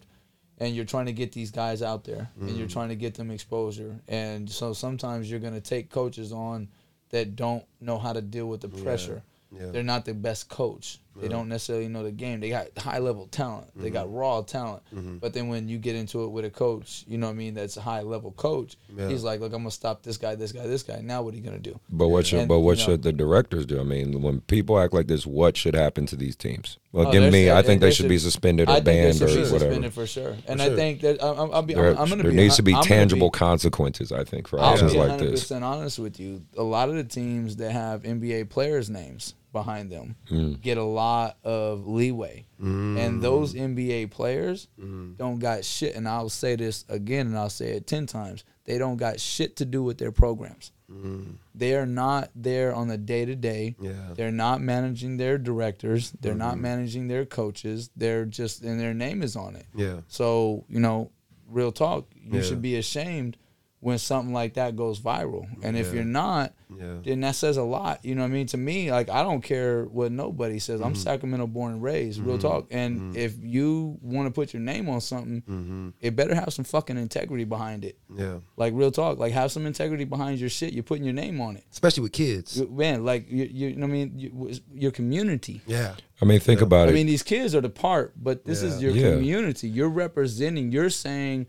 [0.57, 2.57] and you're trying to get these guys out there, and Mm.
[2.57, 3.99] you're trying to get them exposure.
[4.07, 6.69] And so sometimes you're going to take coaches on
[7.09, 9.21] that don't know how to deal with the pressure.
[9.51, 9.71] Yeah.
[9.71, 10.99] They're not the best coach.
[11.15, 12.39] They don't necessarily know the game.
[12.39, 13.71] They got high level talent.
[13.75, 13.93] They Mm-hmm.
[13.93, 14.83] got raw talent.
[15.19, 17.55] But then when you get into it with a coach, you know what I mean,
[17.55, 19.09] that's a high level coach, Yeah.
[19.09, 21.01] he's like, Look, I'm gonna stop this guy, this guy, this guy.
[21.03, 21.77] Now what are you gonna do?
[21.91, 23.79] But what should And, but what you know- should the directors do?
[23.79, 26.77] I mean, when people act like this, what should happen to these teams?
[26.93, 27.51] Well, Oh, give me.
[27.51, 29.45] I think they there should be suspended or I think they banned or whatever.
[29.59, 30.37] suspended for sure.
[30.47, 30.75] And I sure.
[30.77, 32.77] think that I'm, I'll be There, I'm, I'm gonna there be needs to be I'm
[32.77, 34.11] gonna tangible consequences.
[34.13, 35.41] I think for I'll actions be like 100 this.
[35.41, 36.43] percent honest with you.
[36.57, 40.53] A lot of the teams that have NBA players' names behind them Hmm.
[40.53, 42.97] get a lot of leeway, mm.
[42.97, 45.17] and those NBA players mm.
[45.17, 45.95] don't got shit.
[45.95, 49.55] And I'll say this again, and I'll say it ten times: they don't got shit
[49.57, 50.71] to do with their programs.
[50.91, 51.35] Mm.
[51.53, 53.75] They are not there on the day to day.
[53.79, 53.91] Yeah.
[54.15, 56.11] They're not managing their directors.
[56.19, 56.61] They're not mm-hmm.
[56.63, 57.89] managing their coaches.
[57.95, 59.65] They're just and their name is on it.
[59.75, 60.01] Yeah.
[60.07, 61.11] So, you know,
[61.47, 62.41] real talk, you Yeah.
[62.41, 63.37] should be ashamed
[63.81, 65.47] when something like that goes viral.
[65.63, 66.97] And if you're not, Yeah.
[67.01, 68.03] then that says a lot.
[68.03, 68.47] You know what I mean?
[68.47, 70.79] To me, like I don't care what nobody says.
[70.81, 70.87] Mm-hmm.
[70.87, 72.67] I'm Sacramento born and raised, real talk.
[72.71, 75.89] And if you want to put your name on something, Mm-hmm.
[76.01, 77.97] it better have some fucking integrity behind it.
[78.13, 78.39] Yeah.
[78.57, 80.73] Like real talk, like have some integrity behind your shit.
[80.73, 81.63] You're putting your name on it.
[81.71, 82.61] Especially with kids.
[82.69, 84.13] Man, like you, you, you know what I mean?
[84.19, 85.61] You, your community.
[85.65, 85.95] Yeah.
[86.21, 86.91] I mean, think about I it.
[86.91, 89.11] I mean, these kids are the part, but this is your Yeah.
[89.11, 89.69] community.
[89.69, 90.73] You're representing.
[90.73, 91.47] You're saying,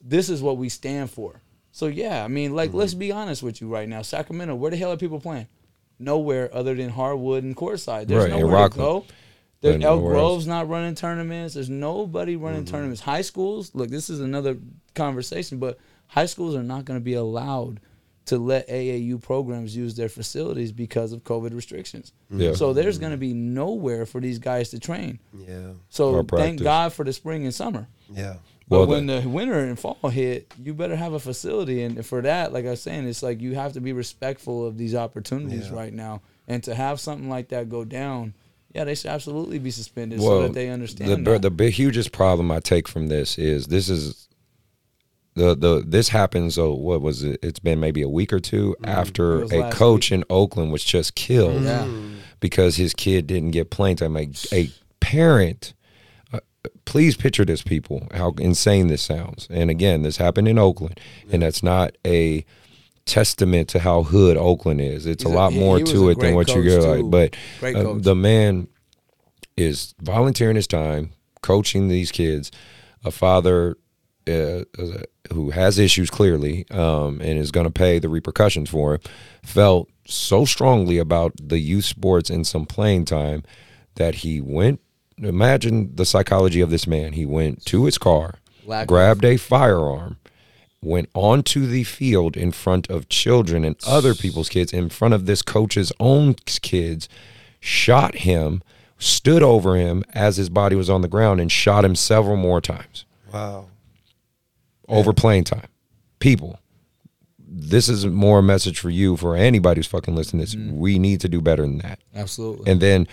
[0.00, 1.40] this is what we stand for.
[1.78, 4.02] So yeah, I mean, like, let's be honest with you right now.
[4.02, 5.46] Sacramento, where the hell are people playing?
[6.00, 8.08] Nowhere other than Hardwood and Courtside.
[8.08, 9.04] There's Right, nowhere to go.
[9.60, 10.20] There's Elk nowhere else.
[10.20, 11.54] Grove's not running tournaments.
[11.54, 13.00] There's nobody running tournaments.
[13.00, 14.58] High schools, look, this is another
[14.96, 17.78] conversation, but high schools are not going to be allowed
[18.24, 22.12] to let AAU programs use their facilities because of COVID restrictions.
[22.28, 22.54] Yeah.
[22.54, 25.20] So there's going to be nowhere for these guys to train.
[25.32, 25.74] Yeah.
[25.90, 26.60] So thank.
[26.60, 27.86] God for the spring and summer.
[28.12, 28.34] Yeah.
[28.68, 31.82] But Well, when the winter and fall hit, you better have a facility.
[31.82, 34.76] And for that, like I was saying, it's like you have to be respectful of
[34.76, 35.74] these opportunities Yeah.
[35.76, 36.20] right now.
[36.46, 38.34] And to have something like that go down,
[38.74, 41.24] yeah, they should absolutely be suspended so that they understand.
[41.26, 41.42] the that.
[41.42, 44.28] the big hugest problem I take from this is this is
[45.34, 46.58] the the this happens.
[46.58, 47.38] Oh, what was it?
[47.42, 48.90] It's been maybe a week or two Mm-hmm.
[48.90, 51.88] After a coach in Oakland was just killed Yeah.
[52.40, 54.16] because his kid didn't get playing time.
[54.16, 55.72] A, a parent.
[56.84, 59.46] Please picture this, people, how insane this sounds.
[59.50, 60.98] And again, this happened in Oakland,
[61.32, 62.44] and that's not a
[63.04, 65.06] testament to how hood Oakland is.
[65.06, 66.82] It's He's a a- lot he- more he to it than what you get.
[66.82, 67.36] Like, but
[67.76, 68.68] uh, the man
[69.56, 71.12] is volunteering his time,
[71.42, 72.50] coaching these kids.
[73.04, 73.76] A father
[74.26, 74.64] uh,
[75.32, 79.08] who has issues clearly um, and is going to pay the repercussions for it,
[79.42, 83.42] felt so strongly about the youth sports and some playing time
[83.94, 84.80] that he went.
[85.22, 87.12] Imagine the psychology of this man.
[87.14, 88.34] He went to his car,
[88.66, 90.16] Lack of- grabbed a firearm,
[90.82, 95.26] went onto the field in front of children and other people's kids, in front of
[95.26, 97.08] this coach's own kids,
[97.60, 98.62] shot him,
[98.98, 102.60] stood over him as his body was on the ground, and shot him several more
[102.60, 103.66] times Wow.
[104.88, 105.66] over playing time.
[106.20, 106.58] People,
[107.50, 110.64] this is more a message for you, for anybody who's fucking listening to this.
[110.64, 110.76] Mm.
[110.76, 111.98] We need to do better than that.
[112.14, 112.70] Absolutely.
[112.70, 113.08] And then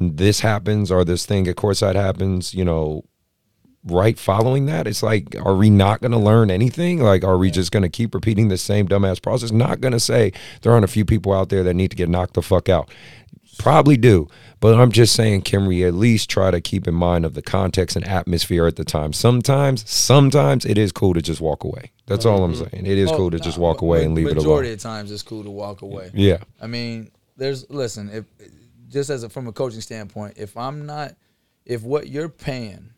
[0.00, 3.04] this happens or this thing at courtside happens, you know,
[3.84, 7.02] right following that, it's like, are we not going to learn anything?
[7.02, 9.50] Like, are we just going to keep repeating the same dumbass process?
[9.50, 10.32] Not going to say
[10.62, 12.90] there aren't a few people out there that need to get knocked the fuck out.
[13.58, 14.28] Probably do.
[14.60, 17.42] But I'm just saying, can we at least try to keep in mind of the
[17.42, 19.12] context and atmosphere at the time?
[19.12, 21.90] Sometimes, sometimes it is cool to just walk away.
[22.06, 22.64] That's all I'm mm-hmm.
[22.70, 22.86] saying.
[22.86, 24.44] It is Oh, cool to just walk away and leave it alone.
[24.44, 26.10] Majority of times, it's cool to walk away.
[26.14, 26.38] Yeah.
[26.60, 28.08] I mean, there's listen.
[28.10, 28.24] If
[28.92, 31.16] just as a, from a coaching standpoint, if I'm not,
[31.64, 32.90] if what you're paying,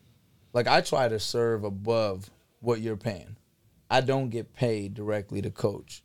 [0.53, 2.29] like I try to serve above
[2.61, 3.37] what you're paying.
[3.91, 6.03] I don't get paid directly to coach,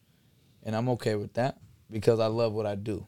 [0.64, 1.58] and I'm okay with that
[1.90, 3.08] because I love what I do,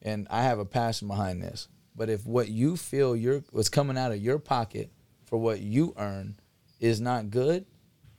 [0.00, 1.68] and I have a passion behind this.
[1.94, 4.90] But if what you feel your what's coming out of your pocket
[5.26, 6.36] for what you earn
[6.80, 7.66] is not good,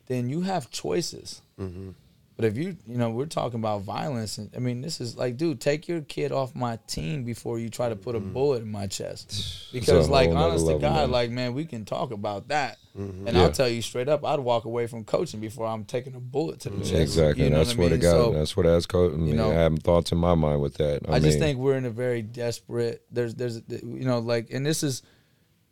[0.05, 1.41] then you have choices.
[1.59, 1.91] Mm-hmm.
[2.35, 5.37] But if you, you know, we're talking about violence, and I mean, this is like,
[5.37, 8.33] dude, take your kid off my team before you try to put a mm-hmm.
[8.33, 9.71] bullet in my chest.
[9.71, 11.11] Because, like, honest to God, man.
[11.11, 13.27] like, man, we can talk about that, mm-hmm.
[13.27, 13.43] and Yeah.
[13.43, 16.61] I'll tell you straight up, I'd walk away from coaching before I'm taking a bullet
[16.61, 16.93] to the mm, chest.
[16.93, 17.43] Exactly.
[17.43, 17.99] You know that's what, I what, mean?
[17.99, 18.11] it got.
[18.11, 19.13] So, that's what has coach.
[19.13, 21.01] I mean, know, I have thoughts in my mind with that.
[21.07, 23.03] I, I, just think we're in a very desperate.
[23.11, 25.03] There's, there's, you know, like, and this is,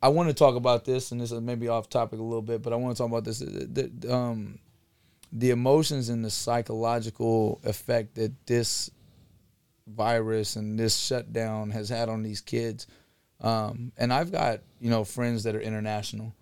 [0.00, 2.62] I want to talk about this, and this is maybe off topic a little bit,
[2.62, 3.42] but I want to talk about this.
[3.42, 4.60] Uh, the, um,
[5.32, 8.90] the emotions and the psychological effect that this
[9.86, 12.86] virus and this shutdown has had on these kids.
[13.40, 16.34] Um, and I've got you know friends that are international,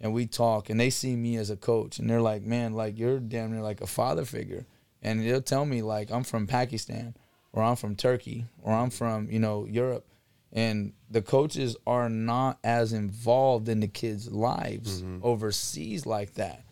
[0.00, 2.98] and we talk, and they see me as a coach, and they're like, "Man, like
[2.98, 4.66] you're damn near like a father figure,"
[5.02, 7.14] and they'll tell me like I'm from Pakistan,
[7.52, 10.08] or I'm from Turkey, or I'm from you know Europe,
[10.52, 16.64] and the coaches are not as involved in the kids' lives overseas like that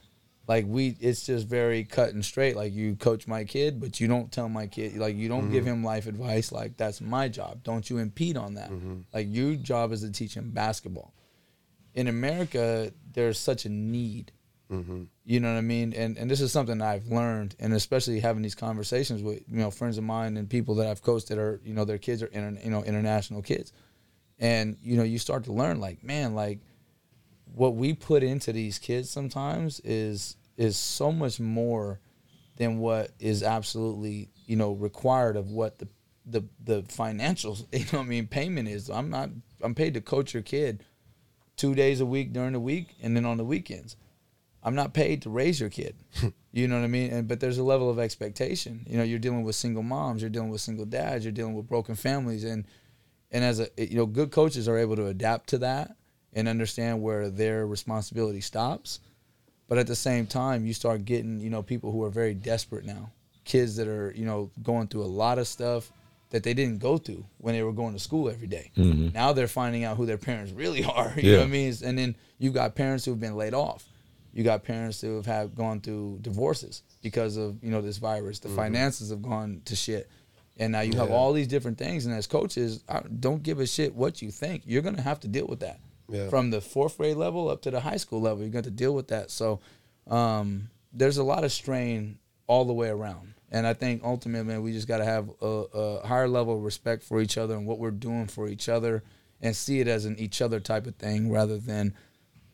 [0.49, 2.57] like we it's just very cut and straight.
[2.57, 5.65] Like you coach my kid but you don't tell my kid like you don't give
[5.65, 5.75] mm-hmm.
[5.75, 6.53] him life advice.
[6.53, 7.63] Like that's my job.
[7.65, 8.71] Don't you impede on that.
[8.71, 9.01] Mm-hmm.
[9.13, 11.13] Like your job is to teach him basketball.
[11.95, 14.33] In america there's such a need.
[14.71, 15.05] Mm-hmm.
[15.25, 15.93] You know what i mean?
[15.93, 19.71] And and this is something i've learned and especially having these conversations with you know
[19.71, 22.27] friends of mine and people that i've coached that are you know their kids are
[22.27, 23.73] inter, you know international kids.
[24.39, 26.61] And you know you start to learn like man like
[27.55, 32.01] what we put into these kids sometimes is is so much more
[32.57, 35.89] than what is absolutely you know required of what the
[36.25, 38.91] the the financial you know what I mean payment is.
[38.91, 39.31] I'm not
[39.63, 40.85] I'm paid to coach your kid
[41.57, 43.97] two days a week during the week and then on the weekends.
[44.63, 45.95] I'm not paid to raise your kid.
[46.53, 47.13] you know what I mean?
[47.13, 48.85] And but there's a level of expectation.
[48.89, 51.69] You know, you're dealing with single moms, you're dealing with single dads, you're dealing with
[51.69, 52.67] broken families and
[53.31, 55.97] and as a you know good coaches are able to adapt to that
[56.37, 59.01] and understand where their responsibility stops.
[59.69, 62.85] But at the same time you start getting you know people who are very desperate
[62.85, 63.11] now.
[63.45, 65.91] Kids that are you know going through a lot of stuff
[66.31, 68.71] that they didn't go through when they were going to school every day.
[68.77, 69.09] Mm-hmm.
[69.15, 71.39] now they're finding out who their parents really are you know Yeah.
[71.39, 71.75] what i mean?
[71.83, 73.85] And then you've got parents who've been laid off.
[74.33, 78.39] You got parents who have had gone through divorces because of you know this virus.
[78.39, 78.57] The mm-hmm.
[78.57, 80.09] finances have gone to shit.
[80.59, 82.07] And now you have all these different things.
[82.07, 84.63] And as coaches I don't give a shit what you think.
[84.67, 86.29] You're going to have to deal with that Yeah.
[86.29, 88.43] from the fourth grade level up to the high school level.
[88.43, 89.31] You're going to deal with that.
[89.31, 89.61] So
[90.09, 93.35] um, there's a lot of strain all the way around.
[93.51, 96.63] And i think ultimately man, we just got to have a, a higher level of
[96.65, 99.03] respect for each other and what we're doing for each other
[99.41, 101.95] and see it as an each other type of thing rather than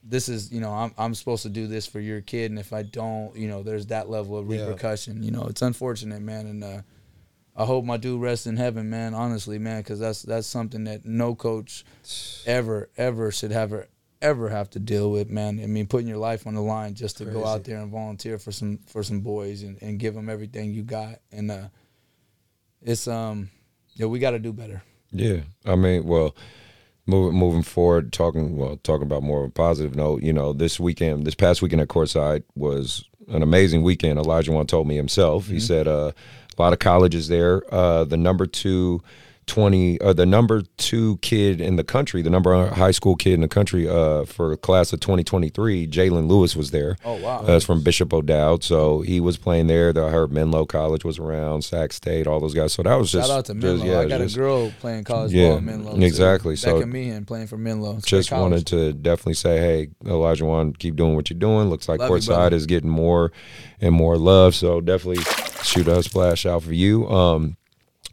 [0.04, 2.50] this is you know I'm, I'm supposed to do this for your kid.
[2.50, 4.66] And if i don't you know there's that level of Yeah.
[4.66, 5.22] repercussion.
[5.22, 6.46] You know it's unfortunate man.
[6.46, 6.82] And uh,
[7.56, 11.04] i hope my dude rests in heaven man honestly man because that's that's something that
[11.04, 11.84] no coach
[12.46, 13.88] ever ever should ever
[14.20, 17.18] ever have to deal with man i mean putting your life on the line just
[17.18, 20.28] to go out there and volunteer for some for some boys and, and give them
[20.28, 21.66] everything you got and uh
[22.82, 23.50] it's um
[23.94, 26.34] yeah we got to do better Yeah, I mean, well,
[27.06, 30.22] moving moving forward, talking well, talking about more of a positive note.
[30.22, 34.18] You know, this weekend, this past weekend at Courtside was an amazing weekend.
[34.18, 35.48] Elijah one told me himself.
[35.48, 36.12] He said uh,
[36.58, 37.62] a lot of colleges there.
[37.72, 39.00] Uh, the number two.
[39.46, 43.32] 20 uh, the number two kid in the country the number one high school kid
[43.34, 47.40] in the country uh, for class of 2023 jalen lewis was there Oh, wow.
[47.40, 51.18] uh, it's from bishop o'dowd so he was playing there i heard menlo college was
[51.18, 53.84] around sac state all those guys so that was just Shout out to just- Menlo.
[53.84, 55.96] yeah, I got just- a girl playing college Yeah, ball at Menlo.
[55.96, 56.54] exactly.
[56.54, 57.96] So- Becca Meehan playing for Menlo.
[57.96, 61.68] It's just wanted to definitely say, hey, Elijah One, keep doing what you're doing.
[61.68, 62.56] Looks like Love you, Courtside brother.
[62.56, 63.32] is getting more
[63.80, 64.54] and more love.
[64.54, 65.24] So definitely
[65.62, 67.08] shoot a splash out for you.
[67.08, 67.56] Um,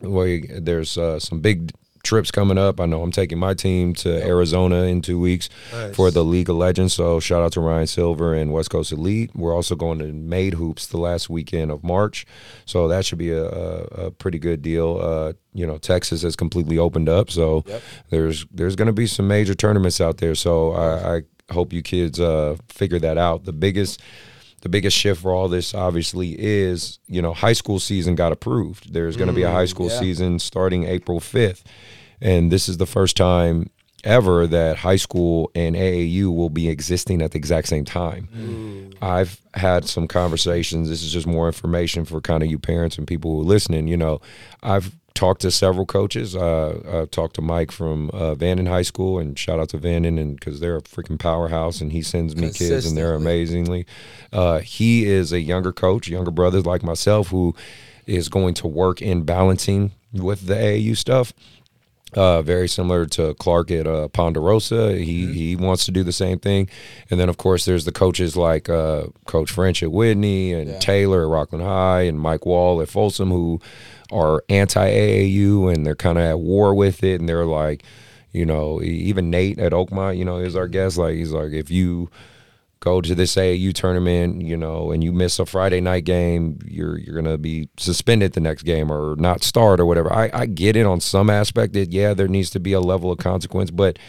[0.02, 1.72] we, there's uh, some big
[2.02, 2.80] trips coming up.
[2.80, 5.94] I know I'm taking my team to Arizona in two weeks Nice.
[5.96, 6.94] for the League of Legends.
[6.94, 9.32] So shout out to Ryan Silver and West Coast Elite.
[9.36, 12.26] We're also going to Made Hoops the last weekend of March.
[12.66, 14.98] So that should be a, a, a pretty good deal.
[15.02, 17.30] Uh, you know, Texas has completely opened up.
[17.30, 17.82] So Yep.
[18.12, 20.36] there's there's going to be some major tournaments out there.
[20.36, 21.22] So I, I
[21.54, 23.44] hope you kids uh, figure that out.
[23.44, 24.02] The biggest
[24.62, 28.94] the biggest shift for all this obviously is you know high school season got approved.
[28.94, 30.00] There's going to be a high mm, school yeah.
[30.00, 31.64] season starting April 5th,
[32.22, 33.70] and this is the first time
[34.04, 38.92] ever that high school and AAU will be existing at the exact same time.
[39.02, 40.90] I've had some conversations.
[40.90, 43.88] This is just more information for kind of you parents and people who are listening.
[43.88, 44.22] You know,
[44.64, 46.36] I've talked to several coaches.
[46.36, 50.18] Uh, I've talked to Mike from uh, Vanden High School, and shout out to Vanden,
[50.18, 53.86] and because they're a freaking powerhouse, and he sends me kids, and they're amazingly.
[54.32, 57.54] Uh, he is a younger coach, younger brothers like myself, who
[58.06, 61.34] is going to work in balancing with the AAU stuff.
[62.16, 64.98] Uh, very similar to Clark at uh, Ponderosa.
[64.98, 65.34] He Mm-hmm.
[65.34, 66.68] he wants to do the same thing,
[67.12, 70.80] and then of course there's the coaches like uh, Coach French at Whitney and Yeah.
[70.80, 73.62] Taylor at Rocklin High and Mike Wall at Folsom who
[74.12, 77.84] are anti AAU and they're kind of at war with it, and they're like,
[78.32, 80.98] you know, even Nate at Oakmont, you know, is our guest.
[80.98, 82.10] Like he's like, if you
[82.80, 86.98] go to this AAU tournament, you know, and you miss a Friday night game, you're
[86.98, 90.12] you're gonna be suspended the next game or not start or whatever.
[90.12, 93.12] I, I get it on some aspect that yeah, there needs to be a level
[93.12, 94.00] of consequence, but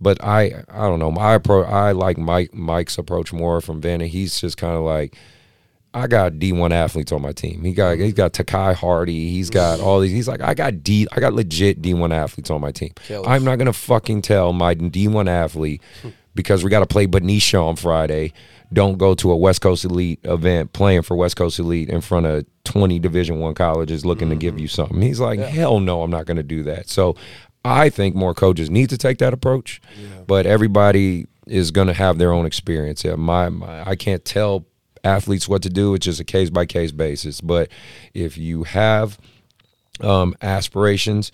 [0.00, 1.10] but I I don't know.
[1.10, 4.08] My approach I like Mike Mike's approach more from Vanden.
[4.08, 5.16] He's just kind of like
[5.92, 7.62] I got D one athletes on my team.
[7.62, 9.30] He got he's got Takai Hardy.
[9.30, 10.10] He's got all these.
[10.10, 11.06] He's like I got D.
[11.12, 12.92] I got legit D one athletes on my team.
[12.96, 13.26] Killers.
[13.28, 15.82] I'm not gonna fucking tell my D one athlete
[16.34, 18.32] because we got to play Benicia on Friday.
[18.72, 22.26] Don't go to a West Coast Elite event playing for West Coast Elite in front
[22.26, 25.00] of 20 Division One colleges looking to give you something.
[25.00, 26.88] He's like, hell no, I'm not going to do that.
[26.88, 27.14] So
[27.64, 29.80] I think more coaches need to take that approach,
[30.26, 33.04] but everybody is going to have their own experience.
[33.04, 34.66] Yeah, my, my I can't tell
[35.04, 35.94] athletes what to do.
[35.94, 37.40] It's just a case by case basis.
[37.40, 37.70] But
[38.12, 39.18] if you have
[40.00, 41.30] um, aspirations,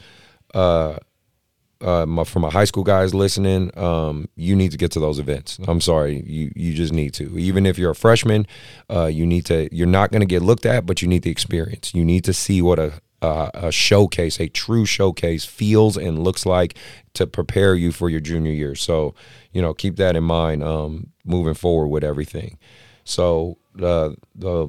[0.54, 0.96] uh,
[1.80, 5.18] uh, my, for my high school guys listening, um, you need to get to those
[5.18, 5.58] events.
[5.66, 7.38] I'm sorry, you you just need to.
[7.38, 8.46] Even if you're a freshman,
[8.90, 9.74] uh, you need to.
[9.74, 11.94] You're not going to get looked at, but you need the experience.
[11.94, 16.46] You need to see what a uh, a showcase, a true showcase, feels and looks
[16.46, 16.74] like
[17.14, 18.74] to prepare you for your junior year.
[18.74, 19.14] So,
[19.52, 22.58] you know, keep that in mind um, moving forward with everything.
[23.04, 24.68] So uh, the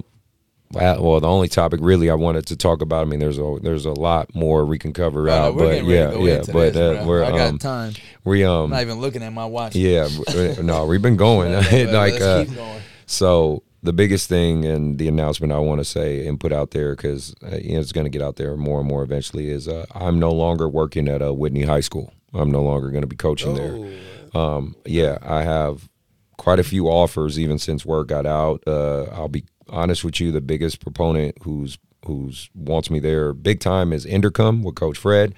[0.73, 3.01] well, the only topic really I wanted to talk about.
[3.01, 5.85] I mean, there's a there's a lot more we can cover Oh, out, we're but
[5.85, 7.93] yeah, yeah, but this, uh, we're I got um, time.
[8.23, 9.75] we um, I'm not even looking at my watch.
[9.75, 10.07] yeah
[10.61, 11.53] no we've been going
[11.91, 12.81] like uh, going.
[13.05, 16.95] so the biggest thing and the announcement I want to say and put out there
[16.95, 19.67] because uh, you know, it's going to get out there more and more eventually is
[19.67, 22.13] uh, I'm no longer working at uh, Whitney High School.
[22.33, 23.91] I'm no longer going to be coaching there.
[24.39, 25.89] Um, yeah, I have
[26.37, 28.63] quite a few offers even since word got out.
[28.65, 33.59] Uh, I'll be honest with you, the biggest proponent who's who's wants me there big
[33.59, 35.35] time is Inderkum with Coach Fred.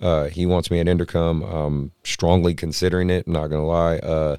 [0.00, 1.42] Uh, he wants me at Inderkum.
[1.44, 3.26] I'm strongly considering it.
[3.26, 3.96] Not gonna lie.
[3.98, 4.36] Uh,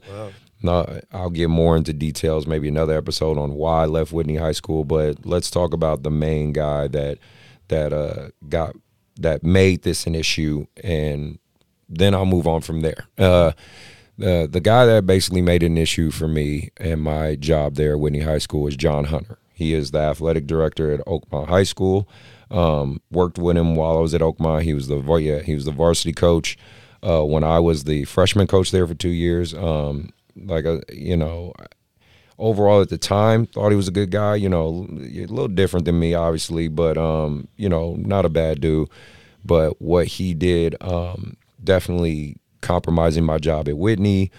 [0.61, 2.47] no, I'll get more into details.
[2.47, 4.83] Maybe another episode on why I left Whitney High School.
[4.83, 7.19] But let's talk about the main guy that
[7.67, 8.75] that uh, got
[9.19, 11.39] that made this an issue, and
[11.87, 13.05] then I'll move on from there.
[13.17, 13.51] Uh,
[14.17, 17.99] the the guy that basically made an issue for me and my job there at
[17.99, 19.37] Whitney High School is John Hunter.
[19.53, 22.09] He is the athletic director at Oakmont High School.
[22.51, 24.63] Um, worked with him while I was at Oakmont.
[24.63, 26.57] He was the yeah, he was the varsity coach
[27.01, 29.53] uh, when I was the freshman coach there for two years.
[29.53, 31.53] Um, like a, you know,
[32.37, 34.35] overall at the time thought he was a good guy.
[34.35, 38.61] You know, a little different than me, obviously, but um, you know, not a bad
[38.61, 38.89] dude.
[39.43, 44.31] But what he did, um, definitely compromising my job at Whitney.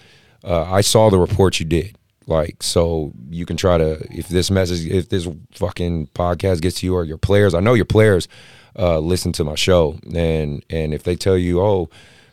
[0.43, 1.97] Uh, I saw the report you did.
[2.27, 6.85] Like, so you can try to if this message, if this fucking podcast gets to
[6.85, 8.27] you or your players, I know your players
[8.77, 11.89] uh, listen to my show, and and if they tell you, oh,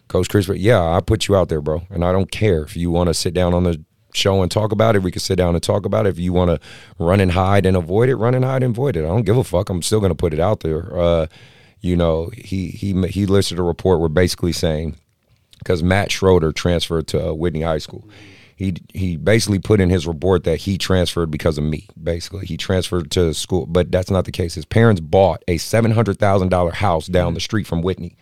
[0.08, 2.90] Coach Chris, yeah, I put you out there, bro, and I don't care if you
[2.90, 3.82] want to sit down on the
[4.14, 5.02] show and talk about it.
[5.02, 6.10] We can sit down and talk about it.
[6.10, 6.60] If you want to
[6.98, 9.04] run and hide and avoid it, run and hide and avoid it.
[9.04, 9.70] I don't give a fuck.
[9.70, 10.96] I'm still gonna put it out there.
[10.98, 11.26] Uh,
[11.80, 14.96] you know, he he he listed a report where basically saying
[15.65, 18.09] because Matt Schroeder transferred to uh, Whitney High School.
[18.57, 21.89] He he basically put in his report that he transferred because of me.
[22.01, 24.55] Basically, he transferred to school, but that's not the case.
[24.55, 28.16] His parents bought a seven hundred thousand dollar house down the street from Whitney.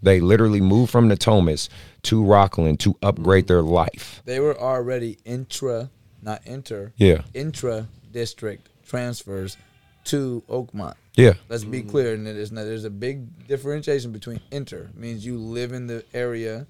[0.00, 1.68] They literally moved from Natomas
[2.02, 4.22] to Rocklin to upgrade their life.
[4.24, 5.90] They were already intra,
[6.22, 9.56] not inter, Yeah, intra district transfers
[10.04, 10.94] to Oakmont.
[11.14, 15.38] yeah, Let's be clear, and there's not, there's a big differentiation between inter means you
[15.38, 16.66] live in the area,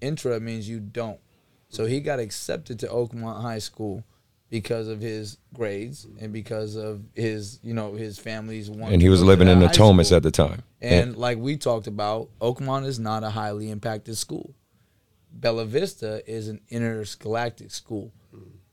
[0.00, 1.20] intra means you don't.
[1.68, 4.04] So he got accepted to Oakmont High School
[4.48, 8.92] because of his grades and because of his you know his family's one.
[8.92, 10.62] and he was living in Natomas at the time.
[10.80, 14.54] And like we talked about, Oakmont is not a highly impacted school.
[15.32, 18.12] Bella Vista is an interscholastic school.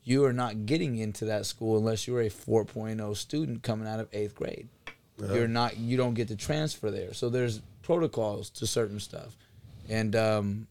[0.04, 4.10] You are not getting into that school unless you're a 4.0 student coming out of
[4.14, 4.68] eighth grade.
[5.18, 5.78] You're not.
[5.78, 7.14] You don't get to transfer there.
[7.14, 9.38] So there's protocols to certain stuff,
[9.90, 10.68] and um,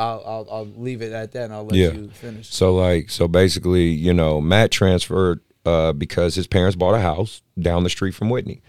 [0.00, 1.92] I'll, I'll I'll leave it at that, and I'll let Yeah.
[1.92, 2.48] you finish.
[2.52, 7.42] So like so basically, you know, Matt transferred uh, because his parents bought a house
[7.58, 8.62] down the street from Whitney.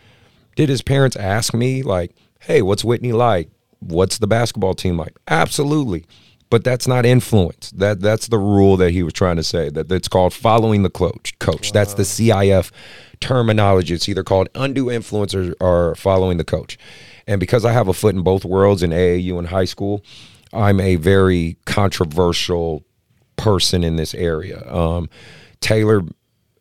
[0.56, 3.50] Did his parents ask me like, "Hey, what's Whitney like?
[3.80, 6.06] What's the basketball team like?" Absolutely.
[6.50, 7.72] But that's not influence.
[7.72, 9.70] That that's the rule that he was trying to say.
[9.70, 11.40] That it's called following the coach.
[11.40, 11.72] Coach.
[11.72, 12.72] That's the CIF
[13.22, 13.94] terminology.
[13.94, 16.78] It's either called undue influence or, or following the coach.
[17.28, 20.04] And because I have a foot in both worlds in AAU and high school,
[20.54, 22.86] I'm a very controversial
[23.36, 24.64] person in this area.
[24.72, 25.10] Um,
[25.60, 26.04] Taylor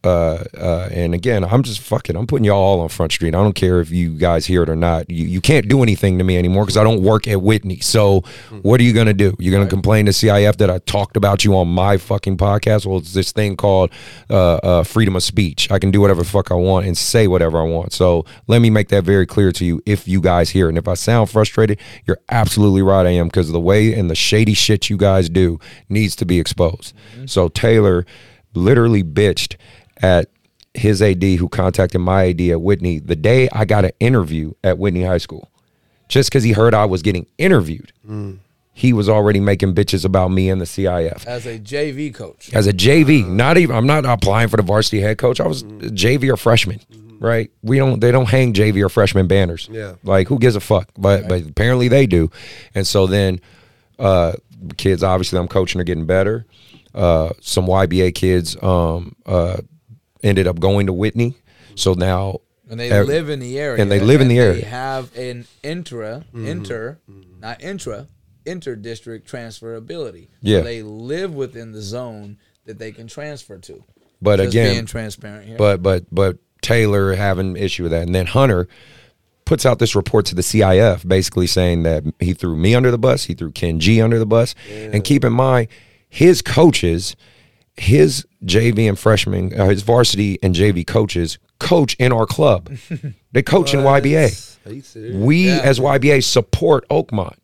[0.03, 2.17] uh, uh, and again, I'm just fucking.
[2.17, 3.35] I'm putting y'all all on Front Street.
[3.35, 5.11] I don't care if you guys hear it or not.
[5.11, 7.81] You you can't do anything to me anymore because I don't work at Whitney.
[7.81, 8.23] So
[8.63, 9.37] what are you gonna do?
[9.39, 12.87] You're gonna complain to CIF that I talked about you on my fucking podcast?
[12.87, 13.91] Well, it's this thing called
[14.31, 15.71] uh, uh, freedom of speech.
[15.71, 17.93] I can do whatever the fuck I want and say whatever I want.
[17.93, 19.83] So let me make that very clear to you.
[19.85, 23.05] If you guys hear it, and if I sound frustrated, you're absolutely right.
[23.05, 25.59] I am because the way and the shady shit you guys do
[25.91, 26.95] needs to be exposed.
[27.27, 28.07] So Taylor
[28.55, 29.57] literally bitched
[30.03, 30.29] at
[30.75, 34.79] his AD who contacted my AD at Whitney the day I got an interview at
[34.79, 35.51] Whitney High School.
[36.09, 37.93] Just because he heard I was getting interviewed,
[38.73, 41.25] he was already making bitches about me and the CIF.
[41.27, 42.53] As a JV coach.
[42.53, 45.39] As a JV, not even I'm not applying for the varsity head coach.
[45.41, 46.81] I was JV or freshman,
[47.21, 47.51] right?
[47.63, 49.69] We don't they don't hang JV or freshman banners.
[49.71, 49.95] Yeah.
[50.03, 50.89] Like who gives a fuck?
[50.99, 52.31] But but apparently they do.
[52.75, 53.41] And so then
[53.99, 54.33] uh
[54.77, 56.45] kids obviously I'm coaching are getting better.
[56.93, 59.59] Uh some YBA kids um uh
[60.23, 61.37] ended up going to Whitney.
[61.75, 63.81] So now And they ev- live in the area.
[63.83, 64.55] and they live in the area.
[64.55, 66.47] They have an intra, Mm-hmm.
[66.47, 66.99] inter,
[67.41, 68.07] not intra,
[68.47, 70.29] inter district transferability.
[70.43, 70.59] Yeah.
[70.59, 73.85] So they live within the zone that they can transfer to.
[74.23, 75.57] But Just again, being transparent here.
[75.57, 78.69] but but but Taylor having issue with that, and then Hunter
[79.47, 82.99] puts out this report to the CIF, basically saying that he threw me under the
[82.99, 85.69] bus, he threw Ken G under the bus, and keep in mind
[86.09, 87.17] his coaches,
[87.81, 92.71] his JV and freshman, uh, his varsity and JV coaches coach in our club.
[93.33, 94.67] they coach in YBA.
[94.67, 95.17] Are you serious?
[95.17, 95.61] We Yeah.
[95.65, 97.37] as YBA support Oakmont.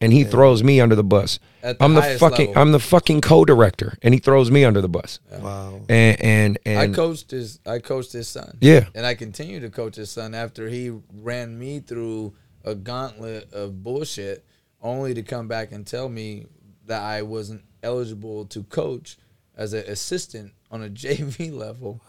[0.00, 1.38] And he throws me under the bus.
[1.62, 2.60] The I'm the fucking level.
[2.62, 5.18] I'm the fucking co-director and he throws me under the bus.
[5.32, 5.80] Wow.
[5.88, 8.58] And and and I coached his I coached his son.
[8.60, 8.84] Yeah.
[8.94, 12.34] And I continue to coach his son after he ran me through
[12.64, 14.44] a gauntlet of bullshit
[14.82, 16.46] only to come back and tell me
[16.86, 19.16] that I wasn't eligible to coach
[19.56, 22.00] as an assistant on a JV level.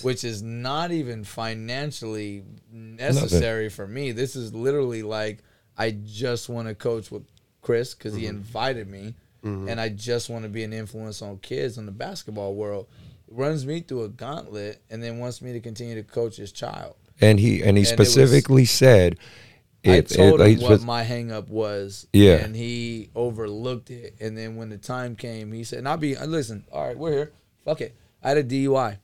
[0.00, 4.12] Which is not even financially necessary for me.
[4.12, 5.40] This is literally like
[5.76, 7.24] I just want to coach with
[7.60, 8.36] Chris because he mm-hmm.
[8.36, 9.14] invited me,
[9.44, 9.68] mm-hmm.
[9.68, 12.86] and I just want to be an influence on kids in the basketball world.
[13.28, 16.96] Runs me through a gauntlet, and then wants me to continue to coach his child.
[17.20, 18.64] and he and he And it was- specifically
[19.84, 22.36] said I it- told it- him what my hang up was, Yeah.
[22.44, 24.14] and he overlooked it.
[24.20, 26.64] And then when the time came, he said, "And I'll be uh, listen.
[26.72, 27.32] All right, we're here.
[27.64, 27.94] Fuck it.
[28.22, 28.98] I had a DUI."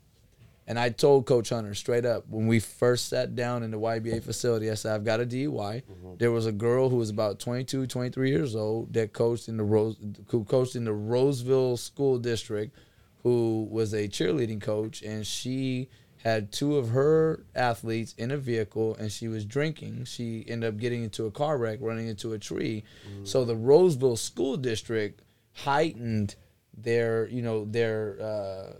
[0.67, 4.23] And I told Coach Hunter straight up when we first sat down in the YBA
[4.23, 5.83] facility, I said, I've got a DUI.
[6.19, 9.65] There was a girl who was about 22, 23 years old that coached in the
[9.65, 9.97] Rose,
[10.29, 12.73] who coached in the Roseville School District,
[13.25, 15.89] who was a cheerleading coach, and she
[16.23, 20.05] had two of her athletes in a vehicle and she was drinking.
[20.05, 22.85] She ended up getting into a car wreck, running into a tree.
[23.25, 25.21] So the Roseville School District
[25.55, 26.35] heightened
[26.77, 28.73] their, you know, their uh,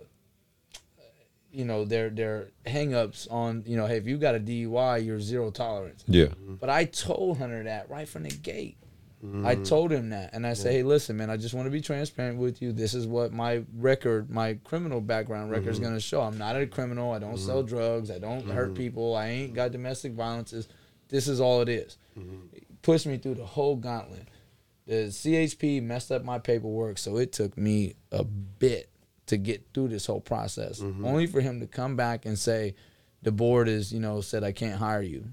[1.53, 5.21] you know their their hangups on you know hey if you got a DUI you're
[5.21, 6.05] zero tolerance.
[6.07, 6.27] yeah
[6.61, 8.77] But I told Hunter that right from the gate.
[9.23, 9.69] I mm.
[9.69, 10.77] told him that, and I said, mm.
[10.77, 11.29] "Hey, listen, man.
[11.29, 12.73] I just want to be transparent with you.
[12.73, 15.85] This is what my record, my criminal background record is mm-hmm.
[15.85, 16.23] going to show.
[16.23, 17.13] I'm not a criminal.
[17.13, 17.69] I don't sell mm-hmm.
[17.69, 18.11] drugs.
[18.11, 18.77] I don't hurt mm-hmm.
[18.77, 19.15] people.
[19.15, 20.69] I ain't got domestic violences.
[21.11, 21.99] This is all it is.
[22.81, 24.27] Pushed me through the whole gauntlet.
[24.87, 28.89] The CHP messed up my paperwork, so it took me a bit
[29.27, 30.81] to get through this whole process.
[30.81, 32.75] Only for him to come back and say,
[33.23, 35.27] the board is, you know, said I can't hire you.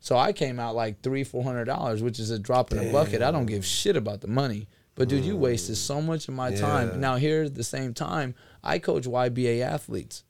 [0.00, 2.90] So I came out like three, four hundred dollars, which is a drop in the
[2.90, 3.22] bucket.
[3.22, 4.66] I don't give shit about the money.
[4.94, 6.06] But dude, you wasted so mm.
[6.06, 6.60] much of my Yeah.
[6.60, 7.00] time.
[7.00, 10.24] Now here at the same time, I coach YBA athletes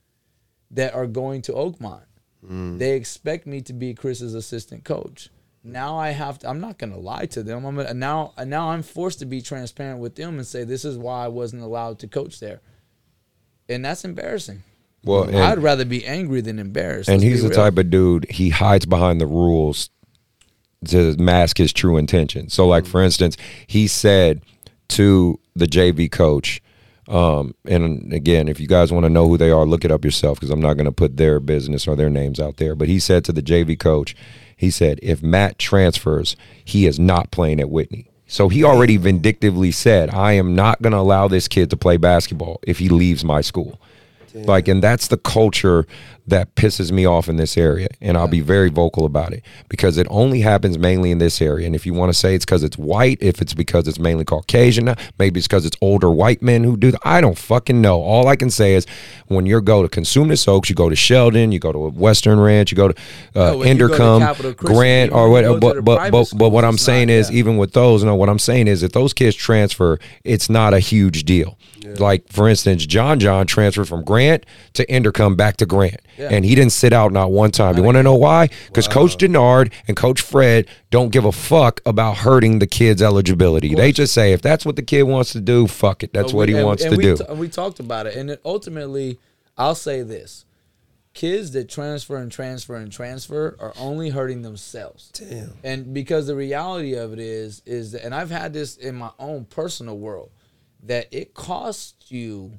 [0.71, 2.05] that are going to Oakmont.
[2.47, 2.79] Mm.
[2.79, 5.31] They expect me to be Chris's assistant coach.
[5.63, 6.49] Now I have to.
[6.49, 7.65] I'm not going to lie to them.
[7.65, 8.33] I'm gonna, now.
[8.47, 11.63] Now I'm forced to be transparent with them and say this is why I wasn't
[11.63, 12.61] allowed to coach there,
[13.69, 14.63] and that's embarrassing.
[15.05, 17.09] Well and, I'd rather be angry than embarrassed.
[17.09, 17.57] and he's the real.
[17.57, 19.91] type of dude he hides behind the rules
[20.87, 23.37] to mask his true intention so like for instance
[23.67, 24.43] he said
[24.89, 26.63] to the JV coach
[27.09, 30.05] um, and again if you guys want to know who they are look it up
[30.05, 32.89] yourself because I'm not going to put their business or their names out there but
[32.89, 34.15] he said to the JV coach
[34.57, 39.73] he said if Matt transfers he is not playing at Whitney so he already vindictively
[39.73, 43.25] said I am not going to allow this kid to play basketball if he leaves
[43.25, 43.81] my school
[44.35, 45.87] like and that's the culture
[46.31, 49.99] that pisses me off in this area, and I'll be very vocal about it because
[49.99, 51.67] it only happens mainly in this area.
[51.67, 54.25] And if you want to say it's because it's white, if it's because it's mainly
[54.25, 56.91] Caucasian, maybe it's because it's older white men who do.
[56.93, 57.01] that.
[57.03, 58.01] I don't fucking know.
[58.01, 58.87] All I can say is
[59.29, 62.71] when you go to Cosumnes Oaks, you go to Sheldon, you go to Weston Ranch,
[62.73, 62.95] you go to
[63.35, 65.61] uh, No, when you go to Inderkum, Capital Christian, Grant, or when you what.
[65.61, 67.39] go to the But but but, but what I'm saying not, is yeah.
[67.39, 70.79] even with those, no, what I'm saying is if those kids transfer, it's not a
[70.81, 71.59] huge deal.
[71.99, 76.55] Like for instance, John John transferred from Grant to Inderkum back to Grant, and he
[76.55, 77.77] didn't sit out not one time.
[77.77, 78.49] You want to know why?
[78.67, 83.75] Because Coach Denard and Coach Fred don't give a fuck about hurting the kid's eligibility.
[83.75, 86.13] They just say if that's what the kid wants to do, fuck it.
[86.13, 87.17] That's But what he and- wants and to we do.
[87.17, 89.19] t- and we talked about it, and it ultimately,
[89.57, 90.45] I'll say this:
[91.15, 95.11] kids that transfer and transfer and transfer are only hurting themselves.
[95.13, 95.55] Damn.
[95.65, 99.11] And because the reality of it is, is that, and I've had this in my
[99.19, 100.31] own personal world,
[100.85, 102.53] that it costs you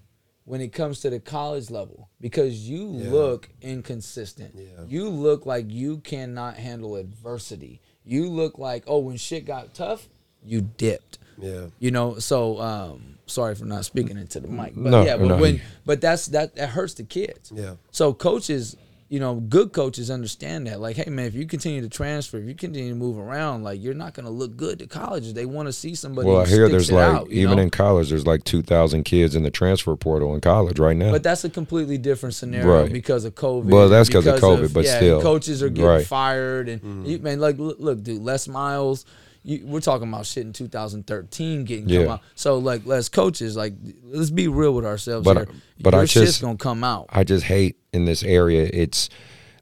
[0.52, 4.54] when it comes to the college level because you look inconsistent.
[4.90, 7.80] You look like you cannot handle adversity.
[8.04, 10.10] You look like, oh, when shit got tough,
[10.44, 11.20] you dipped.
[11.38, 11.68] Yeah.
[11.80, 14.74] You know, so um sorry for not speaking into the mic.
[14.76, 15.38] But No, yeah, but no.
[15.38, 17.50] when but that's that that hurts the kids.
[17.56, 17.76] Yeah.
[17.92, 18.76] So coaches,
[19.12, 20.80] you know, good coaches understand that.
[20.80, 23.84] Like, hey man, if you continue to transfer, if you continue to move around, like
[23.84, 25.34] you're not gonna look good to colleges.
[25.34, 26.30] They want to see somebody.
[26.30, 27.64] Well, I hear there's like out, even know?
[27.64, 31.12] in college, there's like two thousand kids in the transfer portal in college right now.
[31.12, 32.94] But that's a completely different scenario Right.
[32.94, 33.66] because of COVID.
[33.66, 35.22] Well, that's 'cause of because COVID, but yeah, still.
[35.22, 36.08] coaches are getting Right.
[36.08, 37.06] fired, and Mm-hmm.
[37.06, 39.04] you, man, like look, look, dude, Les Miles.
[39.44, 42.04] You, we're talking about shit in 2013 getting Yeah.
[42.04, 42.22] come out.
[42.36, 43.74] So like, as coaches, like,
[44.04, 45.48] let's be real with ourselves But- here.
[45.82, 47.08] but Your I shit's just- gonna come out.
[47.10, 48.70] I just hate in this area.
[48.72, 49.10] It's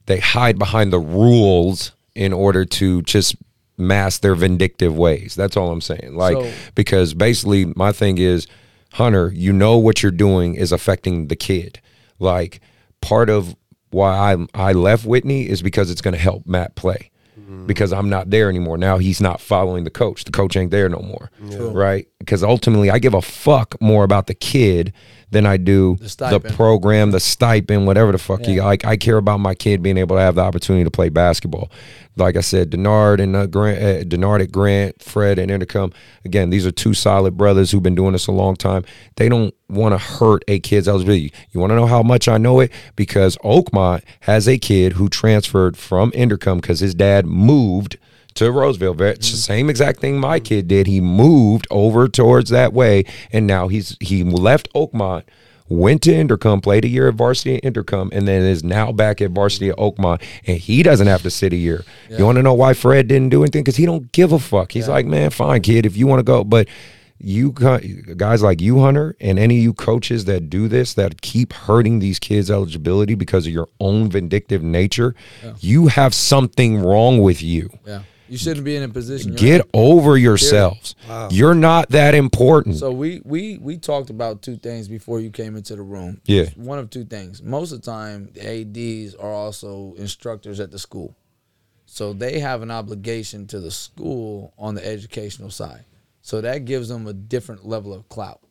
[0.06, 3.35] they hide behind the rules in order to just
[3.77, 5.35] mask their vindictive ways.
[5.35, 6.15] That's all I'm saying.
[6.15, 8.47] Like So- because basically my thing is,
[8.93, 11.80] Hunter, you know what you're doing is affecting the kid.
[12.18, 12.60] Like
[13.01, 13.56] part of
[13.91, 17.11] why I I left Whitney is because it's going to help Matt play.
[17.66, 18.78] Because I'm not there anymore.
[18.78, 20.24] Now he's not following the coach.
[20.24, 21.32] The coach ain't there no more.
[21.72, 22.08] Right?
[22.20, 24.94] Because ultimately I give a fuck more about the kid
[25.31, 26.56] than I do the, stipend.
[26.56, 28.85] program, the stipend, whatever the fuck you like.
[28.85, 31.69] I care about my kid being able to have the opportunity to play basketball.
[32.15, 35.93] Like I said, Denard and uh, Grant, uh, Denard at Grant, Fred and Inderkum.
[36.26, 38.84] Again, these are two solid brothers who've been doing this a long time.
[39.15, 41.31] They don't want to hurt a kid's eligibility.
[41.51, 42.72] You want to know how much I know it?
[42.95, 47.97] Because Oakmont has a kid who transferred from Inderkum because his dad moved
[48.40, 48.99] to Roseville.
[49.02, 50.88] It's the same exact thing my kid did.
[50.88, 55.24] He moved over towards that way, and now he's he left Oakmont,
[55.68, 59.22] went to Inderkum, played a year at varsity at Inderkum, and then is now back
[59.22, 61.84] at varsity at Oakmont, and he doesn't have to sit a year.
[62.10, 63.64] You want to know why Fred didn't do anything?
[63.64, 64.72] Because he don't give a fuck.
[64.72, 66.68] He's like, man, fine, kid, if you want to go, but.
[67.22, 71.52] You guys like you, Hunter, and any of you coaches that do this, that keep
[71.52, 75.14] hurting these kids' eligibility because of your own vindictive nature,
[75.60, 77.72] you have something wrong with you.
[77.86, 79.34] yeah, you shouldn't be in a position.
[79.34, 80.95] Get over yourselves.
[81.31, 82.77] You're not that important.
[82.77, 86.22] So we we we talked about two things before you came into the room.
[86.26, 86.45] Yeah.
[86.56, 87.41] One of two things.
[87.41, 91.15] Most of the time, the ads are also instructors at the school,
[91.85, 95.85] so they have an obligation to the school on the educational side.
[96.22, 98.41] So that gives them a different level of clout,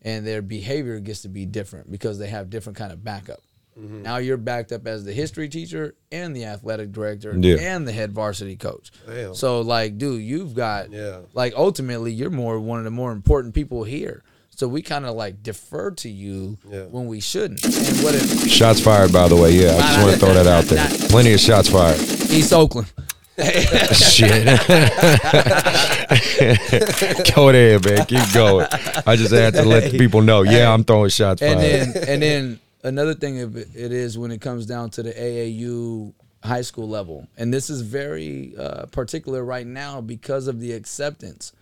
[0.00, 3.40] and their behavior gets to be different because they have different kind of backup.
[3.78, 4.02] Mm-hmm.
[4.02, 7.56] Now you're backed up as the history teacher and the athletic director Yeah.
[7.58, 8.90] and the head varsity coach.
[9.06, 9.34] Damn.
[9.34, 11.20] So like, dude, you've got Yeah.
[11.32, 14.22] like ultimately you're more one of the more important people here.
[14.54, 16.82] So we kind of like defer to you Yeah.
[16.84, 17.64] when we shouldn't.
[17.64, 19.52] And what if shots fired, by the way.
[19.52, 20.86] Yeah, I just want to throw that out there.
[21.08, 21.98] Plenty of shots fired.
[22.30, 22.92] East Oakland?
[23.96, 24.44] Shit.
[27.34, 28.06] Go ahead, man.
[28.06, 28.66] Keep going.
[29.06, 30.42] I just had to let the people know.
[30.42, 31.94] Yeah, I'm throwing shots And fired.
[31.94, 36.62] then and then another thing it is when it comes down to the AAU high
[36.62, 41.52] school level, and this is very uh, particular right now because of the acceptance.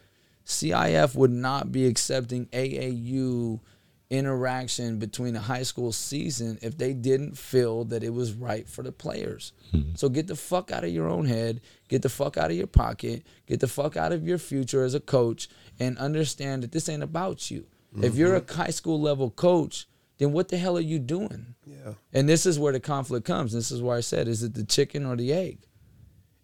[0.46, 3.60] CIF would not be accepting AAU
[4.08, 8.82] interaction between a high school season if they didn't feel that it was right for
[8.82, 9.52] the players.
[9.94, 12.66] So get the fuck out of your own head, get the fuck out of your
[12.66, 15.48] pocket, get the fuck out of your future as a coach,
[15.78, 17.66] and understand that this ain't about you.
[18.02, 19.86] If you're a high school level coach,
[20.20, 21.54] then what the hell are you doing?
[21.66, 21.94] Yeah.
[22.12, 23.54] And this is where the conflict comes.
[23.54, 25.60] This is why I said, is it the chicken or the egg?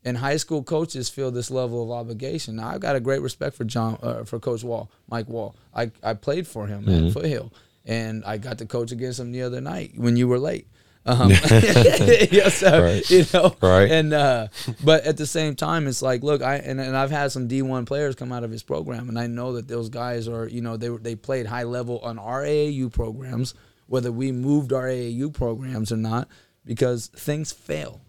[0.02, 2.56] And high school coaches feel this level of obligation.
[2.56, 5.56] Now, I've got a great respect for John, uh, for Coach Wall, Mike Wall.
[5.74, 7.52] I, I played for him at Foothill,
[7.84, 10.68] and I got to coach against him the other night when you were late.
[11.06, 12.82] Um, yes, sir.
[12.82, 13.10] Right.
[13.10, 13.90] You know, Right.
[13.90, 14.48] And uh,
[14.82, 17.62] but at the same time, it's like, look, I and, and I've had some D
[17.62, 20.60] one players come out of his program, and I know that those guys are, you
[20.62, 23.54] know, they they played high level on our AAU programs,
[23.86, 26.28] whether we moved our AAU programs or not.
[26.64, 28.00] because things fail.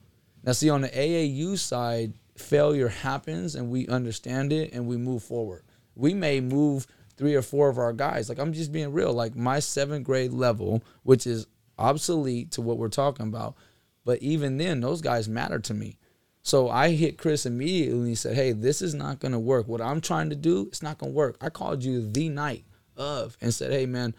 [0.44, 5.24] Now, see, on the AAU side, failure happens and we understand it and we move
[5.24, 5.64] forward.
[5.96, 6.88] We may move
[7.18, 8.30] three or four of our guys.
[8.30, 9.14] Like, I'm just being real.
[9.14, 11.48] Like, my seventh grade level, which is
[11.78, 13.56] obsolete to what we're talking about,
[14.04, 15.98] but even then, those guys matter to me.
[16.42, 19.68] So I hit Chris immediately and he said, Hey, this is not going to work.
[19.68, 21.36] What I'm trying to do, it's not going to work.
[21.42, 22.64] I called you the night
[22.96, 24.16] of and said, Hey, man,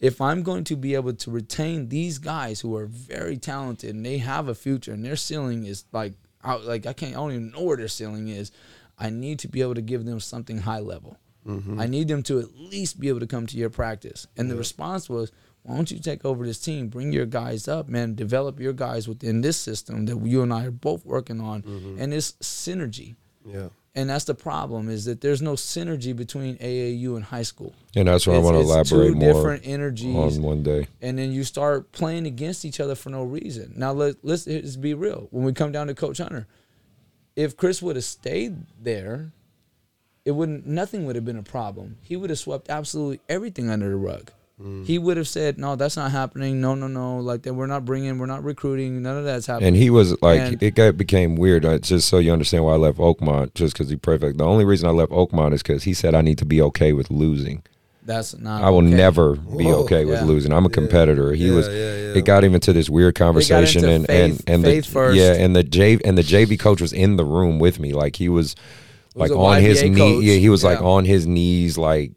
[0.00, 4.04] if I'm going to be able to retain these guys who are very talented and
[4.04, 7.32] they have a future and their ceiling is like out, like I can't I don't
[7.32, 8.50] even know where their ceiling is.
[8.98, 11.16] I need to be able to give them something high level.
[11.46, 11.80] Mm-hmm.
[11.80, 14.26] I need them to at least be able to come to your practice.
[14.36, 15.32] And the response was,
[15.62, 19.08] why don't you take over this team, bring your guys up, man, develop your guys
[19.08, 21.96] within this system that you and I are both working on, mm-hmm.
[22.00, 23.16] and this synergy.
[23.44, 23.68] Yeah.
[23.94, 27.74] And that's the problem is that there's no synergy between AAU and high school.
[27.96, 30.86] And that's what I want to elaborate two more different energies on one day.
[31.02, 33.72] and then you start playing against each other for no reason.
[33.76, 35.26] Now let let's, let's be real.
[35.32, 36.46] When we come down to Coach Hunter,
[37.34, 39.32] if Chris would have stayed there,
[40.24, 40.66] it wouldn't.
[40.66, 41.98] Nothing would have been a problem.
[42.02, 44.30] He would have swept absolutely everything under the rug.
[44.84, 46.60] He would have said, "No, that's not happening.
[46.60, 47.18] No, no, no.
[47.18, 48.18] Like that, we're not bringing.
[48.18, 49.00] We're not recruiting.
[49.02, 51.64] None of that's happening." And he was like, And- it got became weird.
[51.64, 54.36] uh, Just so you understand why I left Oakmont, just because he perfect.
[54.38, 56.92] The only reason I left Oakmont is because he said I need to be okay
[56.92, 57.62] with losing.
[58.04, 58.62] that's not.
[58.62, 58.88] I will okay.
[58.94, 59.84] never be Whoa.
[59.84, 60.24] okay with Yeah.
[60.26, 60.52] losing.
[60.52, 61.32] I'm a competitor.
[61.32, 61.68] He Yeah, was.
[61.68, 62.14] yeah, yeah.
[62.18, 65.16] It got him into this weird conversation, and faith- and and faith the first.
[65.16, 67.92] yeah, and the J and the JV coach was in the room with me.
[67.92, 68.56] Like he was,
[69.14, 69.94] was like a on his knee.
[69.96, 70.24] coach.
[70.24, 72.12] Yeah, he was like on his knees, like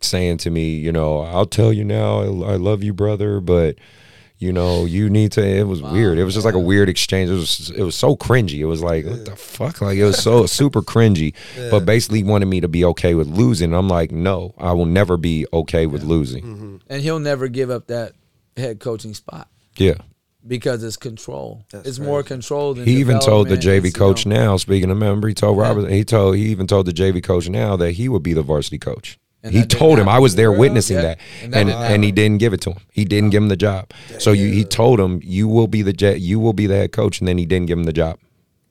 [0.00, 3.76] saying to me, you know, I'll tell you now, I, I love you, brother, but
[4.38, 5.42] you know, you need to.
[5.46, 6.18] It was weird.
[6.18, 7.30] It was just like a weird exchange.
[7.30, 8.58] It was it was so cringy.
[8.58, 9.80] It was like what the fuck?
[9.80, 11.32] Like it was so super cringy.
[11.70, 13.72] But basically, wanted me to be okay with losing.
[13.72, 16.44] I'm like, no, I will never be okay with losing.
[16.44, 16.76] Mm-hmm.
[16.90, 18.12] and he'll never give up that
[18.58, 19.48] head coaching spot
[19.78, 19.94] Yeah.
[20.46, 21.64] because it's control.
[21.72, 23.56] That's it's more control than He even told the.
[23.56, 24.56] JV It's, you coach know, now.
[24.58, 25.62] Speaking of member, he told Yeah.
[25.62, 25.90] Robert.
[25.90, 28.78] He told he even told the JV coach now that he would be the varsity
[28.78, 29.18] coach.
[29.42, 31.02] And he told him I was there witnessing Yeah.
[31.02, 32.78] that, And and that and, didn't he didn't give it to him.
[32.92, 33.92] He didn't give him the job.
[34.18, 36.92] So you, he told him you will be the J, you will be the head
[36.92, 38.18] coach, and then he didn't give him the job.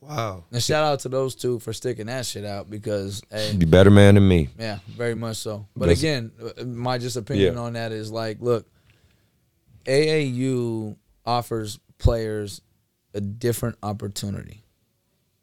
[0.02, 0.44] Wow.
[0.52, 3.90] And shout out to those two for sticking that shit out because, hey, You better
[3.90, 4.50] man than me.
[4.60, 5.66] yeah, very much so.
[5.76, 7.60] But That's- again, uh, my just opinion Yeah.
[7.60, 8.68] on that is like, look,
[9.86, 12.62] AAU offers players
[13.14, 14.66] a different opportunity,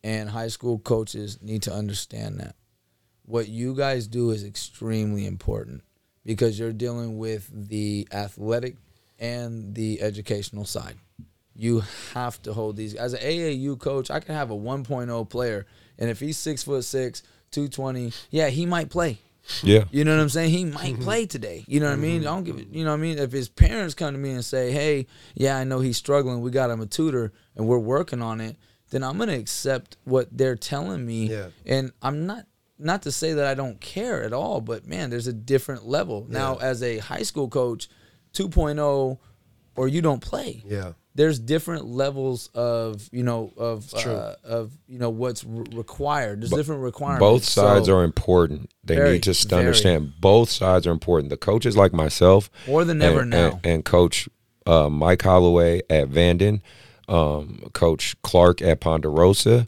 [0.05, 2.55] and high school coaches need to understand that.
[3.25, 5.83] What you guys do is extremely important
[6.25, 8.77] because you're dealing with the athletic
[9.19, 10.97] and the educational side.
[11.55, 11.83] You
[12.15, 14.11] have to hold these as an AAU coach.
[14.11, 15.67] I can have a 1.0 player,
[15.99, 19.19] and if he's six foot six, 220, yeah, he might play.
[19.63, 20.51] Yeah, You know what I'm saying?
[20.51, 21.03] He might mm-hmm.
[21.03, 21.65] play today.
[21.67, 22.21] You know what I mean?
[22.23, 22.69] I don't give it.
[22.71, 23.19] You know what I mean?
[23.19, 26.41] If his parents come to me and say, "Hey, yeah, I know he's struggling.
[26.41, 28.57] We got him a tutor, and we're working on it,"
[28.91, 31.27] then I'm gonna accept what they're telling me.
[31.27, 31.49] Yeah.
[31.67, 32.47] And I'm not
[32.83, 36.27] not to say that I don't care at all, but man, there's a different level
[36.29, 36.57] now.
[36.57, 37.89] As a high school coach,
[38.35, 39.19] 2.0,
[39.77, 40.93] or you don't play Yeah.
[41.15, 46.41] there's different levels of you know of uh, of you know what's re- required.
[46.43, 47.21] There's different requirements.
[47.21, 48.71] both sides So, are important.
[48.85, 51.31] They Very, need to st- understand both sides are important.
[51.31, 53.51] The coaches like myself, More than ever and, now.
[53.53, 54.29] and, and Coach
[54.67, 56.63] uh, Mike Holloway at Vanden,
[57.09, 59.67] um, Coach Clark at Ponderosa.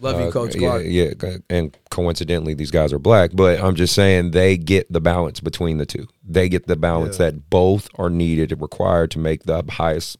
[0.00, 0.82] Love you, Uh, Coach yeah, Clark.
[0.86, 5.40] Yeah, and coincidentally, these guys are black, but I'm just saying they get the balance
[5.40, 6.06] between the two.
[6.26, 7.26] They get the balance Yeah.
[7.26, 10.16] that both are needed and required to make the highest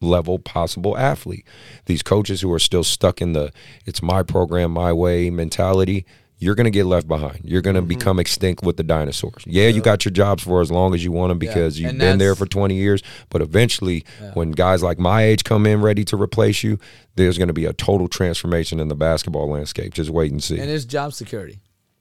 [0.00, 1.46] level possible athlete.
[1.86, 3.50] These coaches who are still stuck in the
[3.86, 6.04] "it's my program, my way" mentality.
[6.44, 7.40] You're gonna get left behind.
[7.42, 7.88] You're gonna Mm-hmm.
[7.88, 9.42] become extinct with the dinosaurs.
[9.46, 11.98] Yeah, you got your jobs for as long as you want them Yeah, because you've
[11.98, 13.02] been there for 20 years.
[13.30, 14.04] But eventually,
[14.34, 16.78] when guys like my age come in ready to replace you,
[17.16, 19.94] there's going to be a total transformation in the basketball landscape.
[19.94, 20.58] Just wait and see.
[20.60, 21.60] and it's job security.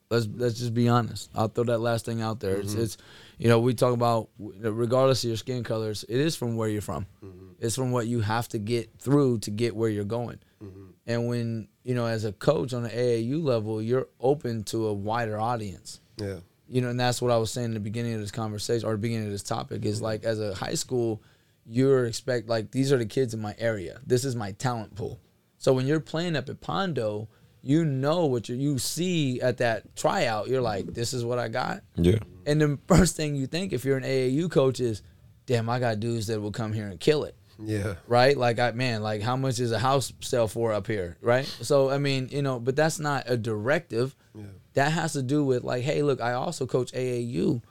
[0.09, 1.29] Let's let's just be honest.
[1.33, 2.57] I'll throw that last thing out there.
[2.57, 2.83] It's, mm-hmm.
[2.83, 2.97] it's
[3.39, 6.81] you know we talk about regardless of your skin colors, it is from where you're
[6.81, 7.07] from.
[7.23, 7.39] Mm-hmm.
[7.59, 10.39] It's from what you have to get through to get where you're going.
[10.61, 10.83] Mm-hmm.
[11.07, 14.93] And when you know as a coach on the AAU level, you're open to a
[14.93, 15.99] wider audience.
[16.17, 16.37] Yeah.
[16.67, 18.93] you know, and that's what I was saying in the beginning of this conversation or
[18.93, 20.05] the beginning of this topic is mm-hmm.
[20.05, 21.21] like as a high school,
[21.65, 23.99] you're expect like these are the kids in my area.
[24.05, 25.19] This is my talent pool.
[25.57, 27.29] So when you're playing up at Pondo,
[27.61, 30.49] you know what you you see at that tryout.
[30.49, 31.81] You're like, this is what I got.
[31.95, 32.19] yeah.
[32.45, 35.01] And the first thing you think if you're an AAU coach is,
[35.45, 37.95] damn, I got dudes that will come here and kill it Yeah.
[38.07, 38.37] right?
[38.37, 41.45] Like I man, like how much is a house sell for up here, right?
[41.45, 44.15] So I mean, you know, but that's not a directive.
[44.35, 44.43] Yeah.
[44.73, 47.61] That has to do with like, hey, look, I also coach AAU,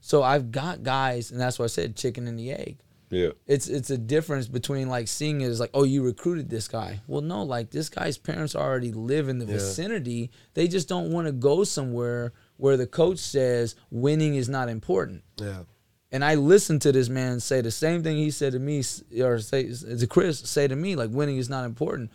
[0.00, 2.78] so I've got guys, and that's why I said chicken and the egg.
[3.10, 3.30] Yeah.
[3.46, 7.00] It's it's a difference between like seeing it as like, oh, you recruited this guy.
[7.06, 10.30] Well, no, like this guy's parents already live in the vicinity.
[10.54, 15.22] They just don't want to go somewhere where the coach says winning is not important.
[15.36, 15.62] Yeah.
[16.14, 18.84] And I listened to this man say the same thing he said to me,
[19.20, 22.12] or say to Chris, say to me, like winning is not important.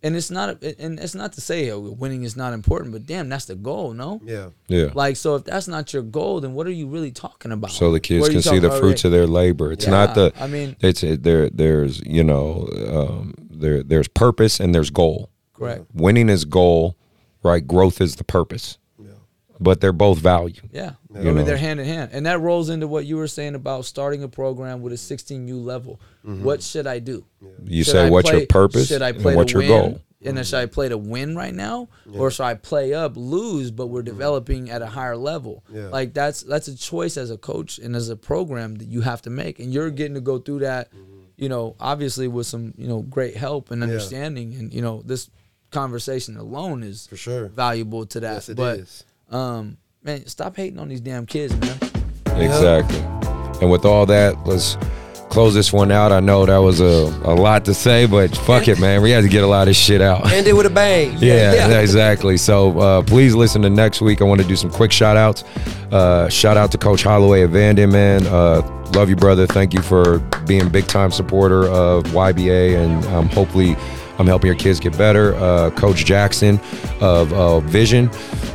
[0.00, 3.28] And it's not, and it's not to say oh, winning is not important, but damn,
[3.28, 4.20] that's the goal, no?
[4.22, 4.50] Yeah.
[4.68, 4.90] Yeah.
[4.94, 7.72] Like, so if that's not your goal, then what are you really talking about?
[7.72, 9.06] so the kids can see the about, fruits right?
[9.06, 9.72] of their labor.
[9.72, 10.32] It's Yeah, not the.
[10.38, 11.50] I mean- it's it, there.
[11.50, 15.30] There's you know, um, there there's purpose and there's goal.
[15.52, 15.86] Correct.
[15.92, 16.96] Winning is goal,
[17.42, 17.66] right?
[17.66, 18.78] Growth is the purpose.
[19.58, 20.60] But they're both value.
[20.70, 20.92] Yeah.
[21.14, 21.42] I mean, know.
[21.44, 22.10] they're hand in hand.
[22.12, 25.64] And that rolls into what you were saying about starting a program with a 16U
[25.64, 26.00] level.
[26.26, 26.44] Mm-hmm.
[26.44, 27.24] What should I do?
[27.64, 29.68] You Should say I what's play- your purpose Should I and play what's your win?
[29.68, 30.00] goal.
[30.24, 33.70] And then should I play to win right now, or should I play up, lose,
[33.70, 34.06] but we're mm-hmm.
[34.06, 35.62] developing at a higher level?
[35.70, 35.88] Yeah.
[35.88, 39.22] Like that's that's a choice as a coach and as a program that you have
[39.22, 40.90] to make, and you're getting to go through that.
[40.90, 41.12] Mm-hmm.
[41.36, 45.30] You know, obviously with some you know great help and understanding, and you know this
[45.70, 47.48] conversation alone is For sure.
[47.48, 48.32] valuable to that.
[48.34, 49.04] Yes, it but is.
[49.30, 51.78] Um, man, stop hating on these damn kids, man.
[52.40, 53.00] Exactly.
[53.60, 54.76] And with all that, let's
[55.30, 56.12] close this one out.
[56.12, 56.84] I know that was a,
[57.24, 59.02] a lot to say, but fuck it, man.
[59.02, 60.30] We had to get a lot of shit out.
[60.32, 61.16] End it with a bang.
[61.18, 62.36] Yeah, exactly.
[62.36, 64.20] So uh, please listen to next week.
[64.20, 65.44] I want to do some quick shout outs.
[65.92, 68.26] Uh, shout out to Coach Holloway at Vanden, man.
[68.26, 68.62] Uh,
[68.94, 69.46] love you, brother.
[69.46, 73.76] Thank you for being a big time supporter of YBA, and um, hopefully,
[74.18, 75.34] I'm helping your kids get better.
[75.36, 76.60] Uh, Coach Jackson
[77.00, 78.10] of uh, Vision.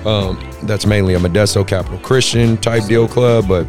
[0.05, 3.65] Um, that's mainly a Modesto Capital Christian type deal club, but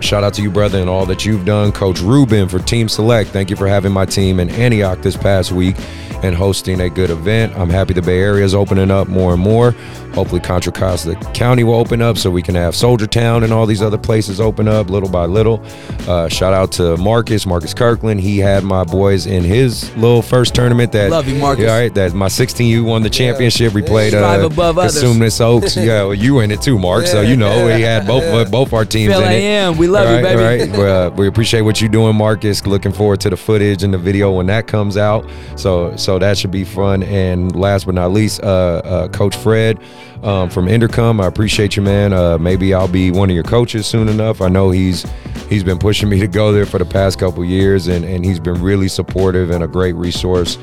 [0.00, 1.72] Shout out to you, brother, and all that you've done.
[1.72, 3.30] Coach Ruben for Team Select.
[3.30, 5.76] Thank you for having my team in Antioch this past week
[6.22, 7.54] and hosting a good event.
[7.56, 9.74] I'm happy the Bay Area is opening up more and more.
[10.14, 13.66] Hopefully, Contra Costa County will open up so we can have Soldier Town and all
[13.66, 15.62] these other places open up little by little.
[16.08, 18.20] Uh, shout out to Marcus, Marcus Kirkland.
[18.20, 20.92] He had my boys in his little first tournament.
[20.92, 21.64] That Love you, Marcus.
[21.64, 21.94] Yeah, all right.
[21.94, 23.72] That my 16U won the championship.
[23.72, 25.02] We played uh, above others.
[25.02, 25.76] Cosumnes Oaks.
[25.80, 27.06] Yeah, well, you in it too, Mark.
[27.06, 29.34] So you know we had both both our teams Phil in it.
[29.36, 30.72] AM, we love you, All right, baby.
[30.72, 30.90] all right.
[30.90, 32.66] Uh, we appreciate what you're doing, Marcus.
[32.66, 35.28] Looking forward to the footage and the video when that comes out.
[35.56, 37.02] So, so that should be fun.
[37.04, 38.46] And last but not least, uh,
[38.84, 39.78] uh, Coach Fred
[40.22, 41.22] um, from Inderkum.
[41.22, 42.12] I appreciate you, man.
[42.12, 44.40] Uh, maybe I'll be one of your coaches soon enough.
[44.40, 45.06] I know he's
[45.48, 48.40] he's been pushing me to go there for the past couple years, and and he's
[48.40, 50.58] been really supportive and a great resource.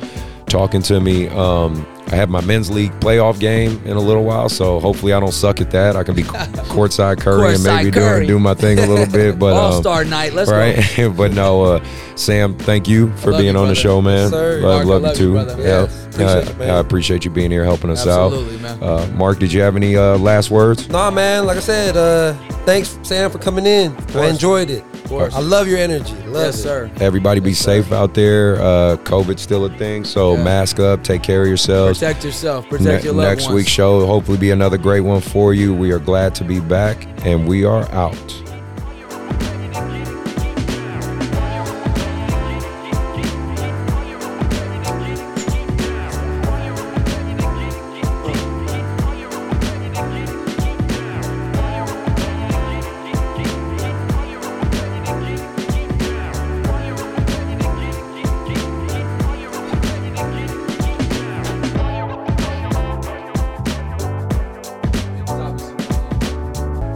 [0.47, 1.27] Talking to me.
[1.27, 5.19] Um, I have my men's league playoff game in a little while, so hopefully I
[5.19, 5.97] don't suck at that.
[5.97, 8.21] I can be courtside Curry and maybe Curry.
[8.25, 9.37] do, do my thing a little bit.
[9.37, 10.31] But um, All Star night.
[10.31, 10.57] Let's go.
[10.57, 11.13] right?
[11.17, 14.19] but no, uh, Sam, thank you for Love being you, on the show, man.
[14.19, 14.61] Yes, sir.
[14.61, 15.33] Love, Mark, I love, love you you, too.
[15.33, 15.61] brother.
[15.61, 16.69] yeah, Yes, appreciate Uh, you, man.
[16.69, 18.79] I appreciate you being here helping us Absolutely, out.
[18.79, 18.83] man.
[18.89, 20.87] Uh, Mark, did you have any uh, last words?
[20.87, 21.45] Nah, man.
[21.45, 22.33] Like I said, uh,
[22.65, 23.93] thanks, Sam, for coming in.
[24.15, 24.85] I enjoyed it.
[25.07, 25.35] Of course.
[25.35, 26.13] I love your energy.
[26.27, 26.63] Love Yes, it.
[26.63, 26.91] sir.
[26.99, 28.55] Everybody be safe out there.
[28.61, 30.43] Uh, COVID's still a thing, so Yeah.
[30.43, 31.99] mask up, take care of yourselves.
[31.99, 32.67] Protect yourself.
[32.69, 33.55] Protect Ne- your loved next ones.
[33.55, 35.73] week's show will hopefully be another great one for you.
[35.73, 38.15] We are glad to be back, and we are out.